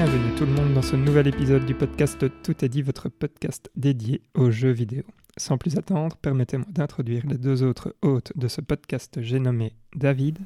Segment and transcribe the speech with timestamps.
[0.00, 3.68] Bienvenue tout le monde dans ce nouvel épisode du podcast Tout est dit, votre podcast
[3.74, 5.02] dédié aux jeux vidéo.
[5.36, 10.38] Sans plus attendre, permettez-moi d'introduire les deux autres hôtes de ce podcast, j'ai nommé David.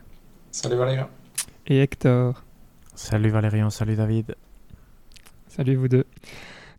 [0.51, 1.11] Salut Valérian.
[1.67, 2.43] Et Hector.
[2.95, 4.37] Salut Valérian, salut David.
[5.49, 6.07] Salut vous deux.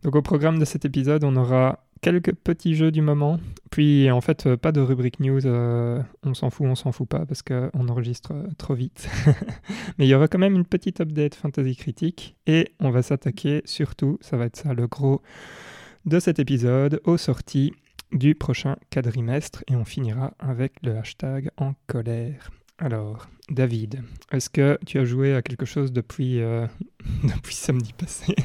[0.01, 3.39] Donc au programme de cet épisode, on aura quelques petits jeux du moment.
[3.71, 7.07] Puis en fait, euh, pas de rubrique news, euh, on s'en fout, on s'en fout
[7.07, 9.09] pas parce qu'on enregistre euh, trop vite.
[9.97, 13.61] Mais il y aura quand même une petite update fantasy critique et on va s'attaquer
[13.65, 15.21] surtout, ça va être ça le gros
[16.05, 17.73] de cet épisode, aux sorties
[18.11, 22.51] du prochain quadrimestre et on finira avec le hashtag en colère.
[22.77, 26.39] Alors, David, est-ce que tu as joué à quelque chose depuis,
[27.23, 28.35] depuis samedi passé?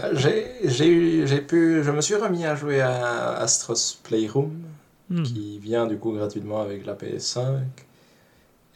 [0.00, 4.62] Bah, j'ai pu, je me suis remis à jouer à Astros Playroom,
[5.10, 5.22] hmm.
[5.22, 7.62] qui vient du coup gratuitement avec la PS5.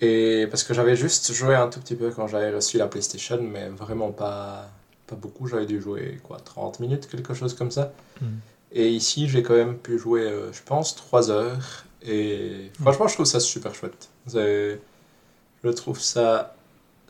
[0.00, 3.40] Et parce que j'avais juste joué un tout petit peu quand j'avais reçu la PlayStation,
[3.40, 4.68] mais vraiment pas,
[5.06, 5.46] pas beaucoup.
[5.46, 7.92] J'avais dû jouer quoi, 30 minutes, quelque chose comme ça.
[8.20, 8.38] Hmm.
[8.72, 11.84] Et ici, j'ai quand même pu jouer, euh, je pense, 3 heures.
[12.02, 12.82] Et hmm.
[12.82, 14.08] franchement, je trouve ça super chouette.
[14.26, 16.56] Je trouve ça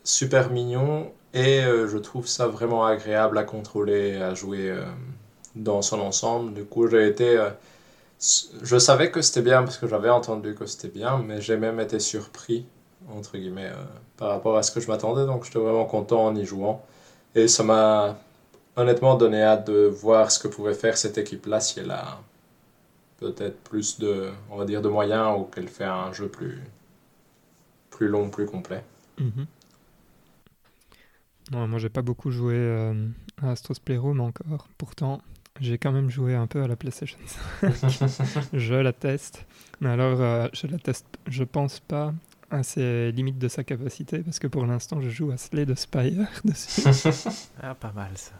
[0.04, 4.84] super mignon et euh, je trouve ça vraiment agréable à contrôler, à jouer euh,
[5.54, 6.54] dans son ensemble.
[6.54, 7.36] Du coup, j'ai été.
[7.36, 7.50] Euh,
[8.62, 11.80] je savais que c'était bien parce que j'avais entendu que c'était bien, mais j'ai même
[11.80, 12.66] été surpris,
[13.10, 13.72] entre guillemets,
[14.16, 15.26] par rapport à ce que je m'attendais.
[15.26, 16.84] Donc, j'étais vraiment content en y jouant.
[17.34, 18.16] Et ça m'a
[18.76, 22.20] honnêtement donné hâte de voir ce que pouvait faire cette équipe-là si elle a
[23.18, 26.60] peut-être plus de, on va dire, de moyens ou qu'elle fait un jeu plus,
[27.90, 28.84] plus long, plus complet.
[29.18, 29.46] Mhm.
[31.52, 32.94] Non, moi j'ai pas beaucoup joué euh,
[33.42, 34.68] à Astros Playroom encore.
[34.78, 35.20] Pourtant,
[35.60, 37.18] j'ai quand même joué un peu à la PlayStation
[37.62, 38.40] 5.
[38.54, 39.44] je la teste.
[39.80, 42.14] Mais alors, euh, je la teste, je pense pas
[42.50, 46.26] à ses limites de sa capacité parce que pour l'instant, je joue à Slay Spire
[46.44, 46.88] dessus.
[47.62, 48.32] ah, pas mal ça.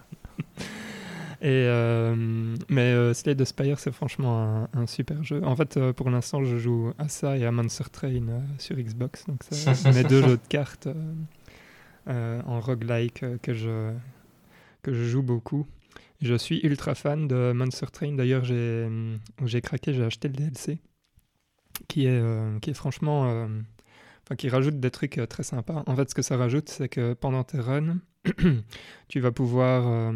[1.43, 5.45] Et euh, mais Slay the Spire, c'est franchement un, super jeu.
[5.45, 9.27] En fait, pour l'instant, je joue à ça et à Monster Train sur Xbox.
[9.27, 10.95] Donc, c'est mes deux jeux de cartes euh,
[12.07, 13.93] en roguelike euh, que, je,
[14.83, 15.67] que je joue beaucoup.
[16.21, 18.13] Je suis ultra fan de Monster Train.
[18.13, 20.79] D'ailleurs, j'ai, euh, j'ai craqué, j'ai acheté le DLC
[21.89, 22.23] qui est,
[22.61, 23.49] qui est franchement.
[24.39, 25.83] qui rajoute des trucs très sympas.
[25.87, 27.99] En fait, ce que ça rajoute, c'est que pendant tes runs,
[29.09, 30.13] tu vas pouvoir.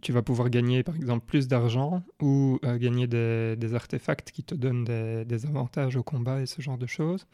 [0.00, 4.54] tu vas pouvoir gagner par exemple plus d'argent ou gagner des, des, artefacts qui te
[4.54, 7.26] donnent des, des, avantages au combat et ce genre de choses.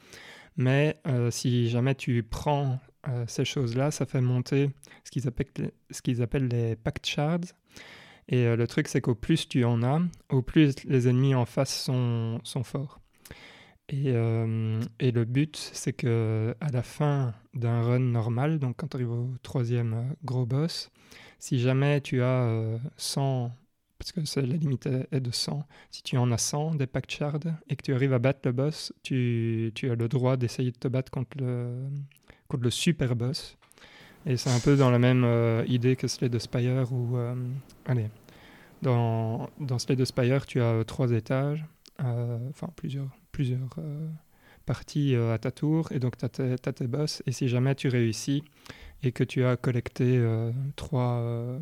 [0.57, 0.99] Mais
[1.31, 4.71] si jamais tu prends euh, ces choses-là, ça fait monter
[5.05, 7.53] ce qu'ils appellent, qu'ils appellent les pact shards.
[8.29, 11.45] Et euh, le truc, c'est qu'au plus tu en as, au plus les ennemis en
[11.45, 13.01] face sont, sont forts.
[13.89, 18.87] Et, euh, et, le but, c'est que à la fin d'un run normal, donc quand
[18.89, 20.91] tu arrives au troisième gros boss,
[21.41, 23.51] si jamais tu as 100,
[23.99, 27.41] parce que la limite est de 100, si tu en as 100 des pact shards
[27.69, 30.79] et que tu arrives à battre le boss, tu, tu as le droit d'essayer de
[30.79, 31.89] te battre contre le,
[32.61, 33.57] le super boss.
[34.27, 37.35] Et c'est un peu dans la même euh, idée que Slay the Spire où, euh,
[37.87, 38.09] allez,
[38.81, 41.65] dans, dans Slay the Spire, tu as trois étages,
[42.05, 43.77] euh, enfin plusieurs, plusieurs
[44.65, 48.45] parties à ta tour, et donc tu as, tes boss, et si jamais tu réussis
[49.03, 50.25] et que tu as collecté
[50.77, 51.59] trois,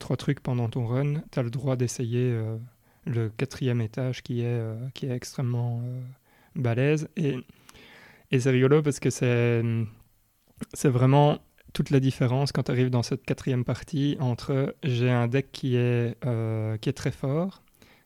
[0.00, 2.36] trois trucs pendant ton run, tu as le droit d'essayer
[3.04, 4.60] le quatrième étage qui est,
[4.94, 5.80] qui est extrêmement
[6.56, 7.08] balèze.
[7.16, 7.36] Et
[8.32, 11.38] et c'est rigolo parce que c'est, vraiment
[11.74, 15.76] toute la différence quand tu arrives dans cette quatrième partie entre j'ai un deck qui
[15.76, 17.62] est, euh, qui est très fort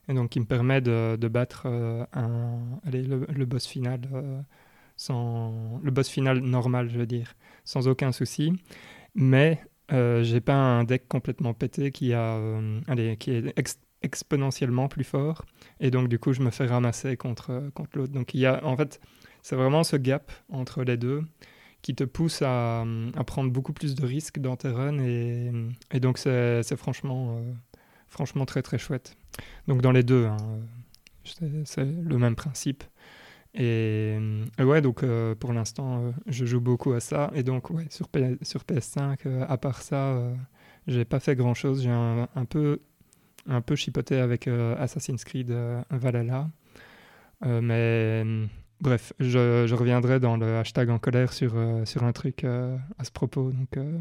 [0.09, 4.39] et donc qui me permet de, de battre euh, un, allez, le, boss final euh,
[4.97, 8.53] sans le boss final normal je veux dire sans aucun souci.
[9.15, 12.39] Mais j'ai pas un deck complètement pété qui a
[12.87, 13.53] allez, qui est
[14.01, 15.45] exponentiellement plus fort.
[15.79, 18.13] Et donc du coup je me fais ramasser contre contre l'autre.
[18.13, 19.01] Donc il y a en fait
[19.47, 21.23] c'est vraiment ce gap entre les deux
[21.81, 22.83] qui te pousse à,
[23.25, 25.53] prendre beaucoup plus de risques dans tes runs et,
[25.93, 27.53] et donc c'est franchement, euh,
[28.09, 29.15] franchement très très chouette.
[29.69, 30.35] Donc dans les deux, hein,
[31.63, 32.83] c'est le même principe.
[33.53, 34.17] Et,
[34.59, 37.31] ouais, donc euh, pour l'instant, euh, je joue beaucoup à ça.
[37.33, 38.09] Et donc, ouais, sur,
[38.41, 40.21] sur PS5, à part ça,
[40.87, 41.83] j'ai pas fait grand chose.
[41.83, 42.81] J'ai un, un, peu,
[43.45, 45.55] un peu chipoté avec Assassin's Creed
[45.89, 46.49] Valhalla.
[47.45, 48.25] mais
[48.79, 53.03] Bref, je, reviendrai dans le hashtag en colère sur, euh, sur un truc euh, à
[53.03, 53.51] ce propos.
[53.51, 53.97] Donc, euh,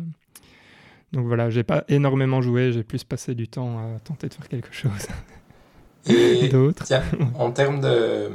[1.12, 4.48] donc voilà, j'ai pas énormément joué, j'ai plus passé du temps à tenter de faire
[4.48, 4.90] quelque chose.
[6.50, 6.84] D'autres
[7.34, 8.30] en termes de.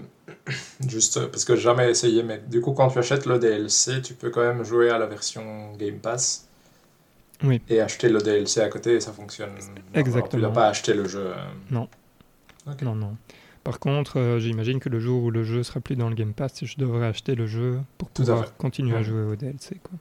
[0.87, 4.13] Juste parce que j'ai jamais essayé, mais du coup, quand tu achètes le DLC, tu
[4.13, 6.47] peux quand même jouer à la version Game Pass.
[7.43, 7.61] Oui.
[7.69, 9.51] Et acheter le DLC à côté, ça fonctionne.
[9.93, 10.27] Exactement.
[10.27, 11.31] tu dois pas acheter le jeu.
[11.69, 11.87] Non.
[12.67, 12.81] Ok.
[12.81, 13.15] Non, non.
[13.63, 16.33] Par contre, euh, j'imagine que le jour où le jeu sera plus dans le Game
[16.33, 19.79] Pass, je devrais acheter le jeu pour Tout pouvoir continuer à jouer au DLC.
[19.83, 19.99] Quoi.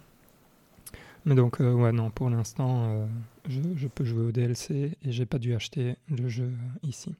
[1.26, 3.06] Mais donc, euh, ouais, non, pour l'instant, euh,
[3.48, 6.50] je, je peux jouer au DLC et j'ai pas dû acheter le jeu
[6.82, 7.14] ici.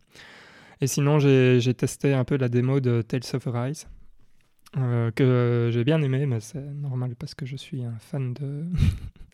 [0.81, 3.87] Et sinon, j'ai testé un peu la démo de Tales of Arise,
[4.73, 8.65] que j'ai bien aimé, mais c'est normal parce que je suis un fan de,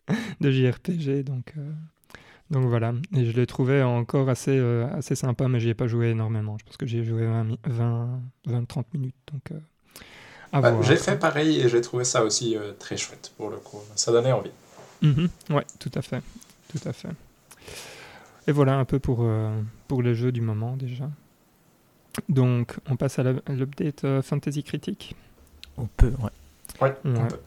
[0.41, 1.53] de JRPG, donc,
[2.51, 2.93] donc voilà.
[3.15, 6.57] Et je l'ai trouvé encore assez, euh, assez sympa, mais j'y ai pas joué énormément.
[6.59, 9.59] Je pense que j'y ai joué 20-30 minutes, donc euh,
[10.53, 10.83] à Bah, voir.
[10.83, 13.79] j'ai fait pareil et j'ai trouvé ça aussi euh, très chouette pour le coup.
[13.95, 14.51] Ça donnait envie.
[15.01, 16.21] Mhm, Ouais, tout à fait,
[16.69, 17.09] tout à fait.
[18.47, 21.09] Et voilà un peu pour, euh, pour les jeux du moment déjà.
[22.29, 25.15] Donc, on passe à l'update euh, Fantasy Critique.
[25.77, 26.31] On peut, ouais.
[26.81, 27.39] Ouais, on peut.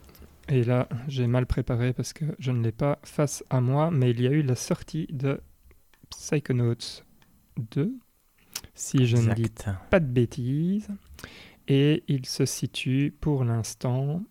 [0.51, 4.11] Et là, j'ai mal préparé parce que je ne l'ai pas face à moi, mais
[4.11, 5.41] il y a eu la sortie de
[6.11, 7.05] Psychonauts
[7.57, 7.95] 2,
[8.75, 9.53] si je ne dis
[9.91, 10.89] pas de bêtises.
[11.69, 14.25] Et il se situe pour l'instant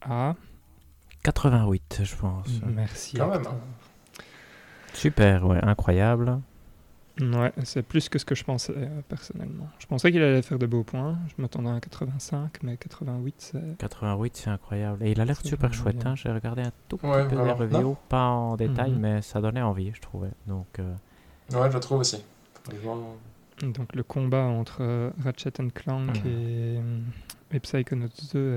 [0.00, 0.34] à...
[1.22, 2.48] 88, je pense.
[2.66, 3.18] Merci.
[3.18, 3.60] Quand même, Hector.
[4.92, 6.40] Super, ouais, incroyable.
[7.20, 9.68] Ouais, c'est plus que ce que je pensais euh, personnellement.
[9.78, 11.18] Je pensais qu'il allait faire de beaux points.
[11.28, 13.76] Je m'attendais à un 85, mais 88, c'est.
[13.78, 15.04] 88, c'est incroyable.
[15.04, 16.04] Et il a l'air super chouette.
[16.06, 16.14] Hein.
[16.16, 17.54] J'ai regardé un tout petit Ouais, peu des vraiment.
[17.56, 18.98] reviews, pas en détail, Mhm.
[19.00, 20.30] mais ça donnait envie, je trouvais.
[20.46, 20.94] Donc, euh,
[21.52, 22.22] Ouais, je trouve aussi.
[23.62, 26.30] Donc le combat entre euh, Ratchet Clank Mhm.
[26.30, 28.54] et, et Psychonauts 2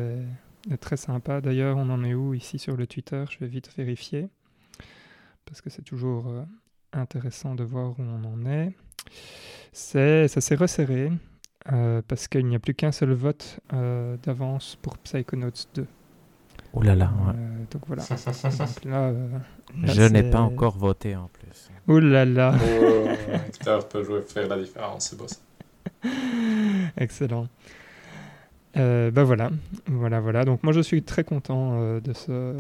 [0.70, 1.42] est, est très sympa.
[1.42, 3.26] D'ailleurs, on en est où ici sur le Twitter?
[3.30, 4.30] Je vais vite vérifier.
[5.46, 6.44] Parce que c'est toujours euh,
[6.94, 8.74] intéressant de voir où on en est.
[9.72, 11.12] C'est, ça s'est resserré.
[11.72, 15.88] euh, parce qu'il n'y a plus qu'un seul vote euh, d'avance pour Psychonauts 2.
[16.74, 17.34] oh là là, ouais.
[17.36, 18.04] Euh, donc voilà.
[18.60, 19.28] donc là, euh,
[19.82, 21.70] là, Je n'ai pas encore voté en plus.
[21.88, 22.56] Ouh là là,
[23.68, 25.38] oh, peut jouer, faire la différence, c'est beau ça.
[26.98, 27.48] excellent.
[28.78, 29.52] Euh, bah voilà,
[29.88, 30.46] voilà, voilà.
[30.46, 32.56] Donc moi je suis très content euh, de ce,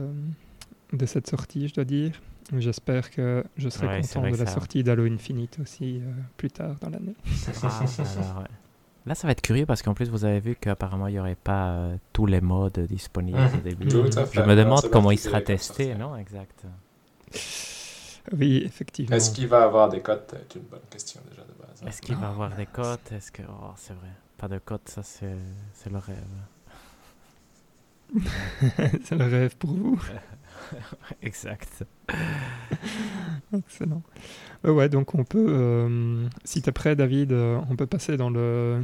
[0.93, 2.11] de cette sortie, je dois dire.
[2.57, 6.49] J'espère que je serai Ouais, content de la ça- sortie d'Halo Infinite aussi euh, plus
[6.51, 7.15] tard dans l'année.
[7.63, 8.47] Ah, là, ouais.
[9.05, 11.35] Là, ça va être curieux parce qu'en plus, vous avez vu qu'apparemment, il n'y aurait
[11.35, 13.53] pas euh, tous les modes disponibles Mhm.
[13.57, 13.87] au début.
[13.87, 14.41] Tout à fait.
[14.41, 16.63] Je me demande comment il sera testé, non Exact.
[18.31, 19.15] Oui, effectivement.
[19.15, 20.33] Est-ce qu'il va avoir des cotes?
[20.49, 21.81] C'est une bonne question déjà de base.
[21.83, 21.87] hein.
[21.87, 23.11] Est-ce qu'il va avoir des cotes?
[23.11, 23.41] Est-ce que.
[23.49, 24.07] Oh, c'est vrai.
[24.37, 25.35] Pas de cotes, ça, c'est
[25.73, 26.15] c'est le rêve.
[29.03, 29.99] C'est le rêve pour vous.
[31.21, 31.83] exact.
[33.57, 34.01] Excellent.
[34.65, 38.29] Euh, ouais, donc on peut, euh, si t'es prêt, David, euh, on peut passer dans
[38.29, 38.81] le,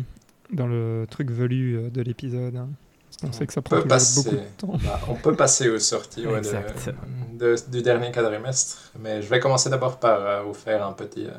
[0.53, 2.55] dans le truc velu euh, de l'épisode.
[2.55, 2.69] hein.
[3.09, 4.23] parce qu'on On sait que ça peut prend passer.
[4.23, 4.77] beaucoup de temps.
[4.85, 6.89] Bah, on peut passer aux sorties ouais, de- Exact.
[7.33, 11.25] de- du dernier quadrimestre, mais je vais commencer d'abord par euh, vous faire un petit
[11.25, 11.31] euh,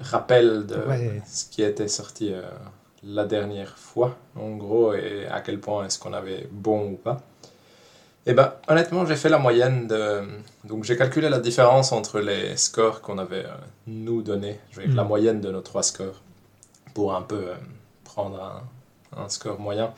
[0.00, 1.22] rappel de Ouais.
[1.26, 2.42] ce qui était sorti euh,
[3.02, 7.18] la dernière fois, en gros, et à quel point est-ce qu'on avait bon ou pas.
[8.28, 10.20] Et ben, honnêtement, j'ai fait la moyenne de.
[10.64, 13.54] Donc, j'ai calculé la différence entre les scores qu'on avait euh,
[13.86, 14.60] nous donnés,
[14.94, 16.20] la moyenne de nos trois scores,
[16.94, 17.54] pour un peu euh,
[18.04, 18.38] prendre
[19.16, 19.92] un, un score moyen,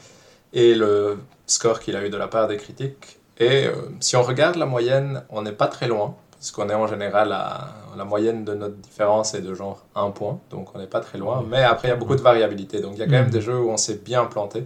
[0.53, 3.19] et le score qu'il a eu de la part des critiques.
[3.41, 6.75] Et euh, si on regarde la moyenne, on n'est pas très loin, parce qu'on est
[6.75, 10.79] en général à la moyenne de notre différence est de genre 1 point, donc on
[10.79, 11.45] n'est pas très loin.
[11.51, 13.31] Mais après, il y a beaucoup de variabilité, donc il y a quand même Mhm.
[13.33, 14.65] des jeux où on s'est bien planté.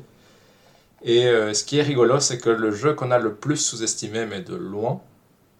[1.04, 4.26] Et euh, ce qui est rigolo, c'est que le jeu qu'on a le plus sous-estimé,
[4.26, 5.00] mais de loin,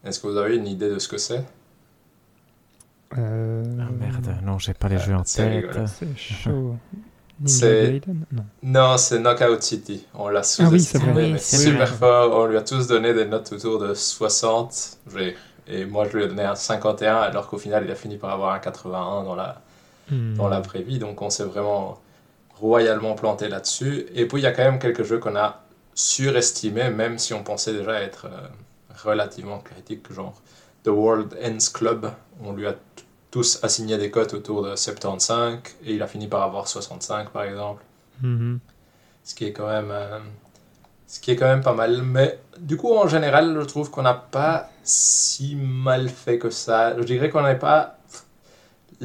[0.05, 1.45] est-ce que vous avez une idée de ce que c'est?
[3.17, 5.79] Euh, Ah merde, non, j'ai pas les jeux en c'est tête.
[5.87, 6.77] C'est chaud.
[7.47, 8.01] C'est-
[8.33, 8.45] Non.
[8.63, 10.07] Non, c'est Knockout City.
[10.15, 11.25] On l'a Ah oui, c'est sous-estimé, vrai.
[11.25, 11.97] Oui, mais c'est super vrai.
[11.99, 12.33] fort.
[12.41, 14.99] On lui a tous donné des notes autour de 60.
[15.15, 15.37] J'ai-
[15.67, 18.31] Et moi, je lui ai donné un 51, alors qu'au final, il a fini par
[18.31, 19.63] avoir un 81 dans la,
[20.11, 20.35] Hmm.
[20.35, 20.99] dans la vraie vie.
[20.99, 21.99] Donc, on s'est vraiment
[22.69, 24.07] royalement planté là-dessus.
[24.15, 25.63] Et puis, il y a quand même quelques jeux qu'on a
[25.95, 28.49] surestimés, même si on pensait déjà être euh,
[29.05, 30.41] relativement critique, genre
[30.85, 32.11] The World Ends Club.
[32.43, 32.75] On lui a
[33.31, 37.45] tous assigné des cotes autour de 75, et il a fini par avoir 65, par
[37.45, 37.83] exemple
[38.23, 38.61] Mhm.
[39.25, 40.21] ce qui est quand même euh,
[41.07, 44.03] ce qui est quand même pas mal mais du coup en général je trouve qu'on
[44.03, 47.99] n'a pas si mal fait que ça je dirais qu'on n'est pas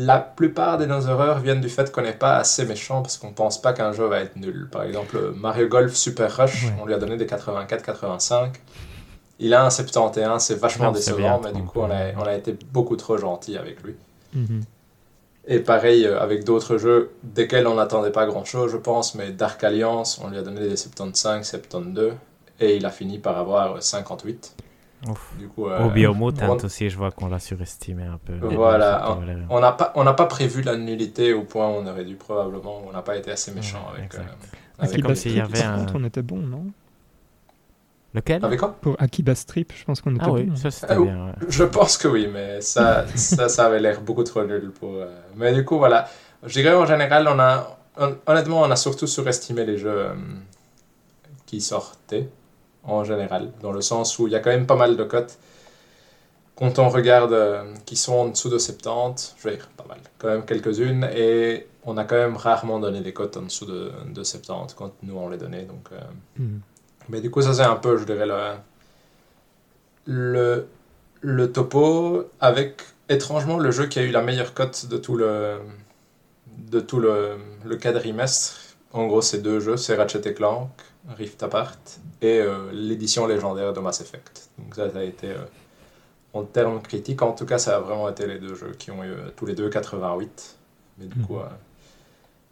[0.01, 3.33] la plupart des dinosaures viennent du fait qu'on n'est pas assez méchant parce qu'on ne
[3.33, 4.69] pense pas qu'un jeu va être nul.
[4.71, 8.51] Par exemple, Mario Golf Super Rush, on lui a donné des 84-85.
[9.39, 13.17] Il a un 71, c'est vachement décevant, mais du coup, on a, été beaucoup trop
[13.17, 13.95] gentil avec lui.
[15.47, 19.63] Et pareil euh, avec d'autres jeux desquels on n'attendait pas grand-chose, je pense, mais Dark
[19.63, 22.13] Alliance, on lui a donné des 75, 72,
[22.59, 24.55] et il a fini par avoir 58.
[25.07, 25.33] Ouf.
[25.37, 26.55] Du coup, euh, hein, on...
[26.55, 28.33] aussi, je vois qu'on l'a surestimé un peu.
[28.53, 29.17] Voilà,
[29.49, 32.91] on n'a pas, pas prévu la nullité au point où on aurait dû probablement, on
[32.91, 34.15] n'a pas été assez méchant ouais, avec.
[34.15, 35.77] Euh, comme s'il y avait un...
[35.79, 36.65] contre, on était bon, non?
[38.13, 38.43] Lequel?
[38.43, 38.75] Avec quoi?
[38.81, 40.71] Pour Akiba Strip, je pense qu'on était ah, oui, ça, hein.
[40.71, 41.35] c'était ah, bien.
[41.47, 44.95] Je pense que oui, mais ça, ça, avait l'air beaucoup trop nul pour.
[44.95, 46.09] Euh, mais du coup, voilà,
[46.43, 47.77] je dirais en général, on a,
[48.25, 50.13] honnêtement, on a surtout surestimé les jeux euh,
[51.45, 52.27] qui sortaient
[52.89, 55.37] en général, dans le sens où il y a quand même pas mal de cotes.
[56.55, 59.99] Quand on regarde euh, qui sont en dessous de 70, je vais dire pas mal,
[60.17, 63.91] quand même quelques-unes, et on a quand même rarement donné des cotes en dessous de,
[64.13, 65.63] de 70 quand nous on les donnait.
[65.63, 65.99] Donc, euh.
[66.37, 66.59] hmm.
[67.07, 68.55] Mais du coup, ça c'est un peu, je dirais, le,
[70.05, 70.67] le,
[71.21, 75.59] le topo avec étrangement le jeu qui a eu la meilleure cote de tout le,
[76.69, 78.59] de tout le, le quadrimestre.
[78.91, 80.69] En gros, c'est deux jeux, c'est Ratchet Clank
[81.07, 81.77] Rift Apart
[82.21, 84.49] et euh, l'édition légendaire de Mass Effect.
[84.57, 85.45] Donc ça, ça a été, euh,
[86.33, 89.03] en termes critiques, en tout cas, ça a vraiment été les deux jeux qui ont
[89.03, 90.57] eu euh, tous les deux 88.
[90.97, 91.45] Mais du coup, mhm.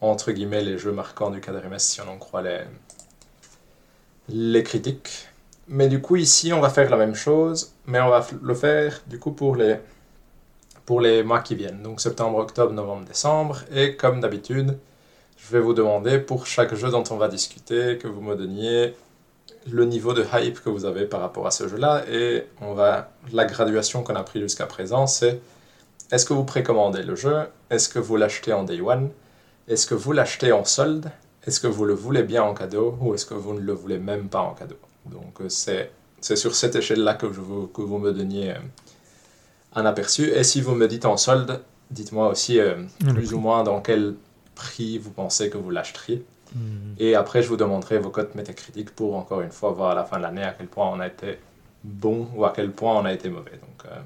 [0.01, 2.62] entre guillemets, les jeux marquants du quadrimestre, si on en croit les,
[4.30, 5.27] les critiques.
[5.68, 9.01] Mais du coup, ici, on va faire la même chose, mais on va le faire
[9.08, 9.77] du coup pour les,
[10.86, 11.84] pour les mois qui viennent.
[11.84, 13.63] Donc septembre, octobre, novembre, décembre.
[13.74, 14.77] Et comme d'habitude,
[15.48, 18.96] je vais vous demander pour chaque jeu dont on va discuter que vous me donniez
[19.72, 22.04] le niveau de hype que vous avez par rapport à ce jeu-là.
[22.12, 25.39] Et on va, la graduation qu'on a pris jusqu'à présent, c'est
[26.12, 27.44] est-ce que vous précommandez le jeu?
[27.70, 29.10] Est-ce que vous l'achetez en day one?
[29.70, 31.12] Est-ce que vous l'achetez en solde?
[31.46, 32.98] Est-ce que vous le voulez bien en cadeau?
[33.01, 34.77] Ou est-ce que vous ne le voulez même pas en cadeau?
[35.06, 38.60] Donc euh, c'est, c'est sur cette échelle-là que, je veux, que vous me donniez euh,
[39.75, 40.30] un aperçu.
[40.30, 42.75] Et si vous me dites en solde, dites-moi aussi euh,
[43.13, 44.16] plus ou moins dans quel
[44.58, 46.26] prix vous pensez que vous l'achèteriez.
[46.56, 46.96] Mhm.
[47.00, 50.04] Et après, je vous demanderai vos codes métacritiques pour, encore une fois, voir à la
[50.04, 51.40] fin de l'année à quel point on a été
[51.84, 53.52] bon ou à quel point on a été mauvais.
[53.52, 54.00] Donc, euh,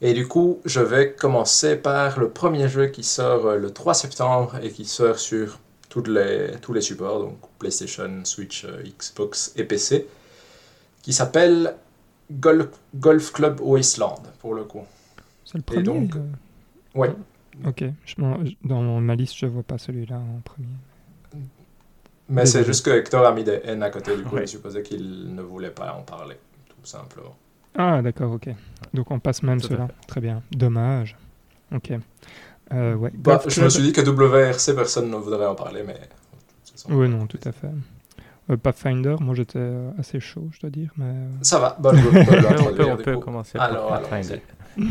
[0.00, 3.94] Et du coup, je vais commencer par le premier jeu qui sort euh, le 3
[3.94, 9.52] septembre et qui sort sur toutes les, tous les supports, donc PlayStation, Switch, euh, Xbox
[9.56, 10.06] et PC,
[11.02, 11.74] qui s'appelle
[12.30, 14.84] Golf, Golf Club Wasteland, pour le coup.
[15.44, 16.10] C'est le premier donc,
[16.94, 17.14] ouais.
[17.66, 17.84] Ok,
[18.64, 20.68] dans ma liste, je vois pas celui-là en premier.
[22.28, 24.82] Mais c'est juste que Hector a mis des N à côté, du coup, je supposais
[24.82, 26.36] qu'il ne voulait pas en parler,
[26.68, 27.36] tout simplement.
[27.76, 28.48] Ah, d'accord, ok.
[28.92, 29.88] Donc on passe même cela.
[30.06, 30.42] Très bien.
[30.50, 31.16] Dommage.
[31.74, 31.92] Ok.
[32.72, 33.10] Euh, ouais.
[33.14, 35.98] Bah, je me suis dit que WRC, personne ne voudrait en parler, mais.
[36.88, 37.70] Oui, non, tout à fait.
[38.50, 40.90] Euh, Pathfinder, moi j'étais euh, assez chaud, je dois dire.
[40.96, 41.12] Mais...
[41.42, 44.40] Ça va, bah, je peux, on peut, commencer alors, par Pathfinder.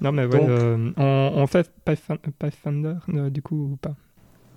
[0.00, 1.70] Non, mais ouais, euh, on, fait
[2.38, 3.94] Pathfinder euh, du coup ou pas?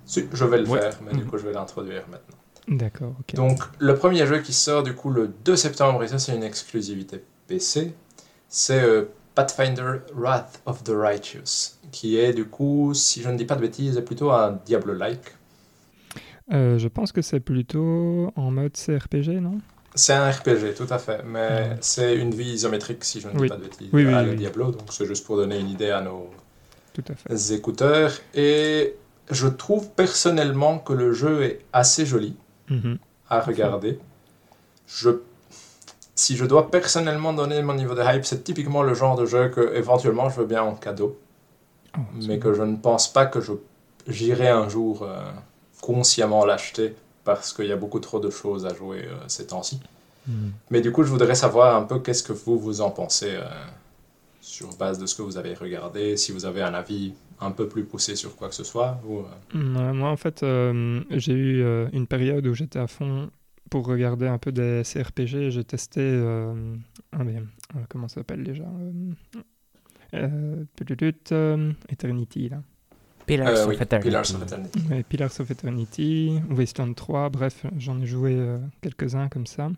[0.04, 1.26] Si, je vais le faire, mais du mhm.
[1.26, 2.36] coup je vais l'introduire maintenant.
[2.68, 3.34] D'accord, ok.
[3.34, 6.42] Donc le premier jeu qui sort du coup le 2 septembre, et ça c'est une
[6.42, 7.94] exclusivité PC,
[8.48, 9.04] c'est euh,
[9.34, 13.62] Pathfinder Wrath of the Righteous, qui est du coup, si je ne dis pas de
[13.62, 15.34] bêtises, plutôt un Diablo-like.
[16.50, 19.58] je pense que c'est plutôt en mode CRPG, non?
[19.98, 23.48] C'est un RPG, tout à fait, mais c'est une vie isométrique, si je ne dis
[23.48, 26.00] pas de bêtises, oui, à le Diablo, donc c'est juste pour donner une idée à
[26.00, 26.30] nos
[27.50, 28.12] écouteurs.
[28.34, 28.94] Et
[29.30, 32.36] je trouve personnellement que le jeu est assez joli
[32.68, 32.98] mhm.
[33.28, 33.98] à regarder.
[34.86, 35.10] Je,
[36.14, 39.48] si je dois personnellement donner mon niveau de hype, c'est typiquement le genre de jeu
[39.48, 41.18] que éventuellement je veux bien en cadeau,
[41.96, 43.52] oh, mais que je ne pense pas que je
[44.06, 45.20] j'irai un jour euh,
[45.82, 46.94] consciemment l'acheter
[47.34, 49.80] parce qu'il y a beaucoup trop de choses à jouer euh, ces temps-ci.
[50.26, 50.50] Hmm.
[50.70, 53.44] Mais du coup, je voudrais savoir un peu qu'est-ce que vous, vous en pensez euh,
[54.40, 57.68] sur base de ce que vous avez regardé, si vous avez un avis un peu
[57.68, 59.00] plus poussé sur quoi que ce soit.
[59.06, 59.92] Ou, euh.
[59.92, 60.44] Moi, en fait,
[61.10, 63.30] j'ai eu une période où j'étais à fond
[63.70, 65.50] pour regarder un peu des CRPG.
[65.50, 66.00] J'ai testé...
[67.12, 67.22] Ah,
[67.88, 68.64] comment ça s'appelle déjà
[71.88, 72.62] Eternity, là.
[73.28, 75.04] Pillars, of, Eternity.
[75.08, 76.40] Pillars of Eternity.
[76.50, 79.70] Wasteland 3, bref, j'en ai joué euh, quelques-uns comme ça.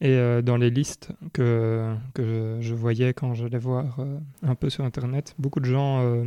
[0.00, 4.68] Et euh, dans les listes que, que je, voyais quand j'allais voir euh, un peu
[4.68, 6.24] sur Internet, beaucoup de gens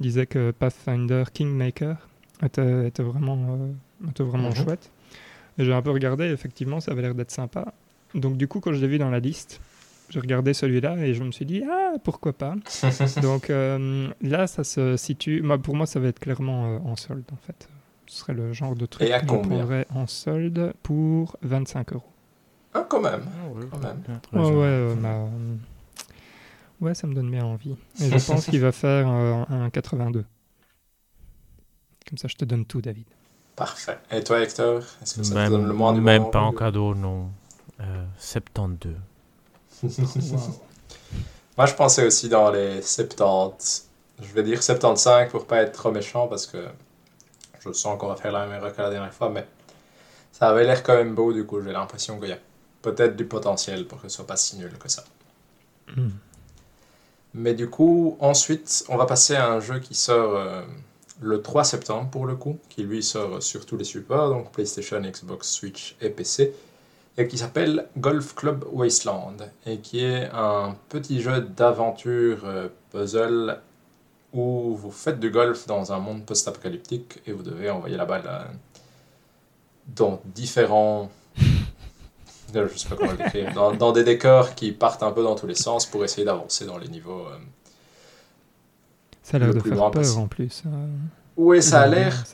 [0.00, 1.96] disaient que Pathfinder Kingmaker
[2.44, 3.70] était, était vraiment,
[4.08, 4.56] était vraiment mhm.
[4.56, 4.90] chouette.
[5.58, 7.72] Et j'ai un peu regardé, effectivement, ça avait l'air d'être sympa.
[8.14, 9.60] Donc du coup, quand je l'ai vu dans la liste,
[10.10, 12.54] j'ai regardé celui-là et je me suis dit, ah, pourquoi pas.
[13.22, 15.42] Donc euh, là, ça se situe.
[15.62, 17.68] Pour moi, ça va être clairement euh, en solde, en fait.
[18.06, 22.02] Ce serait le genre de truc que je prendrais en solde pour 25 euros.
[22.74, 23.22] Ah, quand même.
[24.32, 24.96] Ah, ouais,
[26.80, 27.76] ouais, ça me donne bien envie.
[28.00, 30.24] Et je pense qu'il va faire euh, un 82.
[32.08, 33.06] Comme ça, je te donne tout, David.
[33.54, 33.98] Parfait.
[34.10, 36.94] Et toi, Hector Est-ce que ça même, te donne le moins Même pas en cadeau,
[36.94, 37.30] non.
[38.18, 38.94] 72.
[41.56, 43.88] Moi, je pensais aussi dans les 70.
[44.22, 46.58] Je vais dire 75 pour pas être trop méchant parce que
[47.60, 49.46] je sens qu'on va faire la même erreur que la dernière fois, mais
[50.32, 52.38] ça avait l'air quand même beau, du coup, j'ai l'impression qu'il y a
[52.82, 55.04] peut-être du potentiel pour que ce soit pas si nul que ça.
[55.94, 56.10] Hmm.
[57.34, 60.62] Mais du coup, ensuite, on va passer à un jeu qui sort euh,
[61.20, 65.00] le 3 septembre pour le coup, qui lui sort sur tous les supports, donc PlayStation,
[65.00, 66.54] Xbox, Switch et PC,
[67.28, 69.36] qui s'appelle Golf Club Wasteland,
[69.66, 73.58] et qui est un petit jeu d'aventure euh, puzzle
[74.32, 78.22] où vous faites du golf dans un monde post-apocalyptique et vous devez envoyer la balle
[78.26, 78.44] euh,
[79.88, 81.10] dans différents
[82.54, 85.46] je sais pas comment le décrire, dans, des décors qui partent un peu dans tous
[85.46, 87.26] les sens pour essayer d'avancer dans les niveaux.
[87.26, 87.38] Euh,
[89.22, 90.62] ça a l'air de faire peur en plus.
[90.66, 90.88] Hein.
[91.40, 92.24] Oui, ça a l'air.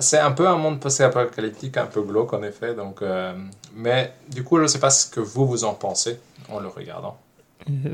[0.00, 2.74] C'est un peu un monde post-apocalyptique, un peu glauque en effet.
[2.74, 3.32] Donc, euh,
[3.74, 6.68] mais du coup, je ne sais pas ce que vous vous en pensez en le
[6.68, 7.18] regardant.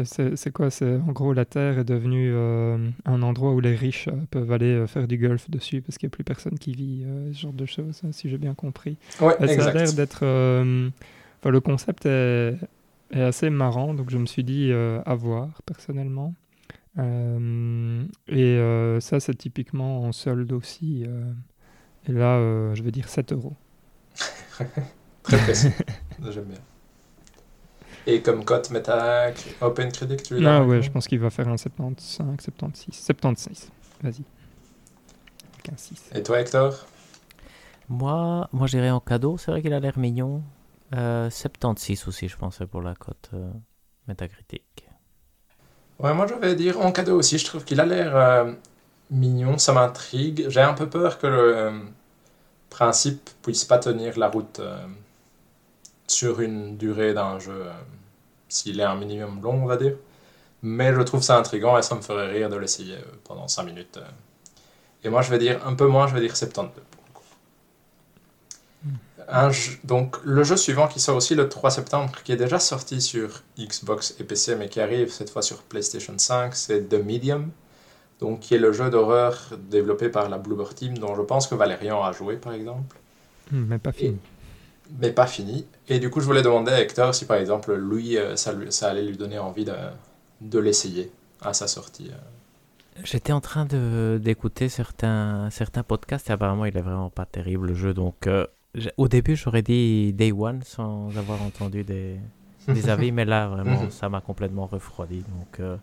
[0.05, 0.71] C'est quoi?
[0.71, 4.87] C'est en gros la Terre est devenue euh, un endroit où les riches peuvent aller
[4.87, 7.67] faire du golf dessus parce qu'il n'y a plus personne qui vit ce genre de
[7.67, 8.97] choses, hein, si j'ai bien compris.
[9.21, 10.25] Ouais, ça a l'air d'être
[11.51, 12.55] le concept est,
[13.15, 16.35] assez marrant, donc je me suis dit euh, à voir personnellement.
[16.99, 21.05] Euh, et euh, ça, c'est typiquement en solde aussi.
[22.09, 22.39] et là,
[22.75, 23.55] je vais dire 7 euros.
[25.23, 25.73] Très précis.
[26.31, 26.59] J'aime bien.
[28.07, 31.57] Et comme cote Meta Open Credit, tu Ah ouais, je pense qu'il va faire un
[31.57, 32.95] 75, 76.
[32.95, 33.71] 76,
[34.03, 34.23] vas-y.
[36.15, 36.87] Et toi, Hector?
[37.89, 39.39] Moi, moi j'irai en cadeau.
[39.39, 40.43] C'est vrai qu'il a l'air mignon.
[40.93, 43.51] 76 euh, aussi, je pensais, pour la cote euh,
[44.07, 44.86] métacritique.
[45.99, 47.39] Ouais, moi je vais dire en cadeau aussi.
[47.39, 48.53] Je trouve qu'il a l'air euh,
[49.11, 50.47] mignon, ça m'intrigue.
[50.49, 51.73] J'ai un peu peur que le
[52.71, 54.61] principe puisse pas tenir la route
[56.07, 57.65] sur une durée d'un jeu,
[58.49, 59.97] s'il est un minimum long, on va dire.
[60.63, 63.99] Mais je trouve ça intriguant et ça me ferait rire de l'essayer pendant 5 minutes.
[65.05, 66.71] Et moi je vais dire un peu moins, je vais dire 72
[69.85, 73.43] donc le jeu suivant qui sort aussi le 3 septembre, qui est déjà sorti sur
[73.59, 77.51] Xbox et PC, mais qui arrive cette fois sur PlayStation 5, c'est The Medium,
[78.21, 81.55] donc qui est le jeu d'horreur développé par la Bloober Team, dont je pense que
[81.55, 82.97] Valérian a joué par exemple.
[83.51, 84.19] Hmm, mais pas fini.
[85.01, 85.67] mais pas fini.
[85.89, 88.89] Et du coup, je voulais demander à Hector si par exemple lui, euh, ça, ça
[88.89, 89.75] allait lui donner envie de,
[90.41, 91.11] de l'essayer
[91.43, 92.11] à sa sortie.
[92.11, 93.03] Euh.
[93.05, 97.75] J'étais en train d'écouter certains, certains podcasts et apparemment il est vraiment pas terrible le
[97.75, 97.93] jeu.
[97.93, 98.47] Donc euh,
[98.97, 102.17] au début, j'aurais dit Day One sans avoir entendu des,
[102.69, 105.19] des avis, mais là, vraiment, ça m'a complètement refroidi.
[105.19, 105.77] Donc, euh,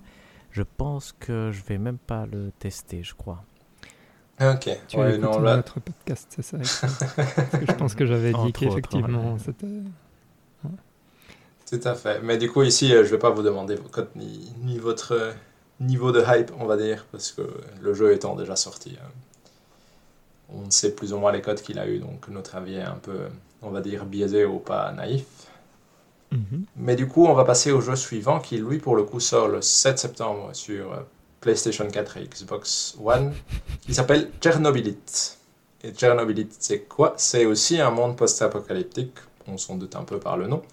[0.51, 3.43] je pense que je vais même pas le tester, je crois.
[4.41, 4.69] Ok.
[4.87, 5.57] Tu ouais, non, là...
[5.57, 6.57] notre podcast, c'est ça.
[7.67, 9.67] je pense que j'avais dit qu'effectivement, c'était.
[11.69, 12.21] Tout à fait.
[12.21, 13.77] Mais du coup, ici, euh, je vais pas vous demander
[14.15, 15.31] ni, ni votre euh,
[15.79, 17.41] niveau de hype, on va dire, parce que
[17.81, 18.97] le jeu étant déjà sorti.
[19.01, 19.09] Hein
[20.49, 22.99] on sait plus ou moins les codes qu'il a eu, donc notre avis est un
[23.01, 23.27] peu,
[23.61, 25.25] on va dire, biaisé ou pas naïf.
[26.31, 26.65] Mhm.
[26.77, 29.47] Mais du coup, on va passer au jeu suivant qui, lui, pour le coup, sort
[29.47, 30.97] le 7 septembre sur euh,
[31.41, 33.33] PlayStation 4 et Xbox One,
[33.81, 35.37] qui s'appelle Chernobylite.
[35.83, 37.13] Et Chernobylite, c'est quoi?
[37.17, 39.15] C'est aussi un monde post-apocalyptique,
[39.47, 40.63] on s'en doute un peu par le nom.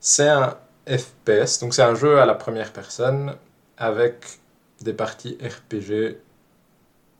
[0.00, 3.34] C'est un FPS, donc c'est un jeu à la première personne
[3.76, 4.24] avec
[4.80, 6.16] des parties RPG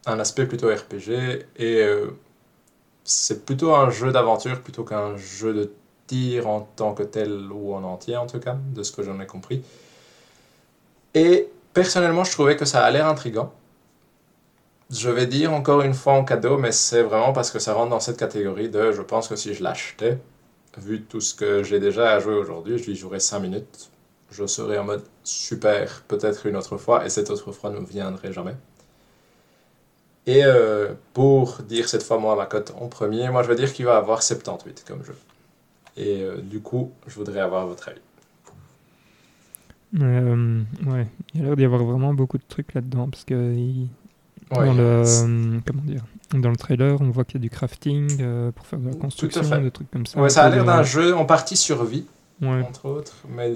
[0.06, 2.10] un aspect plutôt RPG et euh,
[3.04, 5.72] c'est plutôt un jeu d'aventure plutôt qu'un jeu de
[6.06, 9.20] tir en tant que tel ou en entier en tout cas, de ce que j'en
[9.20, 9.62] ai compris.
[11.14, 13.52] Et personnellement, je trouvais que ça a l'air intrigant.
[14.90, 17.90] Je vais dire encore une fois en cadeau, mais c'est vraiment parce que ça rentre
[17.90, 20.18] dans cette catégorie de je pense que si je l'achetais,
[20.78, 23.90] vu tout ce que j'ai déjà à jouer aujourd'hui, je lui jouerais 5 minutes.
[24.30, 28.32] Je serais en mode super, peut-être une autre fois, et cette autre fois ne viendrait
[28.32, 28.56] jamais.
[30.26, 33.72] Et euh, pour dire cette fois moi ma cote en premier, moi je veux dire
[33.72, 35.16] qu'il va avoir 78 comme jeu.
[35.96, 38.00] Et euh, du coup, je voudrais avoir votre avis.
[40.00, 43.54] Euh, ouais, il a l'air d'y avoir vraiment beaucoup de trucs là-dedans parce que
[44.50, 48.08] dans le comment dire, dans le trailer, on voit qu'il y a du crafting
[48.52, 50.18] pour faire de la construction, des trucs comme ça.
[50.20, 52.06] Ouais, ça a l'air d'un jeu en partie survie,
[52.42, 53.52] entre autres, mais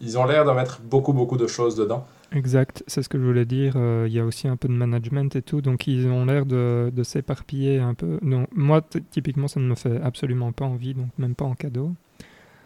[0.00, 2.06] ils ont l'air de mettre beaucoup beaucoup de choses dedans.
[2.34, 3.74] Exact, c'est ce que je voulais dire.
[3.76, 6.46] Euh, il y a aussi un peu de management et tout, donc ils ont l'air
[6.46, 8.18] de, de s'éparpiller un peu.
[8.22, 11.92] Donc, moi, typiquement, ça ne me fait absolument pas envie, donc même pas en cadeau.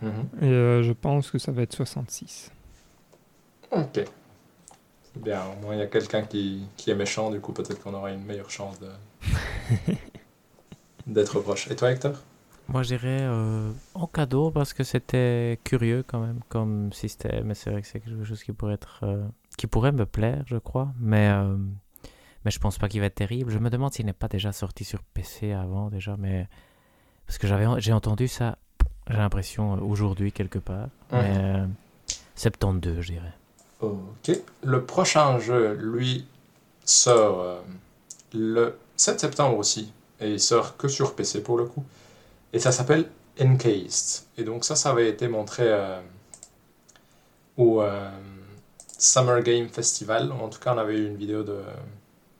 [0.02, 0.28] Mhm.
[0.42, 2.52] Et euh, je pense que ça va être 66.
[3.72, 4.04] Ok.
[5.02, 7.82] C'est bien, au moins il y a quelqu'un qui, qui, est méchant, du coup peut-être
[7.82, 8.88] qu'on aura une meilleure chance de...
[11.06, 11.70] d'être proche.
[11.70, 12.22] Et toi, Hector?
[12.68, 17.50] Moi, je dirais euh, en cadeau parce que c'était curieux quand même comme système.
[17.50, 19.24] Et c'est vrai que c'est quelque chose qui pourrait être, euh,
[19.56, 20.92] qui pourrait me plaire, je crois.
[20.98, 21.56] Mais euh,
[22.44, 23.50] mais je pense pas qu'il va être terrible.
[23.50, 26.48] Je me demande s'il n'est pas déjà sorti sur PC avant déjà, mais
[27.26, 28.58] parce que j'avais j'ai entendu ça.
[29.08, 30.88] J'ai l'impression aujourd'hui quelque part.
[31.12, 31.62] Mais
[32.34, 33.32] 72, je dirais.
[33.80, 34.30] Ok.
[34.64, 36.26] Le prochain jeu, lui,
[36.84, 37.62] sort
[38.34, 39.92] le 7 septembre aussi.
[40.20, 41.84] Et il sort que sur PC pour le coup.
[42.52, 43.06] Et ça s'appelle
[43.40, 44.24] Encased.
[44.38, 46.00] Et donc ça, ça avait été montré euh,
[47.56, 48.10] au euh,
[48.98, 50.32] Summer Game Festival.
[50.32, 51.60] En tout cas, on avait eu une vidéo de,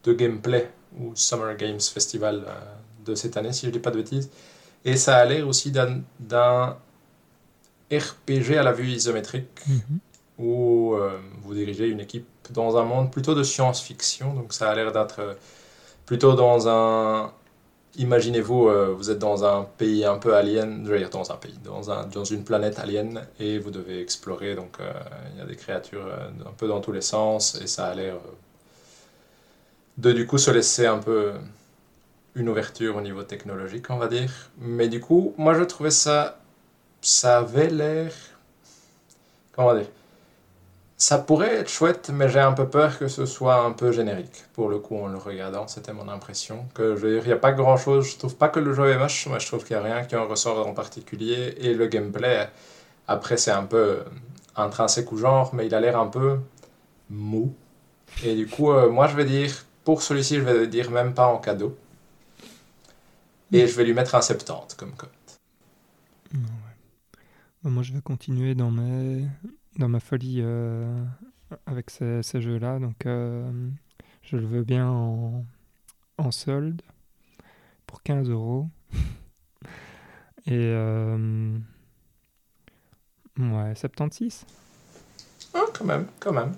[0.05, 2.53] de gameplay au Summer Games Festival euh,
[3.05, 4.31] de cette année, si je ne dis pas de bêtises.
[4.85, 6.77] Et ça a l'air aussi d'un
[7.91, 9.99] RPG à la vue isométrique, mhm.
[10.39, 10.95] où
[11.43, 14.35] vous dirigez une équipe dans un monde plutôt de science-fiction.
[14.35, 15.37] Donc ça a l'air d'être
[16.05, 17.33] plutôt dans un
[17.99, 22.25] Imaginez-vous, euh, vous êtes dans un pays un peu alien, je dans un pays, dans
[22.25, 24.55] une planète alien, et vous devez explorer.
[24.55, 24.93] Donc, euh,
[25.33, 27.95] il y a des créatures euh, un peu dans tous les sens, et ça a
[27.95, 28.17] l'air
[29.97, 31.33] de du coup se laisser un peu
[32.35, 34.31] une ouverture au niveau technologique, on va dire.
[34.59, 36.39] Mais du coup, moi je trouvais ça,
[37.01, 38.13] ça avait l'air,
[39.53, 39.87] comment dire,
[40.99, 44.45] ça pourrait être chouette, mais j'ai un peu peur que ce soit un peu générique.
[44.55, 46.67] Pour le coup, en le regardant, c'était mon impression.
[46.75, 48.11] Que je il n'y a pas grand chose.
[48.11, 50.05] Je trouve pas que le jeu est moche, mais je trouve qu'il n'y a rien
[50.05, 51.55] qui en ressort en particulier.
[51.59, 52.49] Et le gameplay,
[53.09, 54.05] après, c'est un peu
[54.57, 56.39] intrinsèque ou genre, mais il a l'air un peu
[57.11, 57.55] mou.
[58.25, 61.27] Et du coup, euh, moi, je vais dire, pour celui-ci, je vais dire même pas
[61.27, 61.77] en cadeau.
[63.53, 65.11] Et je vais lui mettre un 70 comme cote.
[67.63, 69.25] Moi, je vais continuer dans mes
[69.79, 71.05] dans ma folie euh,
[71.67, 72.79] avec ces, jeux-là.
[72.79, 73.51] Donc, euh,
[74.23, 75.45] je le veux bien en,
[76.19, 76.83] en solde
[77.87, 78.69] pour 15 euros.
[80.47, 81.59] Et euh,
[83.39, 84.47] ouais, 76.
[85.55, 86.53] Oh, quand même, quand même.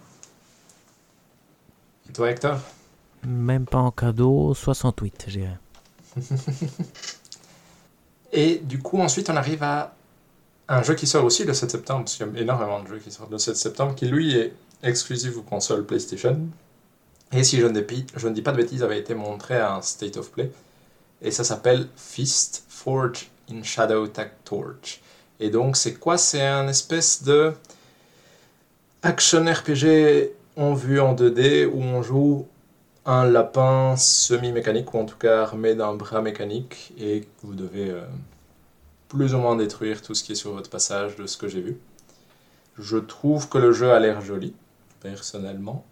[2.08, 2.58] Et toi, Hector?
[3.26, 5.48] Même pas en cadeau, 68, j'ai
[8.32, 9.94] Et du coup, ensuite, on arrive à
[10.68, 12.98] un jeu qui sort aussi le 7 septembre, parce qu'il y a énormément de jeux
[12.98, 14.52] qui sortent le 7 septembre, qui lui est
[14.82, 16.38] exclusif aux consoles PlayStation.
[17.32, 19.74] Et si je ne, dis, je ne dis pas de bêtises, avait été montré à
[19.74, 20.50] un State of Play.
[21.22, 25.00] Et ça s'appelle Fist Forge in Shadow Tag Torch.
[25.40, 26.18] Et donc, c'est quoi?
[26.18, 27.52] C'est un espèce de
[29.02, 32.46] action RPG en vue en 2D où on joue
[33.06, 38.02] un lapin semi-mécanique, ou en tout cas armé d'un bras mécanique, et vous devez euh,
[39.08, 41.60] plus ou moins détruire tout ce qui est sur votre passage de ce que j'ai
[41.60, 41.76] vu.
[42.78, 44.54] Je trouve que le jeu a l'air joli,
[45.00, 45.84] personnellement.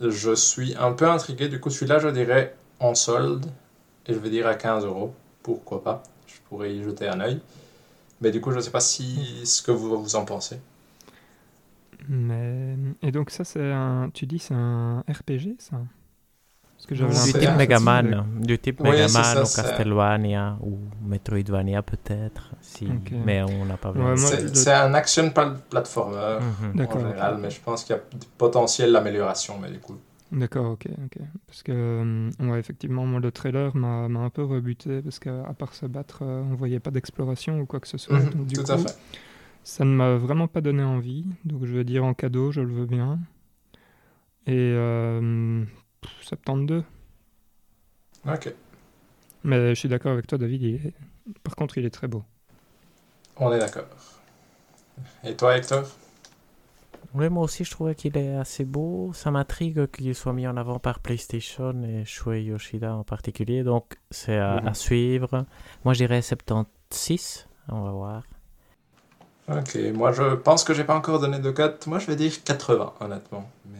[0.00, 3.46] Je suis un peu intrigué, du coup celui-là je dirais en solde,
[4.06, 7.40] et je vais dire à 15 euros, pourquoi pas, je pourrais y jeter un œil.
[8.20, 10.58] Mais du coup je ne sais pas si ce que vous, en pensez.
[13.02, 14.10] Et donc ça c'est un...
[14.12, 15.80] Tu dis c'est un RPG ça?
[16.88, 22.88] Du type Megaman, du type Megaman ou Castlevania ou Metroidvania peut-être, si...
[23.24, 24.00] mais on n'a pas vu.
[24.16, 25.32] c'est un action
[25.70, 26.38] platformer
[26.74, 26.86] mhm.
[26.86, 29.96] en général, mais je pense qu'il y a du potentiel d'amélioration, mais du coup.
[30.32, 31.22] D'accord, ok, ok.
[31.46, 35.74] Parce que, euh, ouais, effectivement, moi, le trailer m'a un peu rebuté, parce qu'à part
[35.74, 38.18] se battre, on euh, on voyait pas d'exploration ou quoi que ce soit.
[38.18, 38.96] Mhm, tout à fait.
[39.62, 42.72] Ça ne m'a vraiment pas donné envie, donc je vais dire en cadeau, je le
[42.72, 43.18] veux bien.
[44.46, 45.64] Et euh,
[46.22, 46.84] 72.
[48.26, 48.54] Ok.
[49.44, 50.92] Mais je suis d'accord avec toi, David.
[51.42, 52.24] Par contre, il est très beau.
[53.36, 53.84] On est d'accord.
[55.24, 55.84] Et toi, Hector?
[57.14, 59.12] Oui, moi aussi, je trouvais qu'il est assez beau.
[59.14, 63.62] Ça m'intrigue qu'il soit mis en avant par PlayStation et Shuei Yoshida en particulier.
[63.62, 64.74] Donc, c'est à, mhm.
[64.74, 65.46] suivre.
[65.84, 67.46] Moi, je dirais 76.
[67.68, 68.22] On va voir.
[69.48, 71.86] Ok, moi, je pense que j'ai pas encore donné de cote.
[71.86, 73.48] Moi, je vais dire 80, honnêtement.
[73.66, 73.78] Mais...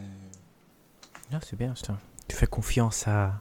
[1.33, 1.97] Ah, c'est bien, ça.
[2.27, 3.33] Tu fais confiance à.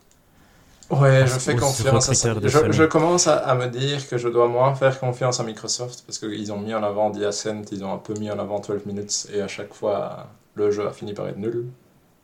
[0.91, 2.35] Ouais, je fais confiance à ça.
[2.43, 6.19] Je, je, commence à, me dire que je dois moins faire confiance à Microsoft parce
[6.19, 8.85] qu'ils ont mis en avant The Ascent, ils ont un peu mis en avant 12
[8.85, 11.67] minutes et à chaque fois le jeu a fini par être nul.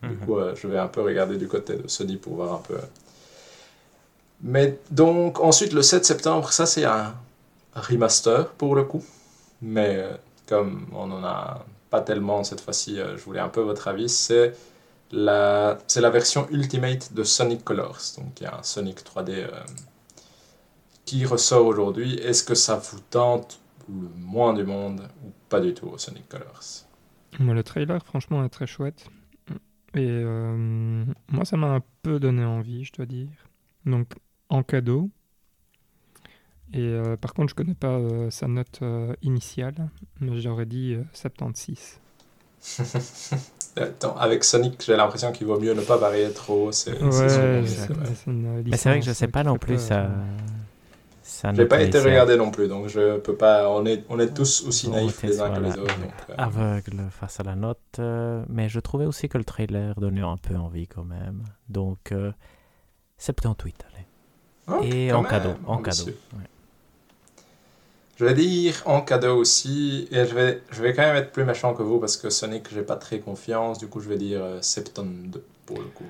[0.02, 0.16] Du mhm.
[0.18, 2.76] coup, euh, je vais un peu regarder du côté de Sony pour voir un peu.
[4.42, 7.14] Mais donc, ensuite, le 7 septembre, ça c'est un
[7.74, 9.04] remaster pour le coup.
[9.60, 10.12] Mais euh,
[10.46, 14.08] comme on n'en a pas tellement cette fois-ci, euh, je voulais un peu votre avis.
[14.08, 14.54] C'est
[15.10, 18.00] c'est la version Ultimate de Sonic Colors.
[18.18, 19.50] Donc il y a un Sonic 3D euh,
[21.04, 22.14] qui ressort aujourd'hui.
[22.14, 26.28] Est-ce que ça vous tente le moins du monde ou pas du tout au Sonic
[26.28, 26.86] Colors?
[27.38, 29.06] Moi, le trailer, franchement, est très chouette.
[29.94, 33.30] Et euh, moi, ça m'a un peu donné envie, je dois dire.
[33.86, 34.12] Donc,
[34.48, 35.10] en cadeau.
[36.72, 37.98] Et par contre, je connais pas
[38.30, 38.78] sa note
[39.22, 41.98] initiale, mais j'aurais dit 76.
[44.18, 46.72] avec Sonic, j'ai l'impression qu'il vaut mieux ne pas varier trop.
[46.72, 47.62] C'est ouais,
[48.26, 50.08] Mais c'est vrai que je sais pas non plus ça.
[51.22, 53.70] ça J'ai pas été regardé non plus, donc je peux pas.
[53.70, 55.94] On est, on est tous aussi naïfs les uns que les autres.
[56.30, 56.34] Euh.
[56.36, 60.36] Aveugle face à la note, euh, mais je trouvais aussi que le trailer donnait un
[60.36, 61.44] peu envie quand même.
[61.68, 62.12] Donc
[63.18, 64.06] 78, euh, allez.
[64.68, 66.06] Oh, Et en cadeau, en cadeau.
[68.20, 71.44] Je vais dire en cadeau aussi, et je vais, je vais quand même être plus
[71.44, 74.42] méchant que vous parce que Sonic, j'ai pas très confiance, du coup je vais dire
[74.60, 76.04] 72 euh, pour le coup.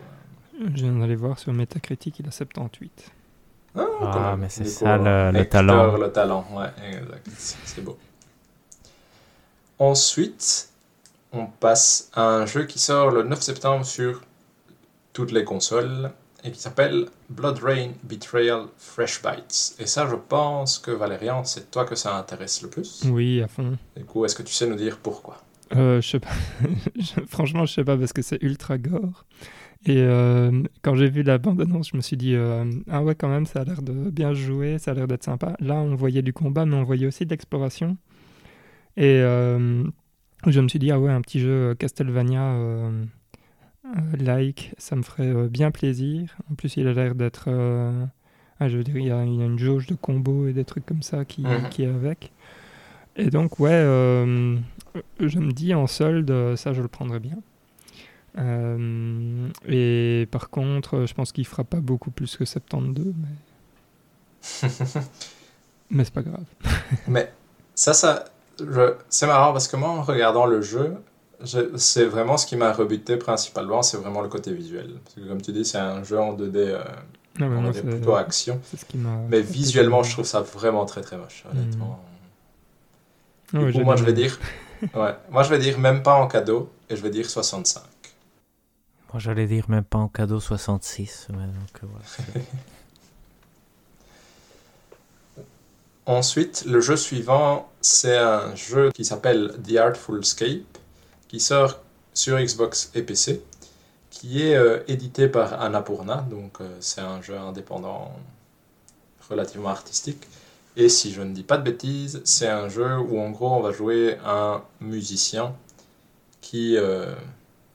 [0.59, 3.13] Je viens d'aller voir sur Metacritic, il a 78.
[3.77, 5.97] Ah, ah mais c'est ça le, talent.
[5.97, 7.29] Le talent, ouais, exact.
[7.65, 7.97] C'est beau.
[9.79, 10.69] Ensuite,
[11.31, 14.21] on passe à un jeu qui sort le 9 septembre sur
[15.13, 16.11] toutes les consoles
[16.45, 19.75] et qui s'appelle Blood Rain Betrayal Fresh Bites.
[19.79, 23.05] Et ça, je pense que Valérian, c'est toi que ça intéresse le plus.
[23.07, 23.77] Oui, à fond.
[23.97, 25.43] Du coup, est-ce que tu sais nous dire pourquoi?
[25.77, 26.31] Euh, Je sais pas.
[27.29, 29.25] Franchement, je sais pas parce que c'est ultra gore.
[29.87, 33.29] Et euh, quand j'ai vu la bande-annonce, je me suis dit euh, Ah ouais, quand
[33.29, 35.57] même, ça a l'air de bien jouer, ça a l'air d'être sympa.
[35.61, 37.97] Là, on voyait du combat, mais on voyait aussi de l'exploration.
[38.97, 39.23] Et
[40.47, 43.05] je me suis dit Ah ouais, un petit jeu Castlevania euh,
[44.19, 46.37] like, ça me ferait euh, bien plaisir.
[46.51, 47.45] En plus, il a l'air d'être.
[47.49, 48.05] Euh,
[48.59, 51.03] ah, je veux dire, il y, a, une jauge de combos et des trucs comme
[51.03, 51.69] ça qui, mhm.
[51.71, 52.31] qui est avec.
[53.17, 53.81] Et donc, ouais,
[55.21, 57.39] je me dis en solde, ça, je le prendrais bien.
[59.67, 64.69] et par contre, je pense qu'il fera pas beaucoup plus que 72, mais.
[65.91, 66.45] mais c'est pas grave.
[67.09, 67.33] mais
[67.75, 68.27] ça, ça.
[68.59, 68.95] Je...
[69.09, 70.97] C'est marrant parce que moi, en regardant le jeu,
[71.45, 74.95] c'est vraiment ce qui m'a rebuté principalement, c'est vraiment le côté visuel.
[75.05, 76.83] Parce que comme tu dis, c'est un jeu en 2D, euh,
[77.41, 78.61] ah plutôt action.
[79.29, 81.57] mais visuellement, je trouve ça vraiment très très moche, hmm.
[81.57, 82.01] honnêtement.
[83.55, 84.39] Ah moi, je vais dire,
[84.95, 87.83] ouais, moi, je vais dire même pas en cadeau, et je vais dire 65.
[89.13, 91.29] Moi, j'allais dire même pas en cadeau 66.
[91.31, 91.41] donc,
[91.83, 92.41] euh,
[96.07, 100.79] Ensuite, le jeu suivant, c'est un jeu qui s'appelle The Artful Escape
[101.31, 101.79] qui sort
[102.13, 103.41] sur Xbox et PC,
[104.11, 108.11] qui est euh, édité par Annapurna, donc euh, c'est un jeu indépendant
[109.29, 110.27] relativement artistique.
[110.77, 113.61] Et si je ne dis pas de bêtises, c'est un jeu où en gros on
[113.61, 115.55] va jouer un musicien
[116.41, 117.15] qui euh,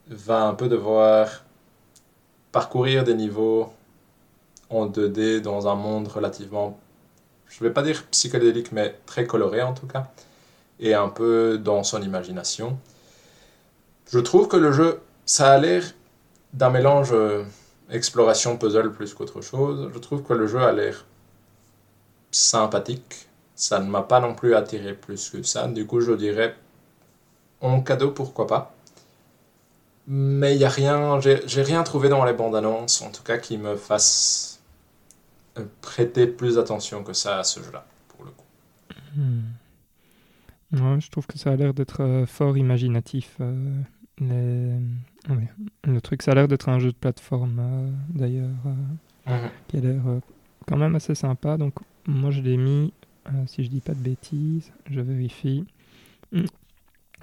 [0.08, 1.42] va un peu devoir
[2.52, 3.72] parcourir des niveaux
[4.68, 6.78] en 2D dans un monde relativement,
[7.48, 10.10] je ne vais pas dire psychédélique, mais très coloré en tout cas,
[10.78, 12.78] et un peu dans son imagination.
[14.10, 15.82] Je trouve que le jeu, ça a l'air
[16.52, 17.44] d'un mélange euh,
[17.90, 19.90] exploration puzzle plus qu'autre chose.
[19.92, 21.04] Je trouve que le jeu a l'air
[22.30, 23.28] sympathique.
[23.54, 25.66] Ça ne m'a pas non plus attiré plus que ça.
[25.66, 26.54] Du coup, je dirais
[27.60, 28.74] en cadeau, pourquoi pas.
[30.06, 33.38] Mais il y a rien, j'ai rien trouvé dans les bandes annonces, en tout cas,
[33.38, 34.60] qui me fasse
[35.58, 38.44] euh, prêter plus attention que ça à ce jeu-là, pour le coup.
[39.16, 41.00] Hmm.
[41.00, 43.38] je trouve que ça a l'air d'être euh, fort imaginatif.
[44.18, 49.50] Le truc, ça a l'air d'être un jeu de plateforme euh, d'ailleurs, euh, mhm.
[49.68, 50.20] qui a l'air euh,
[50.66, 51.56] quand même assez sympa.
[51.56, 51.74] Donc
[52.06, 52.92] moi je l'ai mis,
[53.46, 55.64] si je dis pas de bêtises, je vérifie.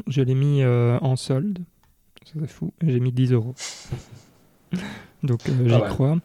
[0.07, 1.59] Je l'ai mis en solde,
[2.25, 3.55] c'est fou, j'ai mis 10 euros.
[5.23, 6.17] Donc j'y crois.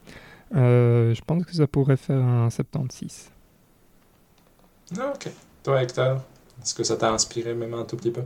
[0.52, 3.30] je pense que ça pourrait faire un 76.
[4.98, 5.30] Ah, ok.
[5.62, 6.22] Toi Hector,
[6.62, 8.22] est-ce que ça t'a inspiré même un tout petit peu?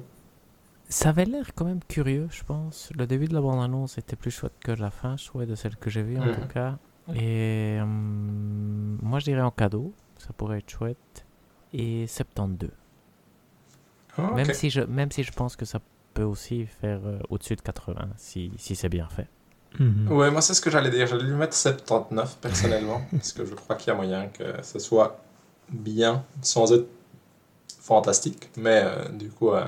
[0.93, 2.91] Ça avait l'air quand même curieux, je pense.
[2.97, 5.77] Le début de la bande-annonce était plus chouette que la fin, je trouvais, de celle
[5.77, 6.79] que j'ai vue en tout cas.
[7.15, 11.27] Et hum, moi, je dirais en cadeau, ça pourrait être chouette.
[11.73, 12.71] Et 72.
[14.19, 15.81] Ah, même, si je, même si je pense que ça
[16.13, 19.27] peut aussi faire euh, au-dessus de 80, si, si c'est bien fait.
[19.79, 20.13] Mhm.
[20.13, 21.07] Ouais, moi, c'est ce que j'allais dire.
[21.07, 24.79] J'allais lui mettre 79 personnellement, parce que je crois qu'il y a moyen que ce
[24.79, 25.25] soit
[25.71, 26.89] bien, sans être
[27.81, 28.51] fantastique.
[28.59, 29.65] Mais euh, du coup, euh,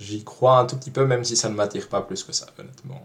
[0.00, 2.46] J'y crois un tout petit peu, même si ça ne m'attire pas plus que ça,
[2.58, 3.04] honnêtement.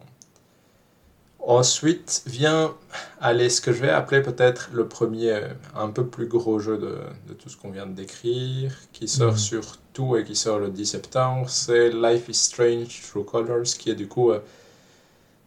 [1.39, 2.73] Ensuite vient
[3.19, 6.77] aller ce que je vais appeler peut-être le premier, euh, un peu plus gros jeu
[6.77, 9.38] de, de tout ce qu'on vient de décrire, qui sort mhm.
[9.38, 11.49] sur tout et qui sort le 10 septembre.
[11.49, 14.39] C'est Life is Strange True Colors, qui est du coup, euh,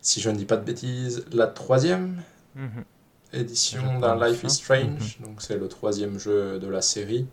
[0.03, 2.23] si je ne dis pas de bêtises, la troisième
[2.55, 2.85] mhm.
[3.33, 5.19] édition d'un Life is Strange.
[5.19, 5.27] Mhm.
[5.27, 7.27] Donc c'est le troisième jeu de la série.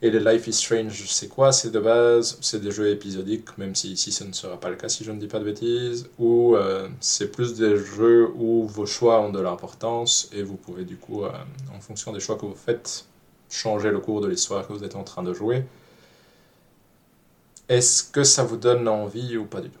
[0.00, 1.50] Et les Life is Strange, c'est quoi?
[1.50, 4.76] C'est de base, c'est des jeux épisodiques, même si ici ce ne sera pas le
[4.76, 8.66] cas si je ne dis pas de bêtises, ou euh, c'est plus des jeux où
[8.68, 11.32] vos choix ont de l'importance et vous pouvez du coup, euh,
[11.76, 13.06] en fonction des choix que vous faites,
[13.50, 15.64] changer le cours de l'histoire que vous êtes en train de jouer.
[17.68, 19.80] Est-ce que ça vous donne envie ou pas du tout?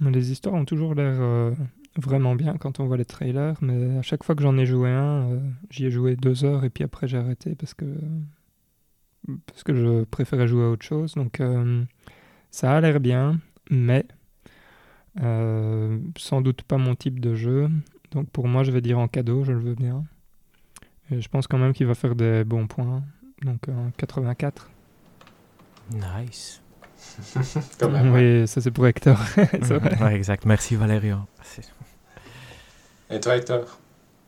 [0.00, 1.52] Les histoires ont toujours l'air euh,
[1.96, 4.90] vraiment bien quand on voit les trailers, mais à chaque fois que j'en ai joué
[4.90, 5.38] un,
[5.70, 7.86] j'y ai joué deux heures et puis après j'ai arrêté parce que
[9.46, 11.14] parce que je préférais jouer à autre chose.
[11.14, 11.84] Donc euh,
[12.50, 14.06] ça a l'air bien, mais
[16.18, 17.68] sans doute pas mon type de jeu.
[18.10, 20.04] Donc pour moi, je vais dire en cadeau, je le veux bien.
[21.10, 23.02] Et je pense quand même qu'il va faire des bons points.
[23.42, 24.70] Donc un 84.
[25.92, 26.60] Nice.
[28.12, 29.18] oui, ça c'est pour Hector.
[29.36, 30.44] ouais, exact.
[30.44, 31.18] Merci Valério.
[33.10, 33.78] Et toi Hector?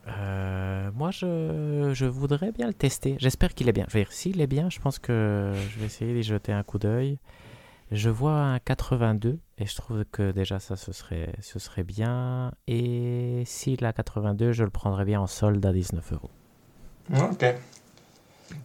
[0.08, 3.16] Euh, moi, je, je, voudrais bien le tester.
[3.18, 3.86] J'espère qu'il est bien.
[3.88, 7.18] Je s'il est bien, je pense que je vais essayer d'y jeter un coup d'œil.
[7.90, 12.52] Je vois un 82 et je trouve que déjà ça, ce serait, ce serait bien.
[12.66, 16.30] Et s'il a 82, je le prendrais bien en solde à 19 euros.
[17.14, 17.54] Ok.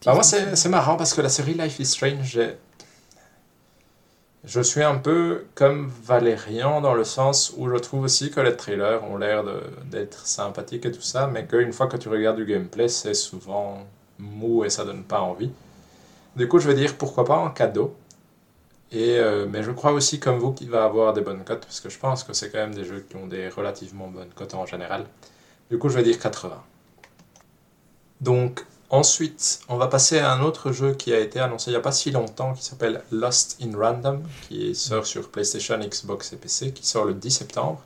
[0.05, 2.39] Bah moi, c'est marrant parce que la série Life is Strange,
[4.45, 8.55] je suis un peu comme Valérian dans le sens où je trouve aussi que les
[8.55, 9.43] trailers ont l'air
[9.85, 13.87] d'être sympathiques et tout ça, mais qu'une fois que tu regardes du gameplay, c'est souvent
[14.19, 15.51] mou et ça donne pas envie.
[16.35, 17.95] Du coup, je vais dire pourquoi pas en cadeau.
[18.91, 21.79] Et, euh, mais je crois aussi comme vous qu'il va avoir des bonnes cotes, parce
[21.79, 24.53] que je pense que c'est quand même des jeux qui ont des relativement bonnes cotes
[24.53, 25.05] en général.
[25.71, 26.61] Du coup, je vais dire 80.
[28.21, 31.77] Donc, Ensuite, on va passer à un autre jeu qui a été annoncé il n'y
[31.77, 36.37] a pas si longtemps, qui s'appelle Lost in Random, qui sort sur PlayStation, Xbox et
[36.37, 37.81] PC, qui sort le 10 septembre.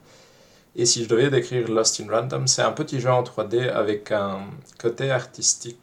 [0.75, 4.11] Et si je devais décrire Lost in Random, c'est un petit jeu en 3D avec
[4.11, 5.79] un côté artistique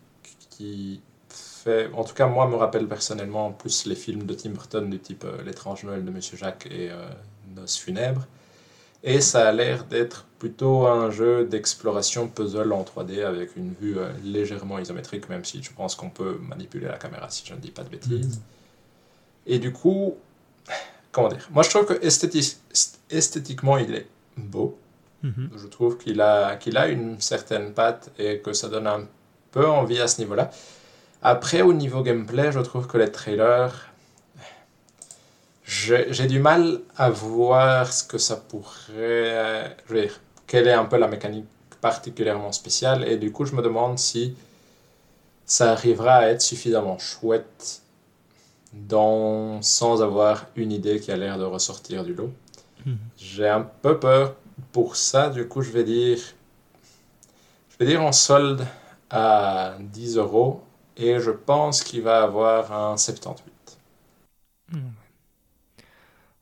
[0.51, 4.91] qui fait, en tout cas moi, me rappelle personnellement plus les films de Tim Burton
[4.91, 7.09] du type euh, L'étrange Noël de Monsieur Jacques et euh,
[7.57, 8.27] Noces funèbres.
[9.07, 13.99] Et ça a l'air d'être plutôt un jeu d'exploration puzzle en 3D avec une vue
[13.99, 17.59] euh, légèrement isométrique, même si je pense qu'on peut manipuler la caméra si je ne
[17.59, 18.37] dis pas de bêtises.
[18.38, 18.43] Mhm.
[19.47, 20.17] Et du coup,
[21.12, 21.47] comment dire?
[21.53, 22.03] Moi je trouve que
[23.11, 24.07] esthétiquement il est
[24.38, 24.79] beau.
[25.23, 25.51] Mhm.
[25.55, 29.07] Je trouve qu'il a, qu'il a une certaine patte et que ça donne un
[29.53, 30.51] peu envie à ce niveau-là.
[31.23, 33.94] Après, au niveau gameplay, je trouve que les trailers
[35.75, 39.77] j'ai du mal à voir ce que ça pourrait.
[39.91, 41.47] dire, quelle est un peu la mécanique
[41.81, 44.35] particulièrement spéciale, et du coup, je me demande si
[45.45, 47.83] ça arrivera à être suffisamment chouette
[48.73, 52.33] dans, sans avoir une idée qui a l'air de ressortir du lot.
[52.87, 52.97] Mhm.
[53.19, 54.35] J'ai un peu peur
[54.73, 56.19] pour ça, du coup, je vais dire.
[57.69, 58.65] Je vais dire en solde
[59.11, 60.63] à 10 euros,
[60.97, 63.54] et je pense qu'il va avoir un 78.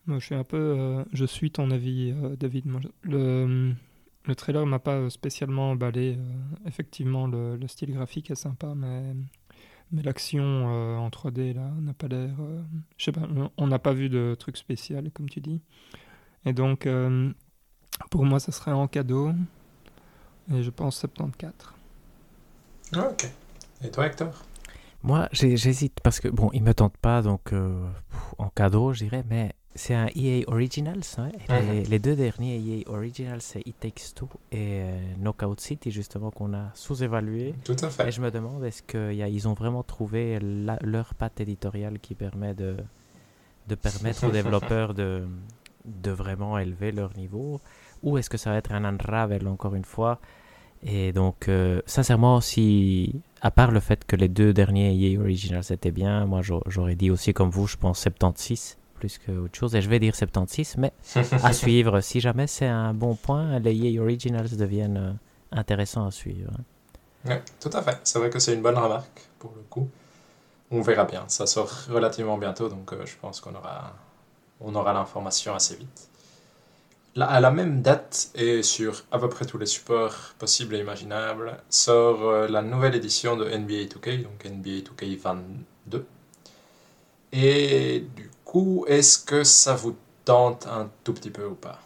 [0.05, 0.57] Moi, je suis un peu.
[0.57, 2.65] Euh, je suis ton avis, euh, David.
[3.03, 3.73] le,
[4.25, 6.17] le trailer m'a pas spécialement emballé.
[6.17, 9.13] Euh, effectivement, le, le, style graphique est sympa, mais,
[9.91, 10.65] mais l'action
[10.97, 12.35] en 3D, là, n'a pas l'air.
[12.97, 15.61] je sais pas, on n'a pas vu de truc spécial, comme tu dis.
[16.45, 16.87] Et donc,
[18.09, 19.31] pour moi, ça serait en cadeau.
[20.53, 21.53] Et je pense 74.
[22.95, 23.31] Ah, ok.
[23.81, 24.33] Et toi, Hector?
[25.01, 27.53] Moi, j'hésite parce que, bon, il me tente pas, donc
[28.37, 31.03] en cadeau, je dirais, mais c'est un EA Originals.
[31.17, 31.83] Mhm.
[31.89, 36.53] les, deux derniers EA Originals, c'est It Takes Two et euh, Knockout City, justement, qu'on
[36.53, 37.55] a sous-évalué.
[37.63, 38.07] Tout à fait.
[38.07, 42.77] Et je me demande, est-ce qu'ils ont vraiment trouvé leur patte éditoriale qui permet de,
[43.67, 45.23] de permettre aux développeurs de,
[45.85, 47.59] de vraiment élever leur niveau
[48.03, 50.19] Ou est-ce que ça va être un unravel, encore une fois?
[50.85, 55.63] Et donc, euh, sincèrement, si, à part le fait que les deux derniers EA Originals
[55.71, 59.75] étaient bien, moi j'aurais dit aussi comme vous, je pense 76 plus qu'autre chose.
[59.75, 60.93] Et je vais dire 76, mais
[61.43, 61.99] à suivre.
[61.99, 65.13] Si jamais c'est un bon point, les EA Originals deviennent euh,
[65.51, 66.51] intéressants à suivre.
[67.25, 67.97] Oui, tout à fait.
[68.05, 69.89] C'est vrai que c'est une bonne remarque pour le coup.
[70.71, 71.25] On verra bien.
[71.27, 73.93] Ça sort relativement bientôt, donc euh, je pense qu'on aura,
[74.61, 76.09] on aura l'information assez vite.
[77.15, 80.79] Là, à la même date et sur à peu près tous les supports possibles et
[80.79, 86.05] imaginables, sort euh, la nouvelle édition de NBA 2K, donc NBA 2K 22.
[87.33, 88.29] Et du
[88.87, 89.95] est-ce que ça vous
[90.25, 91.79] tente un tout petit peu ou pas?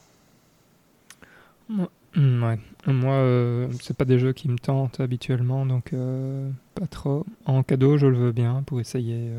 [1.70, 2.60] Ouais.
[2.88, 7.26] Moi, euh, c'est pas des jeux qui me tentent habituellement, donc euh, pas trop.
[7.46, 9.32] En cadeau, je le veux bien pour essayer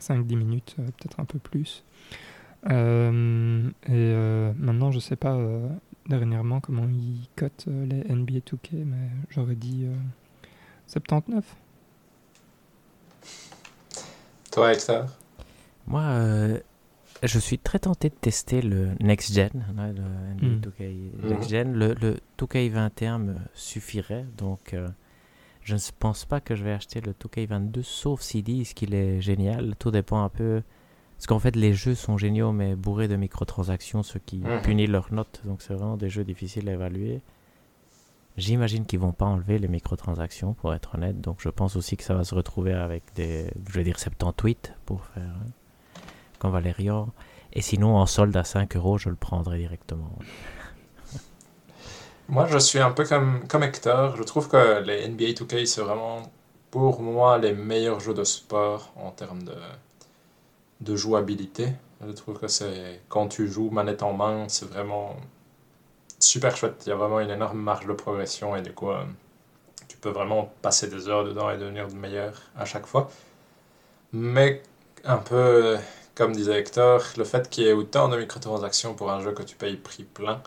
[0.00, 1.84] 5-10 euh, minutes, peut-être un peu plus.
[2.66, 2.72] et
[4.58, 5.38] maintenant, je sais pas
[6.06, 9.86] dernièrement comment ils cotent les NBA 2K, mais j'aurais dit
[10.86, 11.44] 79.
[14.50, 15.06] Toi, Hector?
[15.88, 16.58] Moi, euh,
[17.22, 21.28] je suis très tenté de tester le Next Gen, le NBA 2K hmm.
[21.28, 21.72] Next Gen.
[21.72, 24.88] Le, le 2K21 me suffirait, donc euh,
[25.62, 29.20] je ne pense pas que je vais acheter le 2K22, sauf s'ils disent qu'il est
[29.20, 29.74] génial.
[29.78, 30.62] Tout dépend un peu.
[31.16, 34.62] Parce qu'en fait, les jeux sont géniaux, mais bourrés de microtransactions, ce qui Mhm.
[34.62, 35.40] punit leurs notes.
[35.44, 37.20] Donc, c'est vraiment des jeux difficiles à évaluer.
[38.36, 41.20] J'imagine qu'ils vont pas enlever les microtransactions, pour être honnête.
[41.20, 44.74] Donc, je pense aussi que ça va se retrouver avec des, je vais dire 78
[44.86, 45.46] pour faire hein,
[46.38, 47.08] comme Valérian.
[47.52, 50.10] Et sinon, en solde à 5 euros, je le prendrai directement.
[52.28, 54.16] Moi, je suis un peu comme, comme Hector.
[54.16, 56.22] Je trouve que les NBA 2K, c'est vraiment,
[56.70, 59.54] pour moi, les meilleurs jeux de sport en termes de,
[60.80, 61.72] de jouabilité.
[62.06, 65.16] Je trouve que c'est, quand tu joues manette en main, c'est vraiment
[66.18, 66.82] super chouette.
[66.86, 69.04] Il y a vraiment une énorme marge de progression et du coup, euh,
[69.88, 73.10] tu peux vraiment passer des heures dedans et devenir meilleur à chaque fois.
[74.12, 74.62] Mais
[75.04, 75.76] un peu,
[76.18, 79.44] comme disait Hector, le fait qu'il y ait autant de microtransactions pour un jeu que
[79.44, 80.42] tu payes prix plein,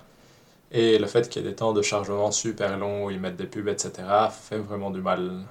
[0.69, 3.37] et le fait qu'il y ait des temps de chargement super longs où ils mettent
[3.37, 3.91] des pubs, etc.,
[4.29, 5.45] fait vraiment du mal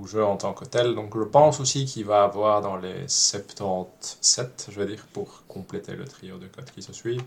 [0.00, 0.94] au jeu en tant que tel.
[0.94, 5.96] Donc je pense aussi qu'il va avoir dans les 77, je vais dire, pour compléter
[5.96, 7.24] le trio de codes qui se suivent.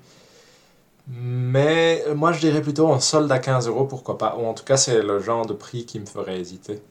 [1.08, 4.38] Mais moi je dirais plutôt en solde à 15 euros, pourquoi pas.
[4.38, 6.82] Ou en tout cas c'est le genre de prix qui me ferait hésiter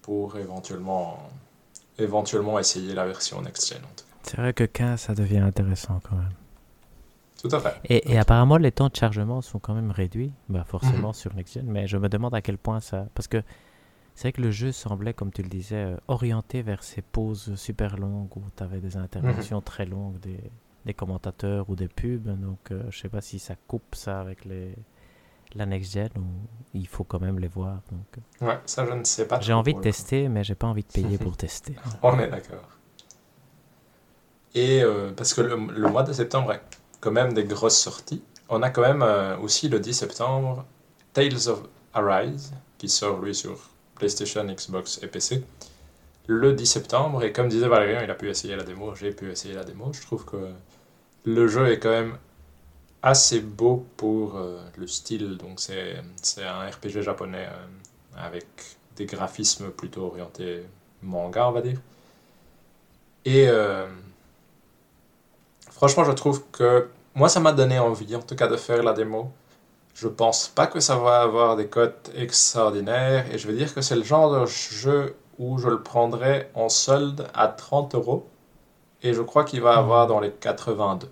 [0.00, 1.18] pour éventuellement,
[1.98, 4.13] éventuellement essayer la version next-gen en tout cas.
[4.24, 6.32] C'est vrai que 15, ça devient intéressant quand même.
[7.40, 7.74] Tout à fait.
[7.84, 11.14] Et, et apparemment, les temps de chargement sont quand même réduits, bah forcément Mhm.
[11.14, 13.06] sur Next Gen, mais je me demande à quel point ça.
[13.14, 13.42] Parce que
[14.14, 17.54] c'est vrai que le jeu semblait, comme tu le disais, euh, orienté vers ces pauses
[17.56, 20.40] super longues où tu avais des interventions très longues des,
[20.86, 22.28] des commentateurs ou des pubs.
[22.40, 24.74] Donc, euh, je sais pas si ça coupe ça avec les,
[25.54, 26.22] la Next Gen ou
[26.72, 27.82] il faut quand même les voir.
[27.92, 28.06] Donc,
[28.42, 29.40] euh, Ouais, ça je ne sais pas.
[29.40, 31.74] j'ai envie de tester, mais j'ai pas envie de payer pour tester.
[32.02, 32.68] On est d'accord.
[34.54, 36.58] Et euh, parce que le, mois de septembre a
[37.00, 38.22] quand même des grosses sorties.
[38.48, 40.64] On a quand même euh, aussi le 10 septembre
[41.12, 43.58] Tales of Arise, qui sort lui sur
[43.96, 45.44] PlayStation, Xbox et PC.
[46.26, 49.30] Le 10 septembre, et comme disait Valérian, il a pu essayer la démo, j'ai pu
[49.30, 49.92] essayer la démo.
[49.92, 50.50] Je trouve que
[51.24, 52.16] le jeu est quand même
[53.02, 55.36] assez beau pour euh, le style.
[55.36, 57.48] Donc c'est c'est un RPG japonais
[58.16, 58.46] avec
[58.96, 60.62] des graphismes plutôt orientés
[61.02, 61.80] manga, on va dire.
[63.26, 63.48] Et
[65.84, 68.94] franchement, je trouve que moi, ça m'a donné envie, en tout cas, de faire la
[68.94, 69.30] démo.
[69.94, 73.82] Je pense pas que ça va avoir des cotes extraordinaires, et je veux dire que
[73.82, 78.26] c'est le genre de jeu où je le prendrais en solde à 30 euros,
[79.02, 81.06] et je crois qu'il va avoir dans les 82.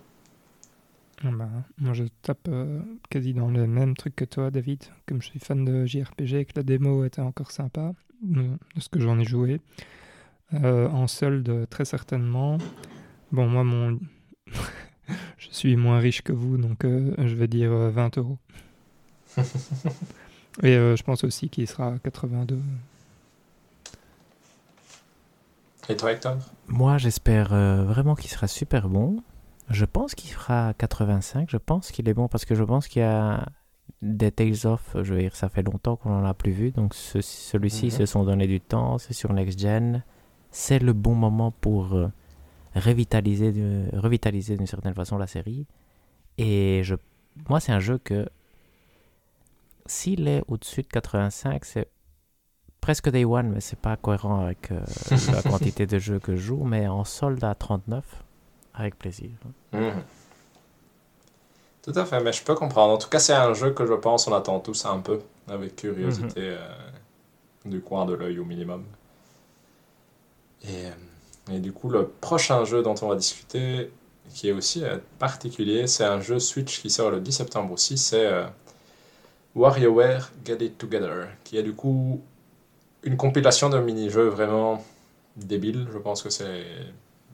[1.24, 4.82] Ah bah, moi, je tape euh, quasi dans le même truc que toi, David.
[5.06, 7.92] Comme je suis fan de JRPG et que la démo était encore sympa,
[8.22, 8.42] de,
[8.74, 9.60] de ce que j'en ai joué.
[10.54, 12.56] Euh, en solde, très certainement.
[13.32, 13.98] Bon, moi, mon...
[15.38, 18.38] je suis moins riche que vous, donc euh, je vais dire euh, 20 euros.
[20.62, 22.58] et euh, je pense aussi qu'il sera à 82.
[25.88, 26.36] Et toi, Hector?
[26.68, 29.22] Moi, j'espère euh, vraiment qu'il sera super bon.
[29.68, 31.50] Je pense qu'il fera 85.
[31.50, 33.46] Je pense qu'il est bon parce que je pense qu'il y a
[34.00, 34.80] des Tales of.
[34.94, 36.70] Je veux dire, ça fait longtemps qu'on n'en a plus vu.
[36.70, 37.90] Donc, ce- celui-ci, Mhm.
[37.90, 38.98] se sont donné du temps.
[38.98, 40.02] C'est sur Next Gen.
[40.50, 42.08] C'est le bon moment pour euh,
[42.74, 45.66] revitaliser, de- revitaliser d'une certaine façon la série.
[46.38, 46.94] Et je,
[47.48, 48.28] moi, c'est un jeu que
[49.86, 51.88] s'il est au-dessus de 85, c'est
[52.80, 54.80] presque Day One, mais c'est pas cohérent avec euh,
[55.32, 56.64] la quantité de jeux que je joue.
[56.64, 58.04] Mais en solde à 39,
[58.74, 59.30] avec plaisir.
[59.72, 60.02] Mhm.
[61.82, 62.94] Tout à fait, mais je peux comprendre.
[62.94, 65.76] En tout cas, c'est un jeu que je pense on attend tous un peu, avec
[65.76, 66.58] curiosité euh,
[67.64, 68.84] du coin de l'œil au minimum.
[70.62, 70.90] Et, euh,
[71.50, 73.90] et du coup, le prochain jeu dont on va discuter,
[74.34, 77.98] qui est aussi euh, particulier, c'est un jeu Switch qui sort le 10 septembre aussi,
[77.98, 78.44] c'est euh,
[79.54, 82.22] WarioWare Get It Together, qui est du coup
[83.02, 84.84] une compilation de mini-jeux vraiment
[85.36, 85.88] débiles.
[85.92, 86.64] Je pense que c'est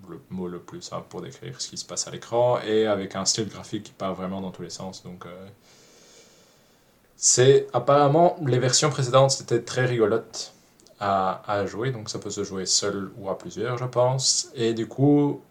[0.09, 3.15] le mot le plus simple pour décrire ce qui se passe à l'écran et avec
[3.15, 5.03] un style graphique qui part vraiment dans tous les sens.
[5.05, 5.47] Donc, euh,
[7.17, 10.55] c'est apparemment les versions précédentes c'était très rigolote
[11.01, 14.51] à, à jouer, donc ça peut se jouer seul ou à plusieurs, je pense.
[14.55, 15.43] Et du coup,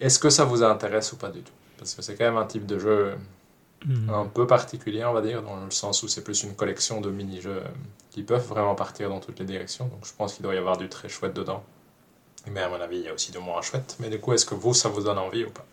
[0.00, 1.52] est-ce que ça vous intéresse ou pas du tout?
[1.78, 3.14] Parce que c'est quand même un type de jeu
[3.86, 4.08] Mhm.
[4.08, 7.10] un peu particulier, on va dire, dans le sens où c'est plus une collection de
[7.10, 7.62] mini-jeux
[8.10, 9.86] qui peuvent vraiment partir dans toutes les directions.
[9.88, 11.64] Donc je pense qu'il doit y avoir du très chouette dedans.
[12.50, 13.96] Mais à mon avis, il y a aussi de moins chouette.
[14.00, 15.66] Mais du coup, est-ce que vous, ça vous donne envie ou pas?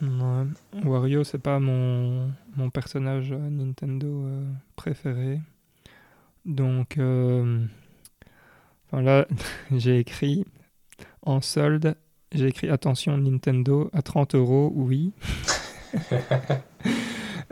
[0.00, 0.46] Ouais.
[0.84, 5.40] Wario, c'est pas mon, mon personnage euh, Nintendo euh, préféré.
[6.44, 7.64] Donc, euh,
[8.86, 9.26] enfin là,
[9.70, 10.44] j'ai écrit
[11.22, 11.96] en solde,
[12.32, 15.12] j'ai écrit attention Nintendo à 30 euros, oui.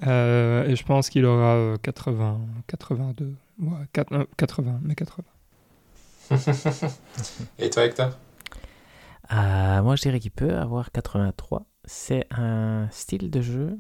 [0.07, 3.35] Euh, et je pense qu'il aura euh, 80, 82.
[3.61, 3.69] Ouais,
[4.39, 5.23] 80, mais 80.
[7.59, 8.17] Et toi, Hector?
[9.33, 11.67] Euh, Moi, je dirais qu'il peut avoir 83.
[11.85, 13.79] C'est un style de jeu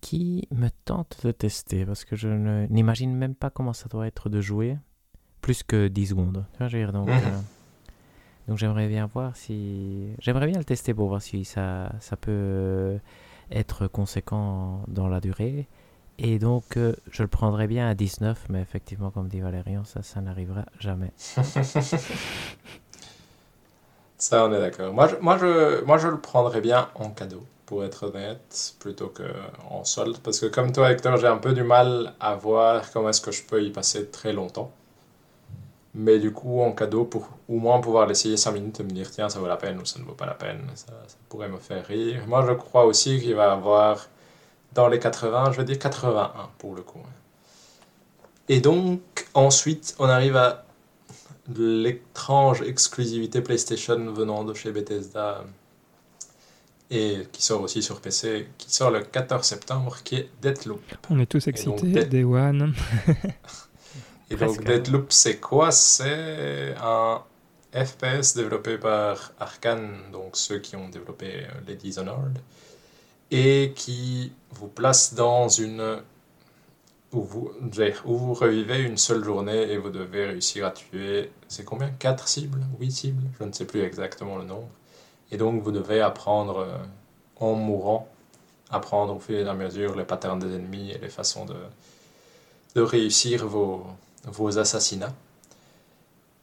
[0.00, 2.28] qui me tente de tester parce que je
[2.68, 4.76] n'imagine même pas comment ça doit être de jouer
[5.40, 6.44] plus que 10 secondes.
[6.52, 7.14] Tu vois, je veux dire, donc, mhm.
[7.14, 7.40] euh,
[8.48, 10.08] donc j'aimerais bien voir si.
[10.18, 12.98] J'aimerais bien le tester pour voir si ça, ça peut
[13.50, 15.68] être conséquent dans la durée.
[16.20, 20.02] Et donc, euh, je le prendrais bien à 19, mais effectivement, comme dit Valérian, ça,
[20.02, 21.12] ça n'arrivera jamais.
[24.18, 24.92] ça, on est d'accord.
[24.92, 29.08] Moi je, moi, je, moi, je le prendrais bien en cadeau, pour être honnête, plutôt
[29.08, 30.16] qu'en solde.
[30.24, 33.30] Parce que comme toi, Hector, j'ai un peu du mal à voir comment est-ce que
[33.30, 34.72] je peux y passer très longtemps.
[35.92, 39.10] Mais du coup, en cadeau, pour au moins pouvoir l'essayer 5 minutes et me dire,
[39.10, 40.94] tiens, ça vaut la peine ou ça ne vaut pas la peine, ça,
[41.28, 42.22] pourrait me faire rire.
[42.26, 44.06] Moi, je crois aussi qu'il va avoir
[44.72, 47.00] dans les 80, je vais dire 81 pour le coup.
[48.48, 50.64] Et donc, ensuite, on arrive à
[51.54, 55.44] l'étrange exclusivité PlayStation venant de chez Bethesda
[56.90, 60.80] et qui sort aussi sur PC, qui sort le 14 septembre, qui est Deathloop.
[61.10, 62.74] On est tous excités, Day One.
[64.30, 65.70] et donc Deathloop, c'est quoi?
[65.70, 67.22] C'est un
[67.72, 72.38] FPS développé par Arkane, donc ceux qui ont développé les Dishonored,
[73.30, 76.00] et qui vous place dans une
[77.12, 77.50] où vous,
[78.04, 81.88] où vous revivez une seule journée et vous devez réussir à tuer, c'est combien?
[81.88, 82.60] 4 cibles?
[82.80, 83.22] 8 cibles?
[83.38, 84.68] Je ne sais plus exactement le nombre.
[85.30, 86.76] Et donc vous devez apprendre euh,
[87.36, 88.08] en mourant,
[88.70, 91.56] apprendre au fur et à mesure les patterns des ennemis et les façons de,
[92.74, 93.86] de réussir vos,
[94.24, 95.14] vos assassinats.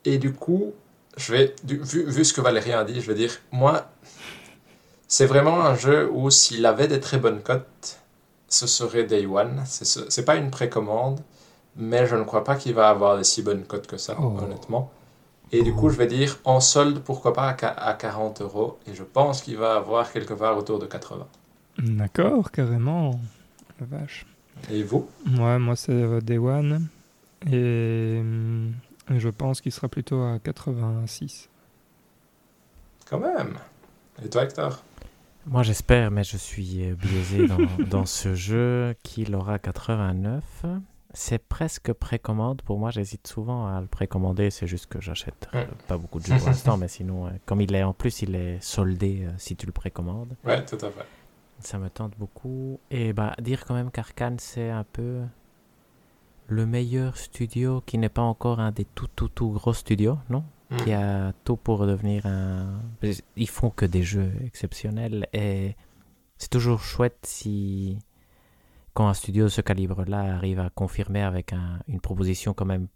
[0.05, 0.73] Et du coup,
[1.17, 3.88] je vais, vu, vu ce que Valérie a dit, je vais dire, moi,
[5.07, 7.99] c'est vraiment un jeu où s'il avait des très bonnes cotes,
[8.47, 9.63] ce serait Day One.
[9.65, 11.21] C'est pas une précommande,
[11.75, 14.38] mais je ne crois pas qu'il va avoir des si bonnes cotes que ça, oh.
[14.41, 14.91] honnêtement.
[15.51, 18.79] Et du coup, je vais dire en solde, pourquoi pas à 40 euros.
[18.87, 21.27] Et je pense qu'il va avoir quelque part autour de 80.
[21.79, 23.19] D'accord, carrément.
[23.79, 24.25] La vache.
[24.71, 25.09] Et vous?
[25.37, 26.87] Ouais, moi c'est euh, Day One.
[27.51, 28.21] Et
[29.09, 31.49] je pense qu'il sera plutôt à 86.
[33.07, 33.57] Quand même.
[34.23, 34.83] Et toi, Hector?
[35.45, 37.47] Moi j'espère, mais je suis euh, biaisé
[37.87, 40.43] dans, ce jeu qu'il aura 89.
[41.16, 42.61] C'est presque précommande.
[42.61, 44.51] Pour moi, j'hésite souvent à le précommander.
[44.51, 47.61] C'est juste que j'achète euh, pas beaucoup de jeux pour l'instant, mais sinon, euh, comme
[47.61, 50.36] il est en plus, il est soldé si tu le précommandes.
[50.43, 51.05] Ouais, tout à fait.
[51.59, 52.80] Ça me tente beaucoup.
[52.91, 55.22] Et bah, dire quand même qu'Arkane, c'est un peu
[56.47, 60.43] le meilleur studio qui n'est pas encore un des tout, tout, tout gros studios, non?
[60.78, 60.93] Qui mm.
[60.93, 62.82] a tout pour devenir un.
[63.36, 65.76] Ils font que des jeux exceptionnels et
[66.38, 67.99] c'est toujours chouette si
[68.95, 71.53] quand un studio de ce calibre-là arrive à confirmer avec
[71.87, 72.87] une proposition quand même,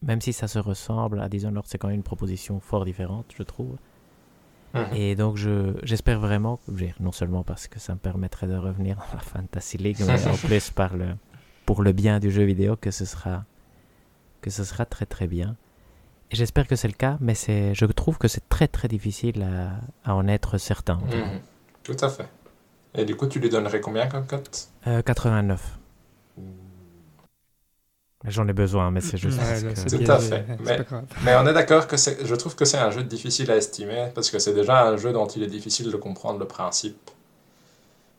[0.00, 3.42] même si ça se ressemble à Dishonored, c'est quand même une proposition fort différente, je
[3.42, 3.76] trouve.
[4.72, 4.78] Mm.
[4.94, 6.60] Et donc je, j'espère vraiment,
[7.00, 10.36] non seulement parce que ça me permettrait de revenir dans la Fantasy League, mais en
[10.46, 11.08] plus par le,
[11.66, 13.44] pour le bien du jeu vidéo que ce sera,
[14.40, 15.56] que ce sera très très bien.
[16.30, 19.44] J'espère que c'est le cas, mais je trouve que c'est très très difficile
[20.04, 20.98] à, en être certain.
[20.98, 21.40] Mhm.
[21.82, 22.28] Tout à fait.
[22.98, 24.68] Et du coup, tu lui donnerais combien comme cote?
[24.84, 25.78] 89.
[26.36, 26.42] Euh,
[28.24, 29.38] J'en ai besoin, mais c'est juste.
[29.38, 30.44] Tout à fait.
[30.64, 30.80] Mais,
[31.24, 34.30] mais, on est d'accord que je trouve que c'est un jeu difficile à estimer parce
[34.30, 37.12] que c'est déjà un jeu dont il est difficile de comprendre le principe.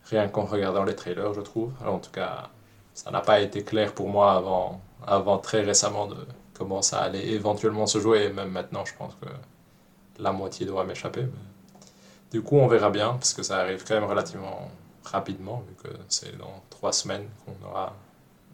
[0.06, 1.74] Rien qu'en regardant les trailers, je trouve.
[1.86, 2.50] en tout cas,
[2.94, 6.16] ça n'a pas été clair pour moi avant, avant très récemment de,
[6.54, 8.24] comment ça allait éventuellement se jouer.
[8.24, 9.28] Et même maintenant, je pense que
[10.24, 11.26] la moitié doit m'échapper.
[12.32, 14.70] Du coup, on verra bien, parce que ça arrive quand même relativement
[15.04, 17.96] rapidement, vu que c'est dans trois semaines qu'on aura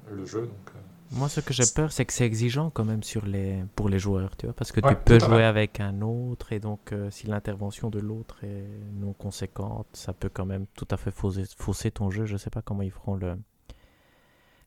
[0.09, 0.41] le jeu.
[0.41, 0.79] Donc, euh,
[1.11, 3.63] Moi, ce que j'ai peur, c'est que c'est exigeant quand même sur les...
[3.75, 6.93] pour les joueurs, tu vois, parce que tu peux jouer avec un autre, et donc
[6.93, 11.11] euh, si l'intervention de l'autre est non conséquente, ça peut quand même tout à fait
[11.11, 12.25] fausser, fausser ton jeu.
[12.25, 13.35] Je sais pas comment ils feront le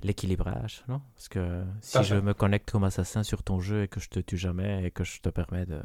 [0.03, 1.01] l'équilibrage, non?
[1.17, 4.21] Parce que si je me connecte comme assassin sur ton jeu et que je te
[4.21, 5.81] tue jamais et que je te permets de,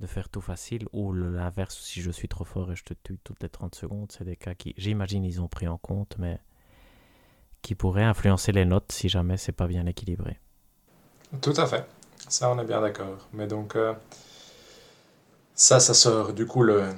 [0.00, 3.18] de faire tout facile, ou l'inverse, si je suis trop fort et je te tue
[3.22, 6.40] toutes les 30 secondes, c'est des cas qui, j'imagine, ils ont pris en compte, mais
[7.62, 10.38] qui pourraient influencer les notes si jamais c'est pas bien équilibré.
[11.40, 11.86] Tout à fait.
[12.28, 13.28] Ça, on est bien d'accord.
[13.32, 13.94] Mais donc, euh,
[15.54, 16.92] ça, ça sort du coup le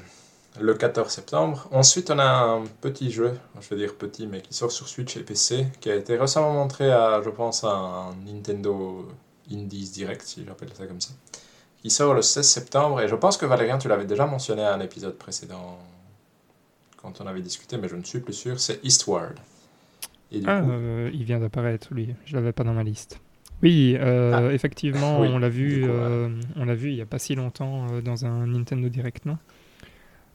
[0.61, 1.69] le 14 septembre.
[1.73, 5.17] Ensuite, on a un petit jeu, je veux dire petit, mais qui sort sur Switch
[5.17, 9.09] et PC, qui a été récemment montré à, je pense, à un Nintendo
[9.51, 11.13] Indies Direct, si j'appelle ça comme ça,
[11.87, 13.01] qui sort le 16 septembre.
[13.01, 15.79] Et je pense que Valérien, tu l'avais déjà mentionné à un épisode précédent,
[16.97, 19.39] quand on avait discuté, mais je ne suis plus sûr, c'est Eastward.
[20.47, 22.13] ah, euh, il vient d'apparaître, lui.
[22.25, 23.21] Je l'avais pas dans ma liste.
[23.63, 24.53] Oui, euh, ah.
[24.53, 28.27] effectivement, on l'a vu, euh, on l'a vu il n'y a pas si longtemps dans
[28.27, 29.39] un Nintendo Direct, non?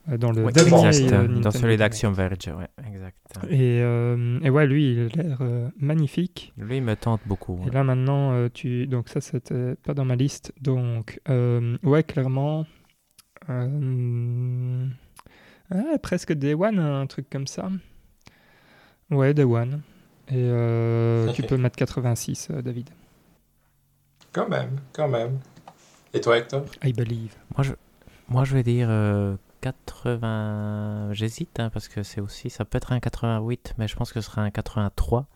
[0.06, 3.16] Dans le dernier dans celui d'Action Verge, ouais, exact.
[3.48, 5.38] Et, et, ouais, lui, il a l'air
[5.78, 6.52] magnifique.
[6.56, 7.60] Lui, il me tente beaucoup.
[7.66, 12.66] Et là maintenant, tu, donc ça, c'était pas dans ma liste, donc ouais, clairement,
[16.02, 17.70] presque Day One, un truc comme ça.
[19.10, 19.82] Ouais, Day One.
[20.28, 20.50] Et
[21.34, 22.90] tu peux mettre 86, David.
[24.32, 25.38] Quand même, quand même.
[26.14, 26.64] Et toi, Hector?
[26.82, 27.36] I believe.
[27.56, 27.72] Moi, je,
[28.28, 28.88] moi, je vais dire
[29.62, 30.26] 80.
[30.26, 32.50] Euh, j'hésite, hein, parce que c'est aussi.
[32.50, 35.26] Ça peut être un 88, mais je pense que ce sera un 83.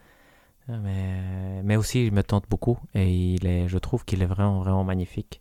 [0.68, 2.78] Mais, mais aussi, il me tente beaucoup.
[2.94, 5.40] Et il est, je trouve qu'il est vraiment, vraiment magnifique.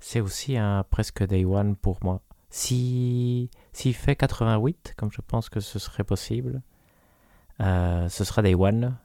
[0.00, 2.22] C'est aussi un presque day one pour moi.
[2.50, 6.62] Si s'il fait 88, comme je pense que ce serait possible,
[7.60, 8.96] euh, ce sera day one.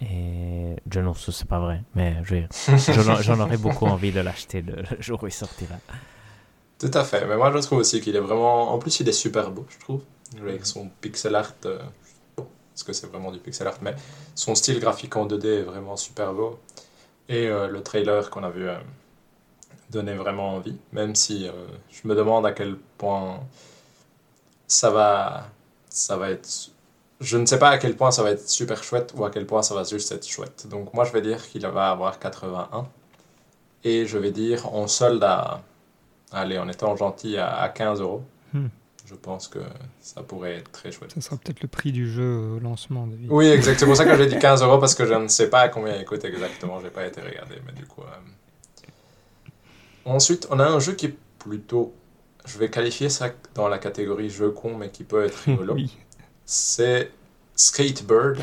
[0.00, 2.22] Et je non, c'est pas vrai, mais
[3.22, 5.74] j'en aurais beaucoup envie de l'acheter le, jour où il sortira.
[6.78, 8.72] Tout à fait, mais moi je trouve aussi qu'il est vraiment.
[8.72, 10.02] En plus, il est super beau, je trouve.
[10.40, 11.54] Avec son pixel art.
[11.66, 11.78] Euh,
[12.36, 13.94] bon, parce que c'est vraiment du pixel art, mais
[14.34, 16.58] son style graphique en 2D est vraiment super beau.
[17.28, 18.76] Et euh, le trailer qu'on a vu euh,
[19.90, 21.48] donnait vraiment envie, même si
[21.90, 23.40] je me demande à quel point
[24.66, 25.48] ça va,
[25.88, 26.70] ça va être
[27.20, 29.46] je ne sais pas à quel point ça va être super chouette ou à quel
[29.46, 30.66] point ça va juste être chouette.
[30.68, 32.86] Donc moi je vais dire qu'il va avoir 81.
[33.84, 35.62] Et je vais dire en solde à...
[36.32, 38.22] Allez, en étant gentil, à, 15 euros.
[38.52, 38.66] Hmm.
[39.06, 39.60] Je pense que
[40.00, 41.12] ça pourrait être très chouette.
[41.12, 43.28] Ça sera peut-être le prix du jeu au lancement, David.
[43.30, 43.94] Oui, exactement.
[43.94, 45.68] C'est pour ça que j'ai dit 15 euros parce que je ne sais pas à
[45.68, 46.80] combien il coûte exactement.
[46.80, 48.02] J'ai pas été regardé, mais du coup.
[48.02, 49.50] Euh.
[50.04, 51.94] Ensuite, on a un jeu qui est plutôt.
[52.44, 55.74] Je vais qualifier ça dans la catégorie jeu con, mais qui peut être rigolo.
[55.74, 55.96] oui
[56.48, 57.12] c'est
[57.54, 58.38] Skatebird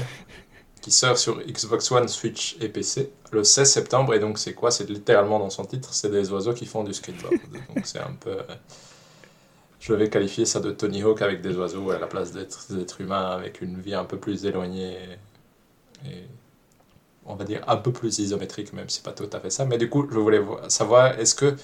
[0.85, 4.13] qui sort sur Xbox One, Switch et PC le 16 septembre.
[4.13, 4.69] Et donc, c'est quoi?
[4.69, 7.33] C'est littéralement dans son titre c'est des oiseaux qui font du skateboard.
[7.75, 8.37] donc, c'est un peu.
[9.79, 12.83] Je vais qualifier ça de Tony Hawk avec des oiseaux à la place d'être des
[12.83, 14.95] êtres humains avec une vie un peu plus éloignée
[16.05, 16.27] et,
[17.25, 19.65] on va dire un peu plus isométrique, même si pas tout à fait ça.
[19.65, 21.55] Mais du coup, je voulais savoir est-ce que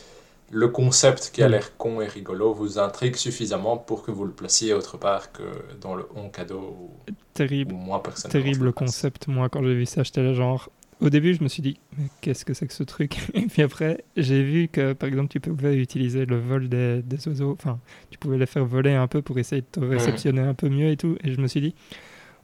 [0.52, 1.52] le concept qui a mm.
[1.52, 5.43] l'air con et rigolo vous intrigue suffisamment pour que vous le placiez autre part que
[5.80, 6.91] dans le on cadeau
[7.34, 7.74] Terrible.
[7.74, 9.28] moi Terrible concept.
[9.28, 10.70] Moi, quand j'ai vu ça, j'étais là genre.
[10.99, 13.18] Au début, je me suis dit, mais qu'est-ce que c'est que ce truc?
[13.34, 17.54] Et puis après, j'ai vu que, par exemple, tu pouvais utiliser le vol des, oiseaux.
[17.54, 17.80] Enfin,
[18.12, 20.89] tu pouvais les faire voler un peu pour essayer de te réceptionner un peu mieux
[20.91, 21.18] et tout.
[21.24, 21.74] Et je me suis dit,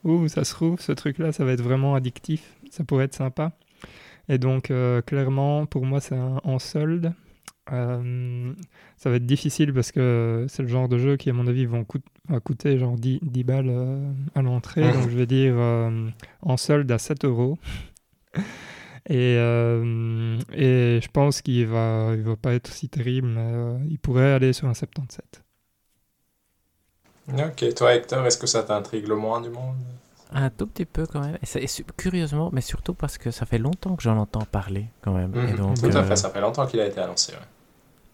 [0.04, 2.56] ouh, ça se trouve, ce truc-là, ça va être vraiment addictif.
[2.72, 3.52] Ça pourrait être sympa.
[4.28, 7.14] Et donc, euh, clairement, pour moi, c'est en solde.
[7.72, 8.54] Euh,
[8.98, 11.66] ça va être difficile parce que c'est le genre de jeu qui, à mon avis,
[11.66, 11.86] vont
[12.30, 14.82] va coûter genre 10, 10 balles euh, à l'entrée.
[14.82, 16.10] Donc, je vais dire euh,
[16.42, 17.58] en solde à 7 euros.
[19.10, 24.34] Et, et je pense qu'il va, il va pas être si terrible, mais il pourrait
[24.34, 25.46] aller sur un 77.
[27.34, 29.78] Ok, toi Hector, est-ce que ça t'intrigue le moins du monde?
[30.32, 31.38] Un tout petit peu quand même.
[31.42, 35.32] Et, curieusement, mais surtout parce que ça fait longtemps que j'en entends parler quand même.
[35.32, 35.56] Mhm.
[35.56, 37.34] donc, Tout à fait, ça fait longtemps qu'il a été annoncé.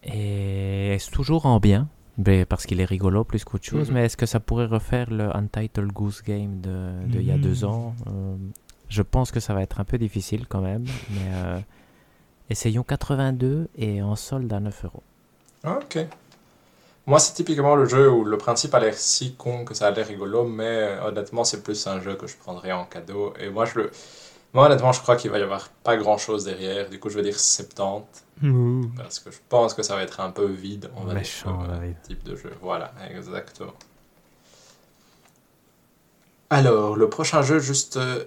[0.04, 1.88] Et c'est toujours en bien,
[2.18, 3.94] ben, parce qu'il est rigolo plus qu'autre chose, mhm.
[3.94, 7.38] mais est-ce que ça pourrait refaire le Untitled Goose Game de, de il y a
[7.38, 7.70] deux mhm.
[7.70, 7.94] ans?
[8.06, 8.36] Euh,
[8.88, 11.58] Je pense que ça va être un peu difficile quand même, mais euh,
[12.50, 15.02] essayons 82 et en solde à 9 euros.
[15.64, 15.98] Ok.
[17.06, 19.90] Moi, c'est typiquement le jeu où le principe a l'air si con que ça a
[19.90, 23.34] l'air rigolo, mais euh, honnêtement, c'est plus un jeu que je prendrais en cadeau.
[23.38, 23.90] Et moi, je le...
[24.54, 26.88] moi honnêtement, je crois qu'il va y avoir pas grand chose derrière.
[26.88, 28.04] Du coup, je vais dire 70.
[28.96, 31.94] Parce que je pense que ça va être un peu vide, on va Méchant, dire,
[32.02, 32.52] type de jeu.
[32.62, 33.74] Voilà, exactement.
[36.50, 38.24] Alors, le prochain jeu, juste euh,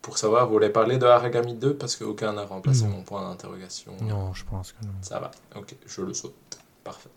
[0.00, 3.92] pour savoir, vous voulez parler de Haragami 2 parce qu'aucun n'a remplacé mon point d'interrogation.
[4.00, 4.92] Non, je pense que non.
[5.02, 6.58] Ça va, ok, je le saute.
[6.84, 7.10] Parfait.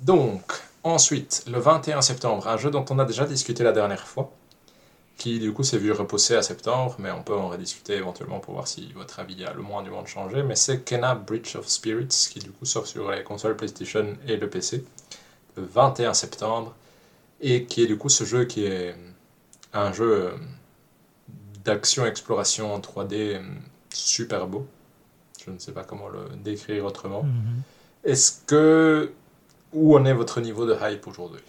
[0.00, 0.42] Donc,
[0.82, 4.32] ensuite, le 21 septembre, un jeu dont on a déjà discuté la dernière fois
[5.20, 8.54] qui du coup s'est vu repousser à septembre, mais on peut en rediscuter éventuellement pour
[8.54, 10.42] voir si votre avis a le moins du monde changé.
[10.42, 14.38] Mais c'est Kena Bridge of Spirits qui du coup sort sur les consoles PlayStation et
[14.38, 14.82] le PC
[15.58, 16.74] le 21 septembre
[17.42, 18.96] et qui est du coup ce jeu qui est
[19.74, 20.30] un jeu euh,
[21.64, 23.42] d'action-exploration en 3D euh,
[23.92, 24.66] super beau.
[25.44, 27.24] Je ne sais pas comment le décrire autrement.
[27.24, 28.10] Mm-hmm.
[28.10, 29.12] Est-ce que...
[29.72, 31.42] Où en est votre niveau de hype aujourd'hui?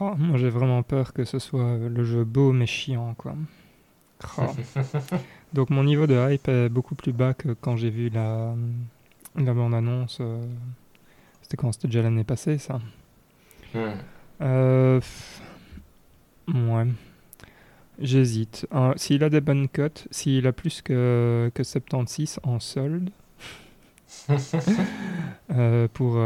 [0.00, 3.34] Oh, moi j'ai vraiment peur que ce soit le jeu beau mais chiant quoi.
[4.38, 4.42] Oh.
[5.52, 8.54] Donc mon niveau de hype est beaucoup plus bas que quand j'ai vu la,
[9.36, 10.18] la bande-annonce.
[10.20, 10.42] Euh,
[11.42, 11.72] c'était quand?
[11.72, 12.80] C'était déjà l'année passée ça.
[13.74, 13.92] Hmm.
[14.42, 15.00] Euh,
[16.48, 16.86] ouais.
[17.98, 18.66] J'hésite.
[18.96, 23.08] S'il a des bonnes cotes, s'il a plus que, que 76 en solde,
[25.50, 26.20] euh, pour,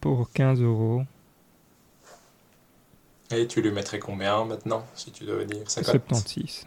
[0.00, 1.02] pour 15 euros.
[3.32, 6.66] Et tu lui mettrais combien maintenant, si tu devais dire 76.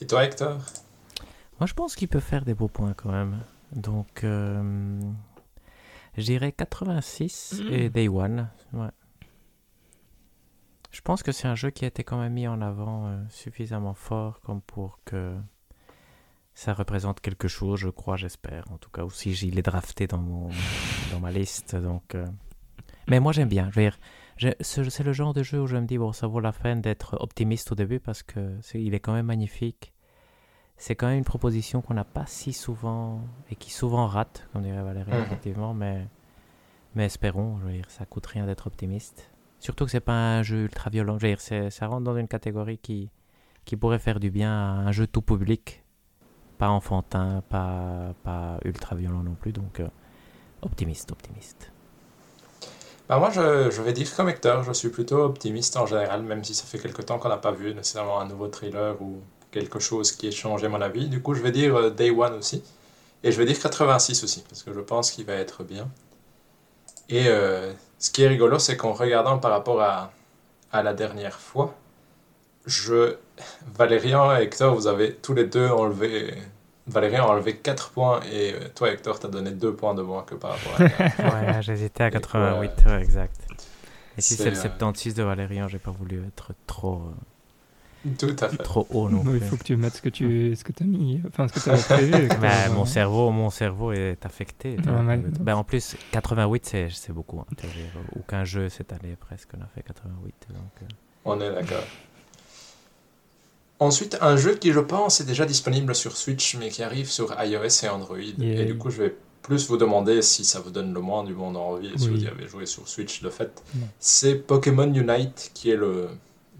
[0.00, 0.58] Et toi, Hector?
[1.58, 3.40] Moi, je pense qu'il peut faire des beaux points quand même.
[3.72, 5.00] Donc, euh,
[6.16, 7.92] je dirais 86 et mm.
[7.92, 8.50] Day One.
[8.74, 8.90] Ouais.
[10.90, 13.22] Je pense que c'est un jeu qui a été quand même mis en avant euh,
[13.30, 15.34] suffisamment fort comme pour que
[16.54, 18.64] ça représente quelque chose, je crois, j'espère.
[18.70, 20.50] En tout cas, aussi, il est drafté dans, mon,
[21.10, 21.74] dans ma liste.
[21.74, 22.26] Donc, euh.
[23.08, 23.70] Mais moi, j'aime bien.
[23.70, 23.98] Je veux dire,
[24.60, 27.16] c'est le genre de jeu où je me dis, bon, ça vaut la peine d'être
[27.20, 29.92] optimiste au début parce que est, il est quand même magnifique.
[30.76, 34.62] C'est quand même une proposition qu'on n'a pas si souvent et qui souvent rate, comme
[34.62, 35.22] dirait Valérie, mhm.
[35.22, 36.06] effectivement, mais,
[36.94, 39.30] mais espérons, je veux dire, ça coûte rien d'être optimiste.
[39.58, 42.28] Surtout que c'est pas un jeu ultra violent, je veux dire, ça rentre dans une
[42.28, 43.10] catégorie qui,
[43.64, 45.82] qui pourrait faire du bien à un jeu tout public,
[46.58, 49.88] pas enfantin, pas, pas ultra violent non plus, donc euh,
[50.60, 51.72] optimiste, optimiste.
[53.08, 56.42] Bah moi, je, je, vais dire comme Hector, je suis plutôt optimiste en général, même
[56.42, 59.78] si ça fait quelque temps qu'on n'a pas vu nécessairement un nouveau thriller ou quelque
[59.78, 61.08] chose qui ait changé mon avis.
[61.08, 62.64] Du coup, je vais dire euh, Day One aussi.
[63.22, 65.88] Et je vais dire 86 aussi, parce que je pense qu'il va être bien.
[67.08, 70.12] Et euh, ce qui est rigolo, c'est qu'en regardant par rapport à,
[70.72, 71.74] à la dernière fois,
[72.66, 73.16] je...
[73.74, 76.34] Valérian et Hector, vous avez tous les deux enlevé
[76.86, 80.22] Valérie a enlevé 4 points et euh, toi, Hector, t'as donné 2 points de moins
[80.22, 81.54] que par rapport à.
[81.54, 83.40] ouais, j'hésitais à 88, ouais, exact.
[84.16, 87.02] Et si c'est le 76 de Valérian, j'ai pas voulu être trop.
[88.06, 88.56] Euh, Tout à fait.
[88.62, 91.20] Trop haut non Il faut que tu mettes ce que tu ce que as mis,
[91.26, 92.28] enfin ce que tu as prévu.
[92.40, 94.76] bah, mon, cerveau, mon cerveau est affecté.
[95.40, 97.40] bah, en plus, 88, c'est beaucoup.
[97.40, 97.46] Hein,
[98.18, 100.34] aucun jeu cette année presque n'a fait 88.
[100.50, 100.86] Donc, euh.
[101.24, 101.82] On est d'accord.
[103.78, 107.34] Ensuite, un jeu qui, je pense, est déjà disponible sur Switch, mais qui arrive sur
[107.42, 108.18] iOS et Android.
[108.18, 111.34] Et du coup, je vais plus vous demander si ça vous donne le moins du
[111.34, 113.62] monde envie, si vous y avez joué sur Switch de fait.
[113.98, 116.08] C'est Pokémon Unite, qui est le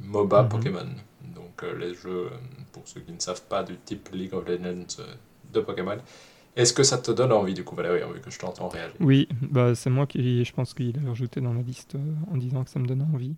[0.05, 0.49] MOBA mhm.
[0.49, 0.89] Pokémon.
[1.35, 2.31] Donc, euh, les jeux,
[2.73, 5.15] pour ceux qui ne savent pas, du type League of Legends euh,
[5.53, 5.97] de Pokémon.
[6.55, 8.97] Est-ce que ça te donne envie, du coup, Valérie, vu que je t'entends réagir?
[9.01, 12.37] Oui, bah, c'est moi qui, je pense qu'il a rajouté dans la liste euh, en
[12.37, 13.35] disant que ça me donne envie.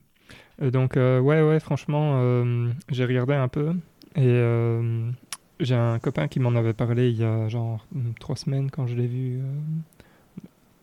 [0.62, 3.74] Euh, donc, euh, ouais, ouais, franchement, euh, j'ai regardé un peu
[4.16, 4.42] et
[5.60, 8.86] j'ai un copain qui m'en avait parlé il y a genre mm, trois semaines quand
[8.86, 9.40] je l'ai vu.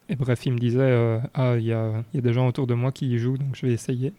[0.09, 2.73] et bref, il me disait Ah, il y a, y a, des gens autour de
[2.73, 4.13] moi qui y jouent, donc je vais essayer.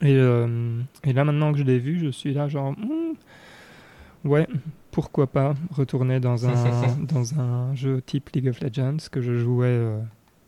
[0.00, 4.46] Et, et là, maintenant que je l'ai vu, je suis là, genre, hmm, ouais,
[4.90, 9.80] pourquoi pas retourner dans un, dans un jeu type League of Legends que je jouais,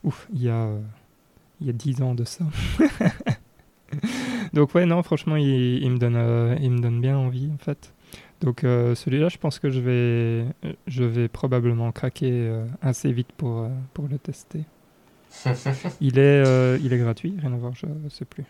[0.03, 0.69] ouf, il y a,
[1.61, 2.45] il y a 10 ans de ça.
[4.53, 7.93] Donc ouais, non, franchement, il, me donne, euh, il me donne bien envie, en fait.
[8.41, 10.45] Donc euh, celui-là, je pense que je vais,
[10.87, 14.65] je vais probablement craquer euh, assez vite pour, pour le tester.
[16.01, 18.45] il, est, il est gratuit, rien à voir, je ne sais plus.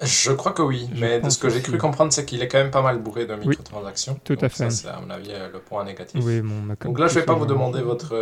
[0.00, 2.58] Je crois que oui, mais de ce que j'ai cru comprendre, c'est qu'il est quand
[2.58, 4.18] même pas mal bourré de microtransactions.
[4.24, 4.68] tout à fait.
[4.70, 6.20] c'est à mon avis le point négatif.
[6.24, 6.42] Oui,
[6.80, 8.16] Donc là, je vais pas vous demander votre,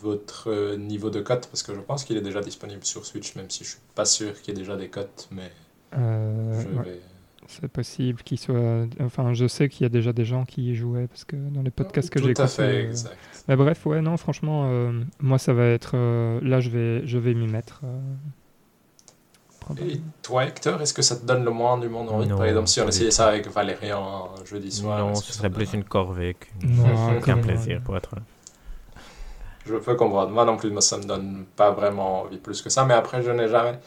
[0.00, 3.48] votre niveau de cote parce que je pense qu'il est déjà disponible sur Switch, même
[3.48, 5.52] si je suis pas sûr qu'il y ait déjà des cotes, mais
[5.96, 6.62] euh,
[7.46, 8.86] c'est possible qu'il soit.
[9.00, 11.62] Enfin, je sais qu'il y a déjà des gens qui y jouaient parce que dans
[11.62, 13.16] les podcasts que j'ai Tout à fait, euh, exact.
[13.48, 15.96] Mais bref, ouais, non, franchement, euh, moi, ça va être.
[16.42, 17.82] là, je vais, je vais m'y mettre.
[19.78, 22.68] Et toi, Hector, est-ce que ça te donne le moins du monde envie Par exemple,
[22.68, 24.98] si on essayait ça avec Valérian jeudi soir.
[24.98, 26.36] Non, ce serait plus une corvée
[27.24, 28.10] qu'un plaisir, pour être
[29.64, 30.30] Je peux comprendre.
[30.30, 32.84] Moi non plus, moi, ça me donne pas vraiment envie plus que ça.
[32.84, 33.78] Mais après, je n'ai jamais.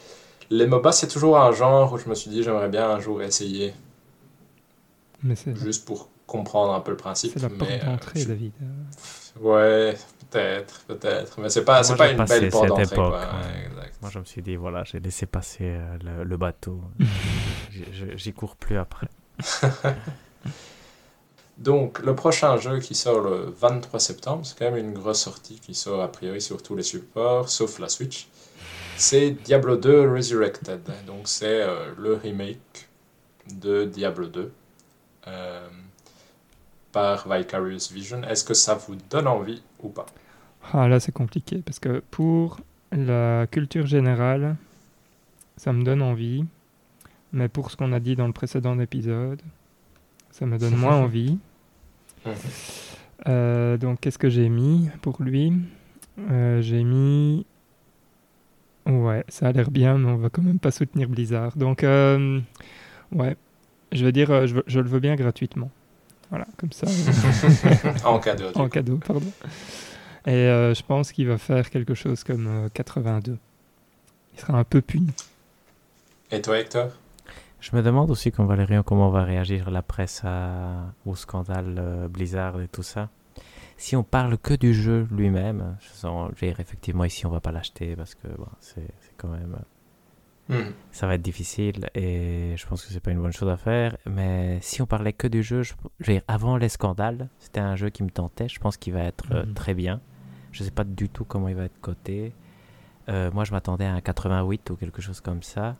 [0.50, 3.22] Les MOBA, c'est toujours un genre où je me suis dit, j'aimerais bien un jour
[3.22, 3.74] essayer.
[5.22, 7.32] Mais Juste pour comprendre un peu le principe.
[7.34, 8.52] C'est la porte euh, d'entrée, David.
[9.40, 9.96] Ouais,
[10.30, 11.40] peut-être, peut-être.
[11.40, 12.96] Mais c'est pas, c'est pas une belle porte d'entrée.
[14.00, 16.80] Moi, je me suis dit, voilà, j'ai laissé passer euh, le, bateau.
[18.14, 19.08] J'y cours plus après.
[21.58, 25.58] Donc, le prochain jeu qui sort le 23 septembre, c'est quand même une grosse sortie
[25.58, 28.28] qui sort a priori sur tous les supports, sauf la Switch
[28.98, 30.80] c'est Diablo 2 Resurrected.
[31.06, 32.88] Donc c'est euh, le remake
[33.54, 34.52] de Diablo 2
[35.26, 35.68] euh,
[36.92, 38.22] par Vicarious Vision.
[38.24, 40.06] Est-ce que ça vous donne envie ou pas?
[40.72, 42.58] Ah là c'est compliqué parce que pour
[42.92, 44.56] la culture générale,
[45.56, 46.44] ça me donne envie.
[47.32, 49.40] Mais pour ce qu'on a dit dans le précédent épisode,
[50.30, 51.38] ça me donne moins envie.
[53.28, 55.52] Euh, donc qu'est-ce que j'ai mis pour lui?
[56.60, 57.46] J'ai mis
[58.88, 61.56] Ouais, ça a l'air bien, mais on va quand même pas soutenir Blizzard.
[61.56, 62.40] Donc, euh,
[63.12, 63.36] ouais,
[63.92, 65.70] je veux dire, je, je, le veux bien gratuitement.
[66.30, 66.86] Voilà, comme ça.
[68.04, 68.46] en cadeau.
[68.54, 69.30] En cadeau, pardon.
[70.26, 73.38] Et je pense qu'il va faire quelque chose comme 82.
[74.34, 75.12] Il sera un peu puni.
[76.30, 76.90] Et toi, Hector?
[77.60, 80.22] Je me demande aussi, comme Valérian, comment va réagir la presse
[81.06, 83.08] au scandale euh, Blizzard et tout ça.
[83.78, 87.94] Si on parle que du jeu lui-même, je sens, effectivement, ici, on va pas l'acheter
[87.94, 89.56] parce que bon, c'est quand même.
[90.48, 90.72] Hmm.
[90.90, 93.96] Ça va être difficile et je pense que c'est pas une bonne chose à faire.
[94.04, 97.90] Mais si on parlait que du jeu, je, dire, avant les scandales, c'était un jeu
[97.90, 98.48] qui me tentait.
[98.48, 99.54] Je pense qu'il va être euh, hmm.
[99.54, 100.00] très bien.
[100.50, 102.32] Je sais pas du tout comment il va être coté.
[103.08, 105.76] Euh, moi, je m'attendais à un 88 ou quelque chose comme ça.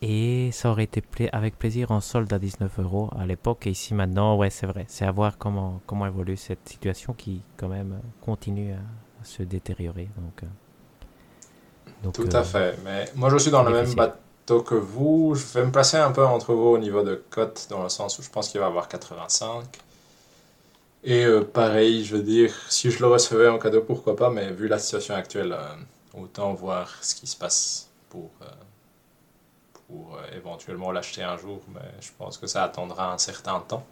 [0.00, 3.66] Et ça aurait été avec plaisir en solde à 19 euros à l'époque.
[3.66, 4.84] Et ici maintenant, ouais, c'est vrai.
[4.88, 10.08] C'est à voir comment, comment évolue cette situation qui, quand même, continue à, se détériorer.
[10.16, 10.46] Donc, euh,
[12.04, 12.78] donc Tout à euh, fait.
[12.84, 15.34] Mais moi, je suis dans le même bateau que vous.
[15.34, 18.20] Je vais me placer un peu entre vous au niveau de cote, dans le sens
[18.20, 19.64] où je pense qu'il va avoir 85.
[21.02, 24.52] Et euh, pareil, je veux dire, si je le recevais en cadeau, pourquoi pas, mais
[24.52, 25.56] vu la situation actuelle,
[26.14, 28.30] autant voir ce qui se passe pour
[29.88, 33.84] pour euh, éventuellement l'acheter un jour, mais je pense que ça attendra un certain temps.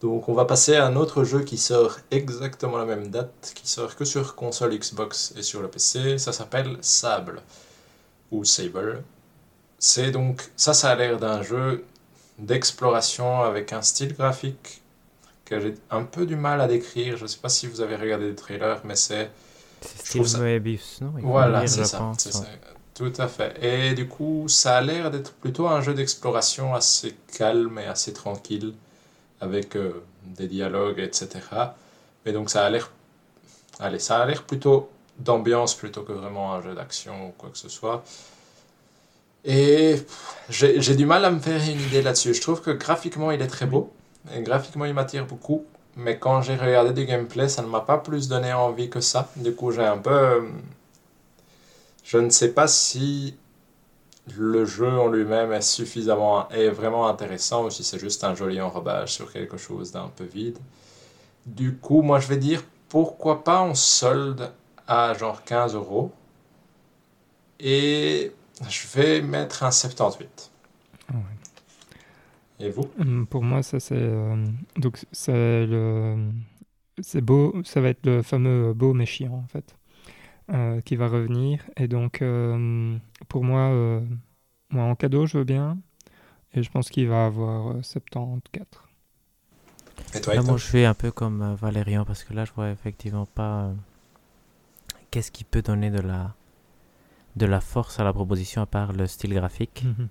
[0.00, 3.68] Donc on va passer à un autre jeu qui sort exactement la même date, qui
[3.68, 7.42] sort que sur console Xbox et sur le PC, ça s'appelle Sable,
[8.30, 9.02] ou Sable.
[9.78, 11.84] C'est donc, ça ça a l'air d'un jeu
[12.38, 14.82] d'exploration avec un style graphique
[15.44, 17.96] que j'ai un peu du mal à décrire, je ne sais pas si vous avez
[17.96, 19.30] regardé le trailer, mais c'est...
[19.82, 21.12] C'est style Moebius, non?
[21.22, 22.44] Voilà, c'est ça, ça.
[23.00, 23.56] Tout à fait.
[23.64, 28.12] Et du coup, ça a l'air d'être plutôt un jeu d'exploration assez calme et assez
[28.12, 28.74] tranquille,
[29.40, 31.28] avec euh, des dialogues, etc.
[32.26, 32.90] Mais donc ça a l'air...
[33.78, 37.56] Allez, ça a l'air plutôt d'ambiance plutôt que vraiment un jeu d'action ou quoi que
[37.56, 38.04] ce soit.
[39.46, 39.96] Et
[40.50, 42.34] j'ai du mal à me faire une idée là-dessus.
[42.34, 43.90] Je trouve que graphiquement, il est très beau.
[44.36, 45.64] Et graphiquement, il m'attire beaucoup.
[45.96, 49.30] Mais quand j'ai regardé du gameplay, ça ne m'a pas plus donné envie que ça.
[49.36, 50.42] Du coup, j'ai un peu euh,
[52.10, 53.36] je ne sais pas si
[54.36, 58.60] le jeu en lui-même est suffisamment est vraiment intéressant ou si c'est juste un joli
[58.60, 60.58] enrobage sur quelque chose d'un peu vide.
[61.46, 64.52] Du coup, moi je vais dire pourquoi pas en solde
[64.88, 66.12] à genre 15 euros
[67.60, 68.32] et
[68.68, 70.50] je vais mettre un 78.
[72.60, 72.90] Et vous?
[72.98, 74.44] Hum, Pour moi, ça c'est euh,
[74.76, 76.32] donc c'est le
[77.02, 79.76] c'est beau, ça va être le fameux beau mais chiant en fait.
[80.52, 81.60] Euh, qui va revenir.
[81.76, 82.96] Et donc, euh,
[83.28, 84.00] pour moi, euh,
[84.70, 85.78] moi, en cadeau, je veux bien.
[86.54, 88.40] Et je pense qu'il va avoir 74.
[90.14, 93.26] Et toi, moi, je fais un peu comme Valérian, parce que là, je vois effectivement
[93.26, 93.70] pas
[95.12, 96.34] qu'est-ce qui peut donner de la,
[97.36, 99.84] de la force à la proposition à part le style graphique.
[99.84, 100.08] Mhm.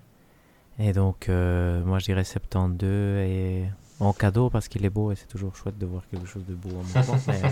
[0.78, 2.88] Et donc, moi, je dirais 72
[3.18, 3.64] et
[3.98, 6.54] en cadeau parce qu'il est beau et c'est toujours chouette de voir quelque chose de
[6.54, 7.16] beau en même temps.
[7.28, 7.42] mais,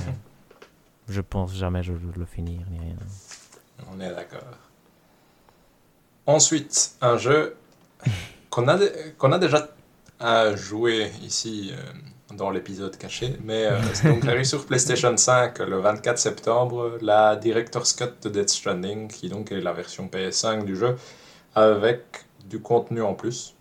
[1.08, 2.96] je pense jamais je vais le finir ni rien.
[3.92, 4.58] On est d'accord.
[6.26, 7.56] Ensuite, un jeu
[8.50, 8.78] qu'on a,
[9.16, 9.68] qu'on a déjà
[10.56, 15.78] joué ici euh, dans l'épisode caché, mais euh, c'est donc arrivé sur PlayStation 5 le
[15.78, 20.76] 24 septembre, la Director's Cut de Death Stranding, qui donc est la version PS5 du
[20.76, 20.96] jeu,
[21.54, 22.02] avec
[22.44, 23.54] du contenu en plus.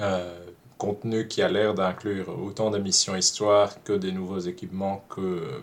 [0.00, 0.38] Euh,
[0.78, 5.62] contenu qui a l'air d'inclure autant de missions histoire que des nouveaux équipements que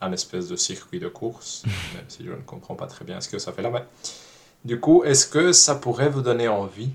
[0.00, 3.28] un espèce de circuit de course, même si je ne comprends pas très bien ce
[3.28, 3.70] que ça fait là.
[4.64, 6.90] Du coup, est-ce que ça pourrait vous donner envie,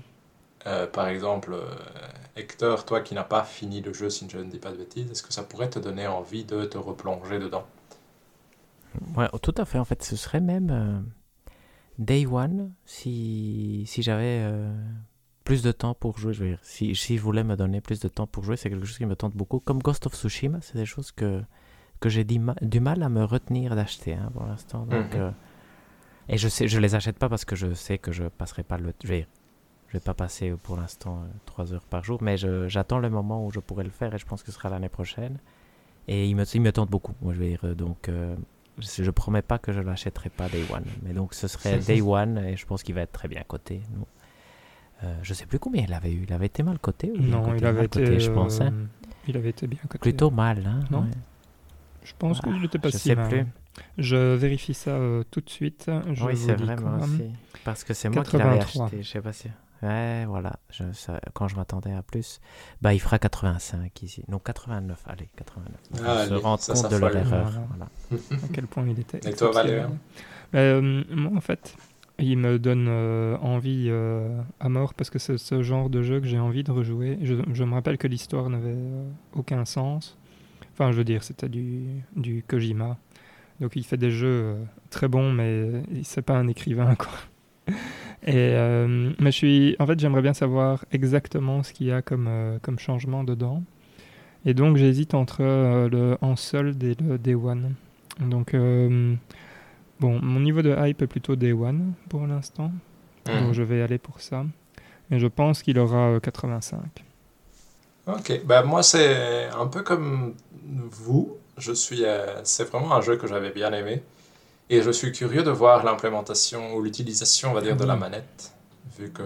[0.66, 1.64] euh, par exemple, euh,
[2.36, 5.10] Hector, toi qui n'as pas fini le jeu, si je ne dis pas de bêtises,
[5.10, 7.64] est-ce que ça pourrait te donner envie de te replonger dedans?
[9.16, 9.78] Ouais, tout à fait.
[9.78, 11.52] En fait, ce serait même euh,
[11.98, 14.46] Day One si, si j'avais
[15.44, 16.58] plus de temps pour jouer.
[16.62, 19.06] Si, si je voulais me donner plus de temps pour jouer, c'est quelque chose qui
[19.06, 19.60] me tente beaucoup.
[19.60, 21.42] Comme Ghost of Tsushima, c'est des choses que
[22.04, 24.80] que j'ai du mal à me retenir d'acheter hein, pour l'instant.
[24.84, 25.20] Donc, mhm.
[25.22, 25.30] euh,
[26.28, 28.76] et je sais, je les achète pas parce que je sais que je passerai pas
[28.76, 28.92] le.
[29.02, 29.26] Je vais,
[29.88, 32.36] je vais pas passer pour l'instant euh, trois heures par jour, mais
[32.68, 34.90] j'attends le moment où je pourrai le faire et je pense que ce sera l'année
[34.90, 35.38] prochaine.
[36.06, 37.14] Et il me, il me tente beaucoup.
[37.22, 40.64] Moi, je vais dire, euh, donc, je, je, promets pas que je l'achèterai pas Day
[40.70, 43.42] One, mais donc ce serait Day One et je pense qu'il va être très bien
[43.48, 43.80] coté.
[45.02, 46.24] Euh, je sais plus combien il avait eu.
[46.28, 48.60] Il avait été mal coté Non, il avait été, je pense.
[48.60, 48.74] Hein.
[49.26, 49.98] Il avait été bien coté.
[49.98, 50.80] Plutôt mal, hein.
[50.90, 51.06] Non.
[52.04, 53.46] Je pense que je n'étais pas je si sais Plus.
[53.98, 55.90] Je vérifie ça euh, tout de suite.
[56.12, 57.24] Je oui, c'est vrai, moi aussi.
[57.64, 59.02] Parce que c'est moi qui l'avais acheté.
[59.02, 59.48] Je sais pas si.
[59.82, 60.60] Ouais, voilà.
[60.70, 60.84] Je,
[61.34, 62.40] quand je m'attendais à plus,
[62.80, 64.22] bah, il fera 85 ici.
[64.28, 65.02] Non, 89.
[65.06, 65.78] Allez, 89.
[66.04, 67.52] Ah, on se rend compte de leur erreur.
[67.68, 67.86] Voilà.
[68.32, 69.28] à quel point il était.
[69.28, 69.92] Et toi, Valérie
[70.52, 71.76] moi, en fait,
[72.18, 72.88] il me donne
[73.42, 73.90] envie
[74.60, 77.18] à mort parce que c'est ce genre de jeu que j'ai envie de rejouer.
[77.22, 78.76] Je, je me rappelle que l'histoire n'avait
[79.34, 80.16] aucun sens.
[80.74, 82.98] Enfin, je veux dire, c'était du, du Kojima.
[83.60, 84.56] Donc il fait des jeux
[84.90, 87.12] très bons, mais c'est pas un écrivain, quoi.
[88.26, 92.00] Et, euh, mais je suis, en fait, j'aimerais bien savoir exactement ce qu'il y a
[92.00, 93.62] comme, euh, comme changement dedans.
[94.46, 97.74] Et donc, j'hésite entre euh, le en solde et le Day One.
[98.20, 98.52] Donc,
[100.00, 102.72] bon, mon niveau de hype est plutôt Day One pour l'instant.
[103.26, 103.46] Hmm.
[103.46, 104.44] Donc, je vais aller pour ça.
[105.10, 106.80] Et je pense qu'il aura 85.
[108.06, 110.34] Ok, bah moi, c'est un peu comme
[110.66, 111.38] vous.
[111.56, 112.04] Je suis,
[112.44, 114.02] c'est vraiment un jeu que j'avais bien aimé.
[114.70, 118.52] Et je suis curieux de voir l'implémentation ou l'utilisation, on va dire, de la manette,
[118.98, 119.22] vu que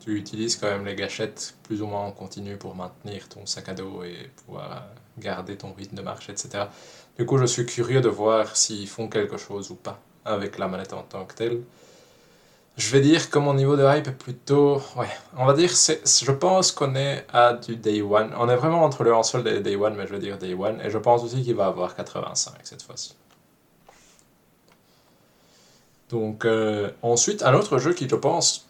[0.00, 3.68] tu utilises quand même les gâchettes plus ou moins en continu pour maintenir ton sac
[3.68, 4.86] à dos et pouvoir
[5.18, 6.64] garder ton rythme de marche, etc.
[7.18, 10.68] Du coup, je suis curieux de voir s'ils font quelque chose ou pas avec la
[10.68, 11.62] manette en tant que telle.
[12.76, 14.82] Je vais dire que mon niveau de hype est plutôt...
[14.96, 15.08] Ouais,
[15.38, 18.34] on va dire, je pense qu'on est à du Day One.
[18.38, 20.80] On est vraiment entre le Hansel et Day One, mais je vais dire Day One.
[20.84, 23.14] Et je pense aussi qu'il va avoir 85 cette fois-ci.
[26.10, 28.65] Donc, euh, ensuite, un autre jeu qui, je pense,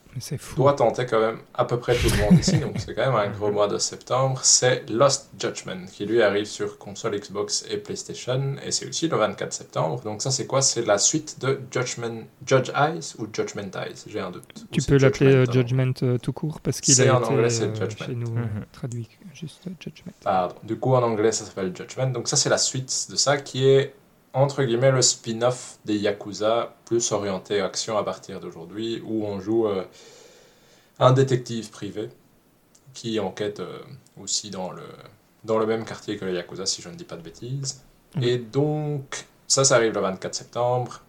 [0.57, 3.15] doit tenter quand même à peu près tout le monde ici, donc c'est quand même
[3.15, 7.77] un gros mois de septembre, c'est Lost Judgment, qui lui arrive sur console Xbox et
[7.77, 10.01] PlayStation, et c'est aussi le 24 septembre.
[10.03, 10.63] Donc, ça, c'est quoi?
[10.63, 14.05] C'est la suite de Judgment, Judge Eyes ou Judgment Eyes?
[14.07, 14.45] J'ai un doute.
[14.71, 18.15] Tu peux l'appeler euh, Judgment euh, tout court, parce qu'il a en été anglais, chez
[18.15, 18.65] nous mhm.
[18.73, 20.13] traduit juste Judgment.
[20.23, 20.55] Pardon.
[20.63, 22.09] Du coup, en anglais, ça s'appelle Judgment.
[22.09, 23.95] Donc, ça, c'est la suite de ça qui est
[24.37, 29.67] entre guillemets le spin-off des Yakuza, plus orienté action à partir d'aujourd'hui, où on joue
[29.67, 29.83] euh,
[30.99, 32.11] un détective privé
[32.93, 33.79] qui enquête euh,
[34.21, 34.83] aussi dans le,
[35.45, 37.83] dans le même quartier que les Yakuza, si je ne dis pas de bêtises.
[38.15, 38.23] Mm.
[38.23, 41.01] Et donc, ça, ça arrive le 24 septembre.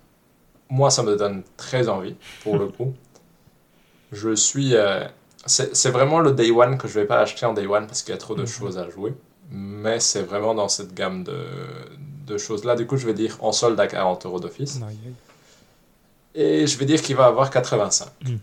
[0.70, 2.94] Moi, ça me donne très envie, pour le coup.
[4.14, 4.74] Je suis...
[4.74, 5.06] Euh,
[5.46, 8.14] c'est vraiment le Day One que je vais pas acheter en Day One parce qu'il
[8.14, 8.60] y a trop de mm-hmm.
[8.60, 9.14] choses à jouer.
[9.50, 11.46] Mais c'est vraiment dans cette gamme de,
[12.28, 12.76] de choses-là.
[12.76, 14.80] Du coup, je vais dire en solde à 40 euros d'office.
[16.36, 18.08] Et je vais dire qu'il va avoir 85.
[18.24, 18.40] Mhm.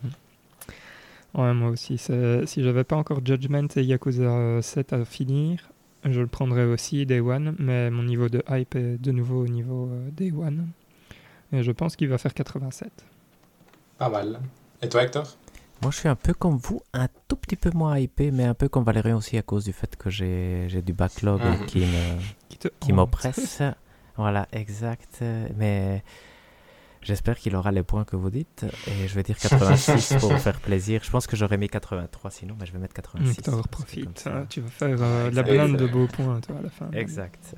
[1.35, 1.99] Ouais, moi aussi.
[1.99, 5.71] Si j'avais pas encore Judgment et Yakuza 7 à finir,
[6.05, 9.49] je le prendrais aussi Day One, mais mon niveau de hype est de nouveau au
[9.49, 10.69] niveau euh, Day One.
[11.53, 12.91] Et je pense qu'il va faire 87.
[13.99, 14.41] Pas mal.
[14.83, 15.37] Et toi, Hector?
[15.83, 18.55] Moi, je suis un peu comme vous, un tout petit peu moins hypé, mais un
[18.55, 21.67] peu comme Valérian aussi à cause du fait que j'ai du backlog mhm.
[21.67, 23.63] qui me qui m'oppresse.
[24.17, 25.23] Voilà, exact.
[25.57, 26.03] Mais
[27.03, 28.65] j'espère qu'il aura les points que vous dites.
[28.87, 31.03] Et je vais dire 86 pour faire plaisir.
[31.05, 33.43] Je pense que j'aurais mis 83 sinon, mais je vais mettre 86.
[33.71, 34.27] profite.
[34.27, 34.47] Hein.
[34.49, 36.91] tu vas faire euh, la blinde de beaux points toi, à la fin.
[36.93, 37.55] Exact.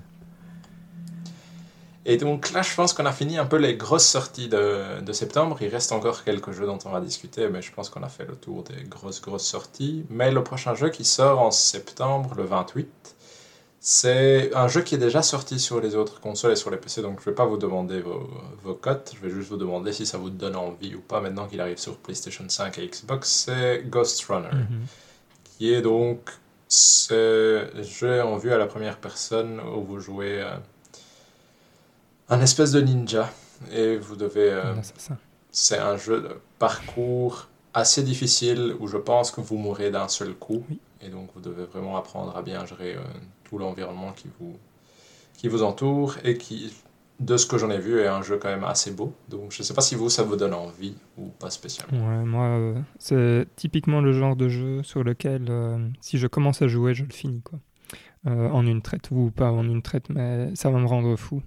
[2.09, 5.13] Et donc là, je pense qu'on a fini un peu les grosses sorties de, de,
[5.13, 5.59] septembre.
[5.61, 8.25] Il reste encore quelques jeux dont on va discuter, mais je pense qu'on a fait
[8.25, 10.07] le tour des grosses, grosses sorties.
[10.09, 13.17] Mais le prochain jeu qui sort en septembre, le 28,
[13.81, 17.03] c'est un jeu qui est déjà sorti sur les autres consoles et sur les PC,
[17.03, 18.31] donc je ne vais pas vous demander vos,
[18.63, 21.47] vos cotes, je vais juste vous demander si ça vous donne envie ou pas maintenant
[21.49, 23.29] qu'il arrive sur PlayStation 5 et Xbox.
[23.29, 24.87] C'est Ghost Runner, mhm.
[25.45, 26.31] qui est donc
[26.69, 30.41] ce jeu en vue à la première personne où vous jouez.
[30.41, 30.55] Euh,
[32.29, 33.31] un espèce de ninja.
[33.73, 34.51] Et vous devez.
[34.51, 34.75] Euh,
[35.51, 40.35] c'est un jeu de parcours assez difficile où je pense que vous mourrez d'un seul
[40.35, 40.65] coup.
[41.01, 43.03] Et donc vous devez vraiment apprendre à bien gérer euh,
[43.45, 44.57] tout l'environnement qui vous,
[45.35, 46.73] qui vous entoure et qui,
[47.21, 49.15] de ce que j'en ai vu, est un jeu quand même assez beau.
[49.29, 52.07] Donc je ne sais pas si vous, ça vous donne envie ou pas spécialement.
[52.07, 55.51] Ouais, moi, euh, c'est typiquement le genre de jeu sur lequel,
[56.03, 57.43] si je commence à jouer, je le finis.
[57.43, 57.59] Quoi.
[58.27, 61.43] en une traite, ou pas en une traite, mais ça va me rendre fou.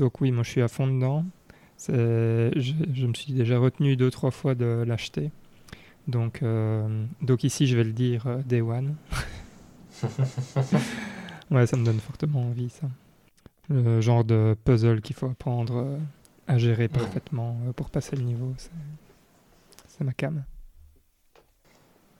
[0.00, 1.26] Donc oui, moi je suis à fond dedans.
[1.86, 5.30] Je, je, me suis déjà retenu deux, trois fois de l'acheter.
[6.08, 8.96] Donc, euh, donc ici, je vais le dire euh, Day One.
[11.50, 12.88] ouais, ça me donne fortement envie, ça.
[13.68, 15.98] Le genre de puzzle qu'il faut apprendre euh,
[16.48, 18.54] à gérer parfaitement pour passer le niveau,
[19.86, 20.44] c'est ma cam.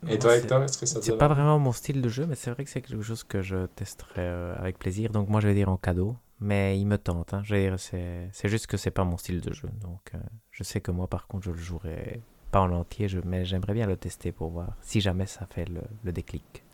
[0.06, 2.50] Et toi, Hector, est-ce que ça C'est pas vraiment mon style de jeu, mais c'est
[2.50, 4.28] vrai que c'est quelque chose que je testerai
[4.58, 5.12] avec plaisir.
[5.12, 7.34] Donc moi, je vais dire en cadeau mais il me tente.
[7.34, 7.42] Hein.
[7.46, 9.68] C'est juste que c'est pas mon style de jeu.
[9.82, 10.18] Donc, euh,
[10.50, 12.20] je sais que moi, par contre, je le jouerai
[12.50, 15.82] pas en entier, mais j'aimerais bien le tester pour voir si jamais ça fait le,
[16.02, 16.64] le déclic.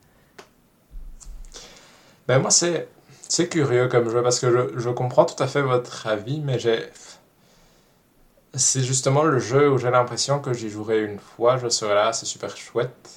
[2.29, 2.89] Ben moi, c'est
[3.29, 6.59] c'est curieux comme jeu parce que je, je, comprends tout à fait votre avis, mais
[6.59, 6.81] j'ai.
[8.55, 12.12] C'est justement le jeu où j'ai l'impression que j'y jouerai une fois, je serai là,
[12.14, 13.11] c'est super chouette,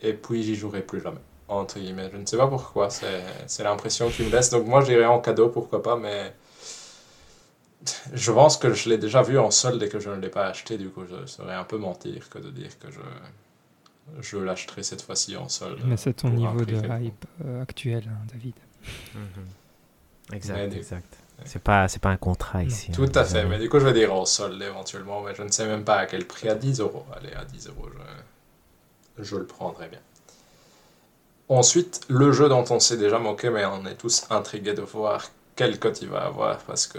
[0.00, 1.18] et puis j'y jouerai plus jamais
[1.60, 2.10] entre guillemets.
[2.12, 4.50] Je ne sais pas pourquoi, c'est l'impression qu'il me laisse.
[4.50, 6.32] Donc moi, j'irai en cadeau, pourquoi pas, mais
[8.12, 10.46] je pense que je l'ai déjà vu en solde et que je ne l'ai pas
[10.46, 13.00] acheté, du coup je serais un peu mentir que de dire que je,
[14.20, 15.80] je l'achèterai cette fois-ci en solde.
[15.84, 18.54] Mais c'est ton niveau de hype euh, actuel, hein, David.
[19.14, 20.34] Mhm.
[20.34, 21.18] Exact, exact.
[21.44, 22.92] C'est pas, un contrat ici.
[22.92, 25.42] Tout hein, à fait, mais du coup je vais dire en solde éventuellement, mais je
[25.42, 27.04] ne sais même pas à quel prix, à 10 euros.
[27.16, 27.88] Allez, à 10 euros,
[29.18, 30.00] je, je le prendrai bien.
[31.48, 35.24] Ensuite, le jeu dont on s'est déjà moqué, mais on est tous intrigués de voir
[35.56, 36.98] quel cote il va avoir, parce que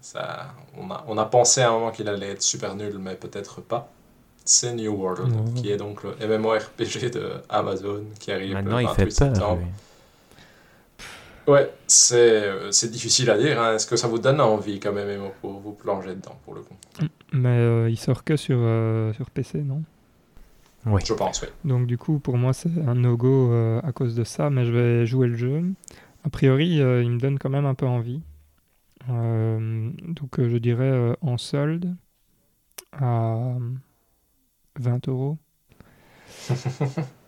[0.00, 3.14] ça, on, a, on a pensé à un moment qu'il allait être super nul, mais
[3.14, 3.90] peut-être pas.
[4.44, 9.02] C'est New World, qui est donc le MMORPG de Amazon qui arrive Maintenant, le 28
[9.02, 9.62] il fait septembre.
[11.46, 13.60] Ouais, c'est, c'est difficile à dire.
[13.60, 13.74] Hein.
[13.74, 16.74] Est-ce que ça vous donne envie comme MMO pour vous plonger dedans, pour le coup?
[17.32, 19.82] Mais euh, il sort que sur, euh, sur PC, non?
[20.86, 21.02] Oui.
[21.04, 21.48] Je pense, oui.
[21.64, 24.72] Donc du coup, pour moi, c'est un no-go euh, à cause de ça, mais je
[24.72, 25.62] vais jouer le jeu.
[26.24, 28.22] A priori, il me donne quand même un peu envie.
[29.08, 31.94] donc je dirais en solde
[32.92, 33.54] à
[34.78, 35.38] 20 euros.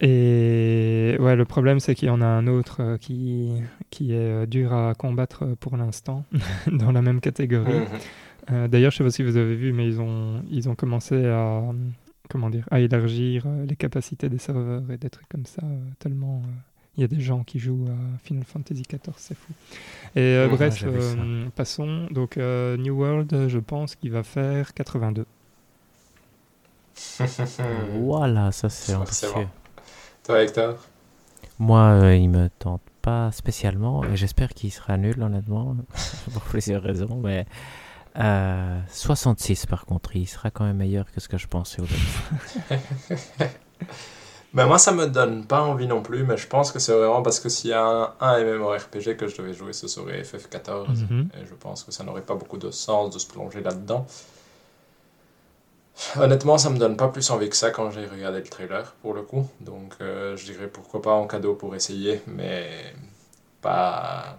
[0.00, 3.52] Et ouais, le problème, c'est qu'il y en a un autre euh, qui,
[3.90, 6.24] qui est euh, dur à combattre euh, pour l'instant,
[6.70, 7.80] dans la même catégorie.
[8.50, 8.68] Mhm.
[8.68, 11.62] D'ailleurs, je sais pas si vous avez vu, mais ils ont, ils ont commencé à,
[12.34, 15.62] comment dire, à élargir les capacités des serveurs et des trucs comme ça,
[16.00, 16.42] tellement
[16.96, 19.52] il y a des gens qui jouent à Final Fantasy XIV, c'est fou.
[20.16, 20.84] Et bref,
[21.54, 22.08] passons.
[22.10, 25.24] Donc, New World, je pense qu'il va faire 82.
[27.94, 29.28] voilà, ça c'est ambitieux.
[30.24, 30.76] Toi, Hector?
[31.58, 35.76] Moi, euh, il me tente pas spécialement et j'espère qu'il sera nul, honnêtement,
[36.32, 37.20] pour plusieurs raisons.
[37.22, 37.46] Mais
[38.16, 41.86] 66 euh, par contre, il sera quand même meilleur que ce que je pensais au
[41.86, 42.80] début.
[44.54, 47.22] ben moi, ça me donne pas envie non plus, mais je pense que c'est vraiment
[47.22, 50.88] parce que s'il y a un, un, MMORPG que je devais jouer, ce serait FF14.
[51.10, 51.28] Mhm.
[51.34, 54.06] Et je pense que ça n'aurait pas beaucoup de sens de se plonger là-dedans.
[56.16, 59.14] Honnêtement, ça me donne pas plus envie que ça quand j'ai regardé le trailer, pour
[59.14, 59.48] le coup.
[59.60, 62.68] Donc, euh, je dirais pourquoi pas en cadeau pour essayer, mais
[63.60, 64.36] pas.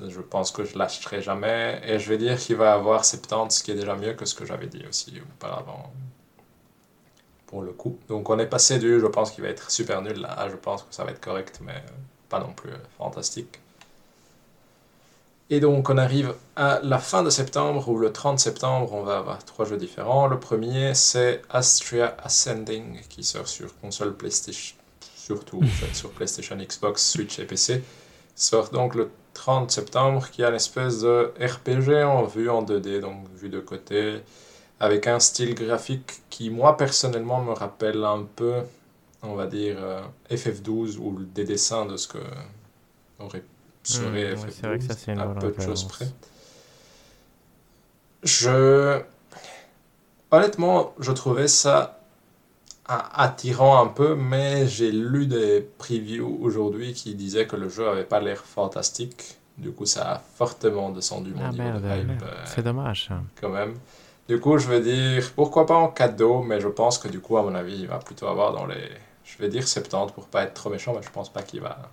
[0.00, 1.80] Je pense que je lâcherai jamais.
[1.84, 4.34] Et je vais dire qu'il va avoir 70, ce qui est déjà mieux que ce
[4.34, 5.92] que j'avais dit aussi auparavant.
[7.46, 7.98] Pour le coup.
[8.08, 10.48] Donc, on est passé du je pense qu'il va être super nul là.
[10.50, 11.82] Je pense que ça va être correct, mais
[12.28, 13.60] pas non plus fantastique.
[15.48, 19.18] Et donc on arrive à la fin de septembre, ou le 30 septembre, on va
[19.18, 20.26] avoir trois jeux différents.
[20.26, 24.76] Le premier, c'est Astria Ascending, qui sort sur console PlayStation,
[25.14, 27.84] surtout sur PlayStation, Xbox, Switch et PC.
[28.34, 33.00] Sort donc le 30 septembre, qui a une espèce de RPG en vue en 2D,
[33.00, 34.20] donc vue de côté,
[34.80, 38.54] avec un style graphique qui, moi, personnellement, me rappelle un peu,
[39.22, 42.18] on va dire, euh, FF12 ou des dessins de ce que
[43.18, 43.42] aurait
[43.82, 46.08] serait mmh, c'est vrai que ça c'est un peu de choses près.
[48.24, 49.00] Je
[50.30, 51.95] honnêtement, je trouvais ça
[52.88, 58.04] attirant un peu, mais j'ai lu des previews aujourd'hui qui disaient que le jeu avait
[58.04, 59.38] pas l'air fantastique.
[59.58, 62.22] Du coup, ça a fortement descendu mon ah, niveau de hype.
[62.22, 63.10] Euh, c'est dommage.
[63.40, 63.74] Quand même.
[64.28, 67.38] Du coup, je vais dire, pourquoi pas en cadeau, mais je pense que du coup,
[67.38, 68.90] à mon avis, il va plutôt avoir dans les...
[69.24, 71.90] Je vais dire 70 pour pas être trop méchant, mais je pense pas qu'il va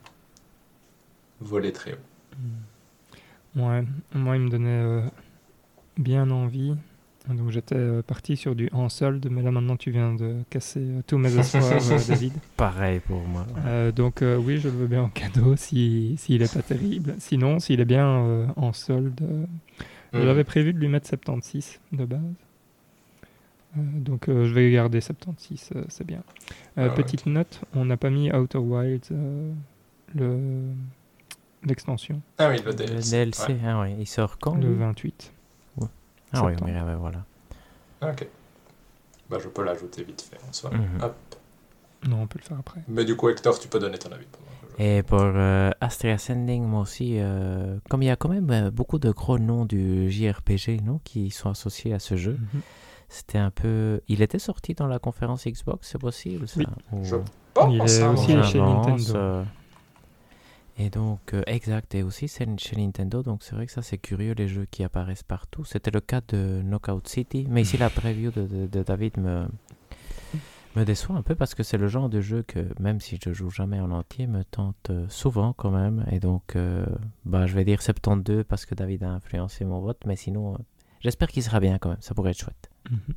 [1.39, 2.37] voler très haut.
[2.37, 2.73] Mm.
[3.55, 3.83] Ouais,
[4.13, 5.01] moi il me donnait euh,
[5.97, 6.75] bien envie.
[7.29, 10.81] Donc j'étais euh, parti sur du en solde, mais là maintenant tu viens de casser
[10.81, 12.33] euh, tous mes espoirs, David.
[12.57, 13.45] Pareil pour moi.
[13.95, 17.15] donc oui, je le veux bien en cadeau s'il si, est pas terrible.
[17.19, 20.21] Sinon, s'il est bien en solde, mm.
[20.21, 22.19] j'avais prévu de lui mettre 76 de base.
[23.75, 26.23] donc je vais garder 76, c'est bien.
[26.75, 29.13] Ah petite note, on n'a pas mis Outer Wilds,
[30.13, 30.37] le
[31.65, 32.21] l'extension.
[32.37, 33.57] Ah oui, le DLC.
[33.65, 33.95] ah oui.
[33.99, 35.31] il sort quand Le 28.
[36.33, 37.23] Ah oui, mais, voilà.
[38.01, 38.27] Ok.
[39.29, 40.71] Bah, je peux l'ajouter vite fait en soi.
[40.71, 41.01] Mhm.
[41.01, 41.15] Hop.
[42.07, 42.81] Non, on peut le faire après.
[42.87, 44.25] Mais du coup, Hector, tu peux donner ton avis.
[44.79, 48.71] Et pour euh, Astria Ascending, moi aussi, euh, comme il y a quand même euh,
[48.71, 52.61] beaucoup de gros noms du JRPG non, qui sont associés à ce jeu, mhm.
[53.07, 54.01] c'était un peu.
[54.07, 56.65] Il était sorti dans la conférence Xbox, c'est possible ça oui.
[57.03, 57.15] Je
[57.53, 57.71] pense.
[57.71, 59.45] Il est aussi chez Nintendo.
[60.77, 63.99] Et donc, euh, exact, et aussi c'est chez Nintendo, donc c'est vrai que ça c'est
[63.99, 65.63] curieux les jeux qui apparaissent partout.
[65.65, 69.45] C'était le cas de Knockout City, mais ici la preview de, de, David me,
[70.75, 73.33] me déçoit un peu parce que c'est le genre de jeu que, même si je
[73.33, 76.07] joue jamais en entier, me tente euh, souvent quand même.
[76.11, 76.87] Et donc, euh,
[77.23, 80.57] bah, je vais dire 72 parce que David a influencé mon vote, mais sinon,
[81.01, 82.71] j'espère qu'il sera bien quand même, ça pourrait être chouette.
[82.89, 83.13] Mhm.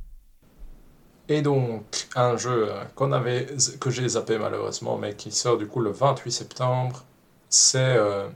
[1.29, 3.47] Et donc, un jeu qu'on avait,
[3.81, 7.03] que j'ai zappé malheureusement, mais qui sort du coup le 28 septembre
[7.49, 8.27] c'est euh,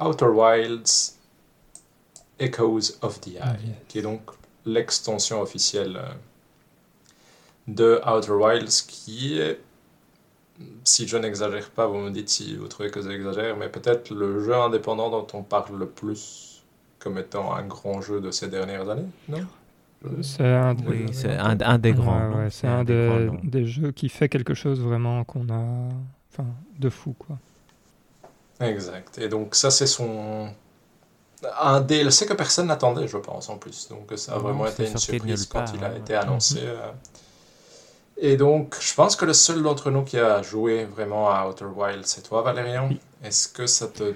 [0.00, 1.16] Outer Wilds
[2.38, 4.22] Echoes of the Eye, qui est donc
[4.64, 6.08] l'extension officielle euh,
[7.66, 9.60] de Outer Wilds, qui est,
[10.84, 14.42] si je n'exagère pas, vous me dites si vous trouvez que j'exagère, mais peut-être le
[14.44, 16.62] jeu indépendant dont on parle le plus
[16.98, 19.46] comme étant un grand jeu de ces dernières années, non?
[20.22, 22.30] C'est un, oui, un, un, des grands.
[22.30, 25.88] Ouais, c'est un, des, des, jeux qui fait quelque chose vraiment qu'on a,
[26.30, 26.46] enfin,
[26.78, 27.36] de fou, quoi.
[28.60, 29.18] Exact.
[29.18, 30.48] Et donc ça, c'est son
[31.60, 33.88] un DLC que personne n'attendait, je pense, en plus.
[33.88, 36.60] Donc ça a vraiment été une surprise quand il a été annoncé.
[36.62, 36.90] Euh.
[38.20, 41.66] Et donc, je pense que le seul d'entre nous qui a joué vraiment à Outer
[41.66, 42.90] Wilds, c'est toi, Valérian.
[43.22, 44.14] Est-ce que ça te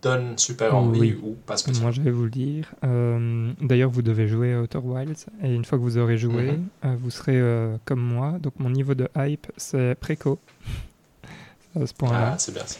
[0.00, 1.88] donne super envie ou pas spécialement?
[1.88, 2.72] Moi, je vais vous le dire.
[2.82, 5.26] Euh, d'ailleurs, vous devez jouer à Outer Wilds.
[5.42, 6.68] Et une fois que vous aurez joué, mhm.
[6.86, 8.36] euh, vous serez comme moi.
[8.40, 10.38] Donc, mon niveau de hype, c'est préco.
[11.78, 12.32] à ce point-là.
[12.32, 12.78] Ah, c'est bien ça.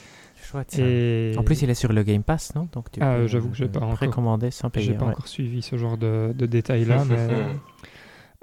[0.57, 2.69] En plus, il est sur le Game Pass, non?
[2.73, 4.87] Donc tu ah, j'avoue que j'ai pas encore précommandé sans payer.
[4.87, 7.29] J'ai pas encore suivi ce genre de, de détails-là, mais.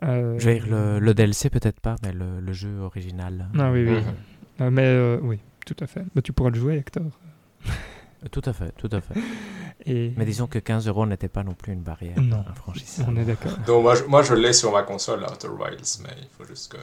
[0.04, 3.48] Euh, je vais dire le, le DLC peut-être pas, mais le, le, jeu original.
[3.58, 3.92] Ah oui, oui.
[3.92, 4.04] Mhm.
[4.62, 6.04] Euh, mais euh, oui, tout à fait.
[6.16, 7.04] Mais tu pourras le jouer, Hector.
[8.32, 9.20] tout à fait, tout à fait.
[9.86, 10.14] Et...
[10.18, 12.46] Mais disons que 15 euros n'était pas non plus une barrière non,
[13.08, 13.58] On est d'accord.
[13.66, 16.72] Donc moi, je, moi, je l'ai sur ma console, Outer Wilds, mais il faut juste
[16.72, 16.78] que,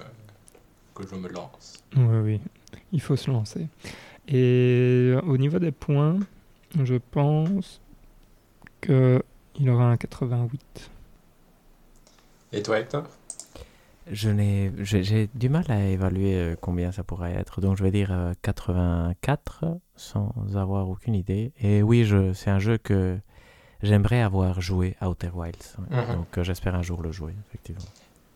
[0.94, 1.82] que je me lance.
[1.96, 2.40] Oui, oui.
[2.92, 3.68] Il faut se lancer.
[4.28, 6.18] Et au niveau des points,
[6.82, 7.80] je pense
[8.80, 10.90] qu'il aura un 88.
[12.52, 13.04] Et toi, Hector?
[14.10, 17.92] Je n'ai, j'ai du mal à évaluer euh, combien ça pourrait être, donc je vais
[17.92, 21.52] dire 84 euh, sans avoir aucune idée.
[21.60, 23.18] Et oui, je, c'est un jeu que
[23.82, 26.16] j'aimerais avoir joué à Outer Wilds, mhm.
[26.16, 27.84] donc euh, j'espère un jour le jouer, effectivement.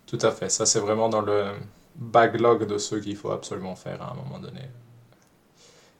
[0.07, 1.55] Tout à fait, ça c'est vraiment dans le
[1.97, 4.61] backlog de ceux qu'il faut absolument faire à un moment donné.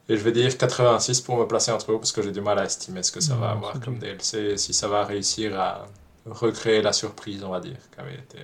[0.09, 2.59] Et je vais dire 86 pour me placer entre eux parce que j'ai du mal
[2.59, 5.87] à estimer ce que ça va avoir comme DLC, si ça va réussir à
[6.27, 8.39] recréer la surprise, on va dire, qu'avait été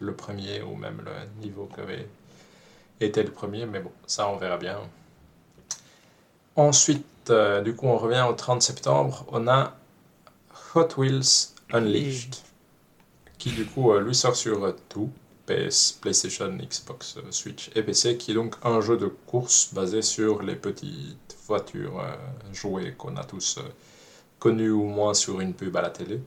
[0.00, 2.06] le premier ou même le niveau qu'avait
[3.00, 4.78] été le premier, mais bon, ça on verra bien.
[6.56, 9.74] Ensuite, euh, du coup, on revient au 30 septembre, on a
[10.74, 12.36] Hot Wheels Unleashed,
[13.38, 15.10] qui du coup, euh, lui sort sur tout.
[15.50, 20.00] PS, PlayStation, Xbox, euh, Switch et PC, qui est donc un jeu de course basé
[20.02, 22.14] sur les petites voitures euh,
[22.52, 23.62] jouées qu'on a tous euh,
[24.38, 26.20] connues ou moins sur une pub à la télé.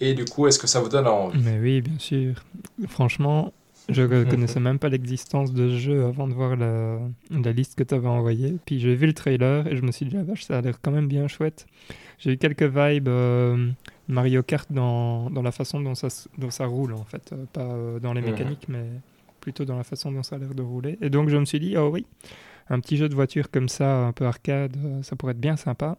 [0.00, 1.40] Et du coup, est-ce que ça vous donne envie?
[1.40, 2.34] Mais oui, bien sûr.
[2.88, 3.52] Franchement,
[3.88, 6.98] je ne connaissais même pas l'existence de ce jeu avant de voir la,
[7.30, 8.56] la liste que tu avais envoyée.
[8.66, 10.80] Puis j'ai vu le trailer et je me suis dit, la vache, ça a l'air
[10.82, 11.66] quand même bien chouette.
[12.18, 13.08] J'ai eu quelques vibes
[14.08, 16.08] Mario Kart dans, dans, la façon dont ça,
[16.38, 17.32] dont ça roule, en fait.
[17.32, 18.84] Euh, pas euh, dans les mécaniques, mais
[19.40, 20.98] plutôt dans la façon dont ça a l'air de rouler.
[21.00, 22.06] Et donc, je me suis dit, oh oui,
[22.68, 25.56] un petit jeu de voiture comme ça, un peu arcade, euh, ça pourrait être bien
[25.56, 25.98] sympa.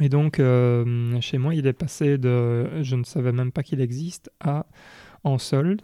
[0.00, 4.30] Et donc, chez moi, il est passé de je ne savais même pas qu'il existe
[4.40, 4.64] à
[5.24, 5.82] en solde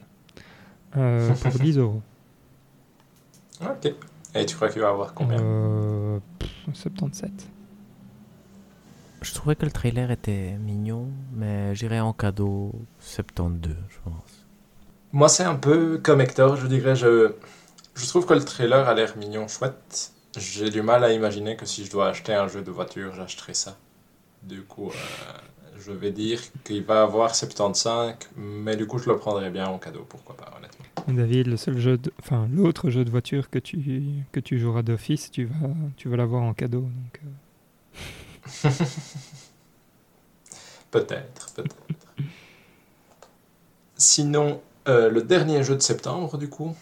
[0.93, 2.01] pour 10 euros.
[3.61, 3.93] Ok.
[4.37, 6.21] Et tu crois qu'il va avoir combien?
[6.73, 7.51] 77.
[9.21, 14.47] Je trouvais que le trailer était mignon, mais j'irais en cadeau 72, je pense.
[15.13, 16.95] Moi, c'est un peu comme Hector, je dirais.
[16.95, 17.33] Je,
[17.95, 20.13] je trouve que le trailer a l'air mignon, chouette.
[20.37, 23.55] J'ai du mal à imaginer que si je dois acheter un jeu de voiture, j'achèterai
[23.55, 23.77] ça.
[24.43, 25.39] Du coup, euh,
[25.79, 29.79] je vais dire qu'il va avoir 75, mais du coup, je le prendrai bien en
[29.79, 30.85] cadeau, pourquoi pas, honnêtement.
[31.09, 35.31] David, le seul jeu, enfin l'autre jeu de voiture que tu que tu joueras d'office,
[35.31, 37.21] tu vas tu vas l'avoir en cadeau, donc.
[37.25, 37.29] Euh,
[40.91, 41.77] peut-être, peut-être.
[43.97, 46.75] Sinon, euh, le dernier jeu de septembre, du coup,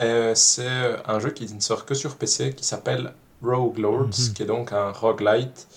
[0.00, 3.12] euh, c'est un jeu qui ne sort que sur PC qui s'appelle
[3.42, 4.32] Rogue Lords, mhm.
[4.34, 5.68] qui est donc un roguelite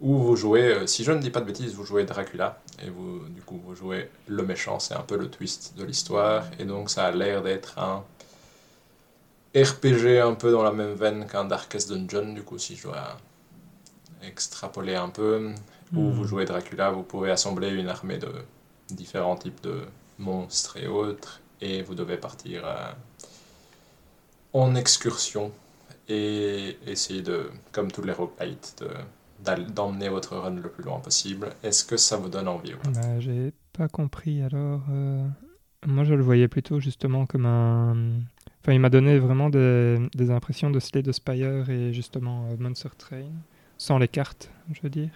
[0.00, 2.90] où vous jouez, euh, si je ne dis pas de bêtises, vous jouez Dracula et
[2.90, 6.64] vous, du coup, vous jouez le méchant, c'est un peu le twist de l'histoire et
[6.64, 8.04] donc ça a l'air d'être un
[9.56, 13.16] RPG un peu dans la même veine qu'un Darkest Dungeon, du coup, si je dois
[14.26, 15.52] extrapoler un peu,
[15.94, 16.10] où hmm.
[16.10, 18.32] vous jouez Dracula, vous pouvez assembler une armée de
[18.90, 19.82] différents types de
[20.18, 22.92] monstres et autres, et vous devez partir euh,
[24.52, 25.52] en excursion
[26.08, 28.84] et essayer de, comme tous les roguelites,
[29.40, 31.50] d'emmener votre run le plus loin possible.
[31.62, 34.82] Est-ce que ça vous donne envie ou pas bah, J'ai pas compris alors.
[34.90, 35.26] Euh,
[35.86, 38.20] moi je le voyais plutôt justement comme un.
[38.62, 42.56] Enfin, il m'a donné vraiment des, des impressions de Slay the Spire et justement euh,
[42.58, 43.30] Monster Train
[43.84, 45.10] sans les cartes, je veux dire.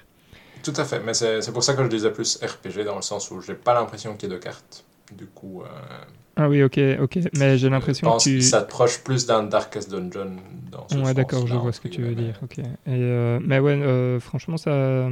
[0.63, 3.31] Tout à fait, mais c'est pour ça que je disais plus RPG dans le sens
[3.31, 4.85] où j'ai pas l'impression qu'il y ait de cartes.
[5.17, 5.63] Du coup.
[5.63, 5.67] Euh,
[6.37, 7.19] Ah oui, ok, ok.
[7.39, 8.43] Mais j'ai l'impression que tu...
[8.43, 10.37] ça te proche plus d'un Darkest Dungeon
[10.71, 12.39] dans ce Ouais, d'accord, je vois ce que tu veux dire.
[12.43, 12.59] Ok.
[12.59, 15.09] Et euh, mais ouais, euh, franchement, ça,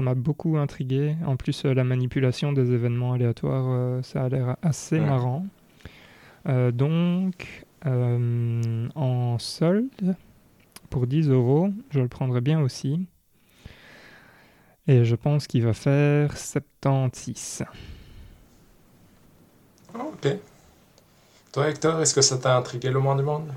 [0.00, 1.16] m'a beaucoup intrigué.
[1.26, 5.44] En plus, la manipulation des événements aléatoires, ça a l'air assez marrant.
[6.46, 10.14] donc, en solde,
[10.92, 13.06] pour 10 euros, je le prendrais bien aussi.
[14.86, 17.64] Et je pense qu'il va faire 76.
[19.94, 20.36] ok.
[21.52, 23.50] Toi, Hector, est-ce que ça t'a intrigué le moins du monde?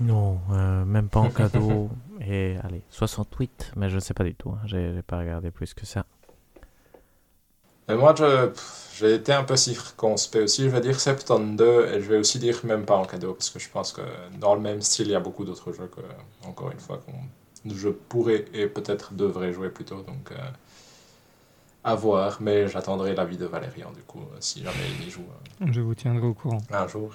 [0.00, 1.88] Non, euh, même pas en cadeau.
[2.20, 4.50] Et allez, 68, mais je ne sais pas du tout.
[4.50, 4.60] Hein.
[4.64, 6.04] J'ai pas regardé plus que ça.
[7.88, 8.14] Mais moi,
[8.96, 10.64] j'ai été un peu circonspect aussi.
[10.64, 13.58] Je vais dire 72 et je vais aussi dire même pas en cadeau parce que
[13.58, 14.02] je pense que
[14.38, 16.00] dans le même style, il y a beaucoup d'autres jeux que,
[16.46, 17.12] encore une fois, qu'on
[17.64, 20.02] je pourrais et peut-être devrais jouer plutôt.
[20.02, 20.36] Donc, euh,
[21.84, 25.24] à voir, mais j'attendrai l'avis de Valérian, du coup, si jamais il y joue.
[25.60, 26.62] Euh, je vous tiendrai au courant.
[26.70, 27.12] Un jour.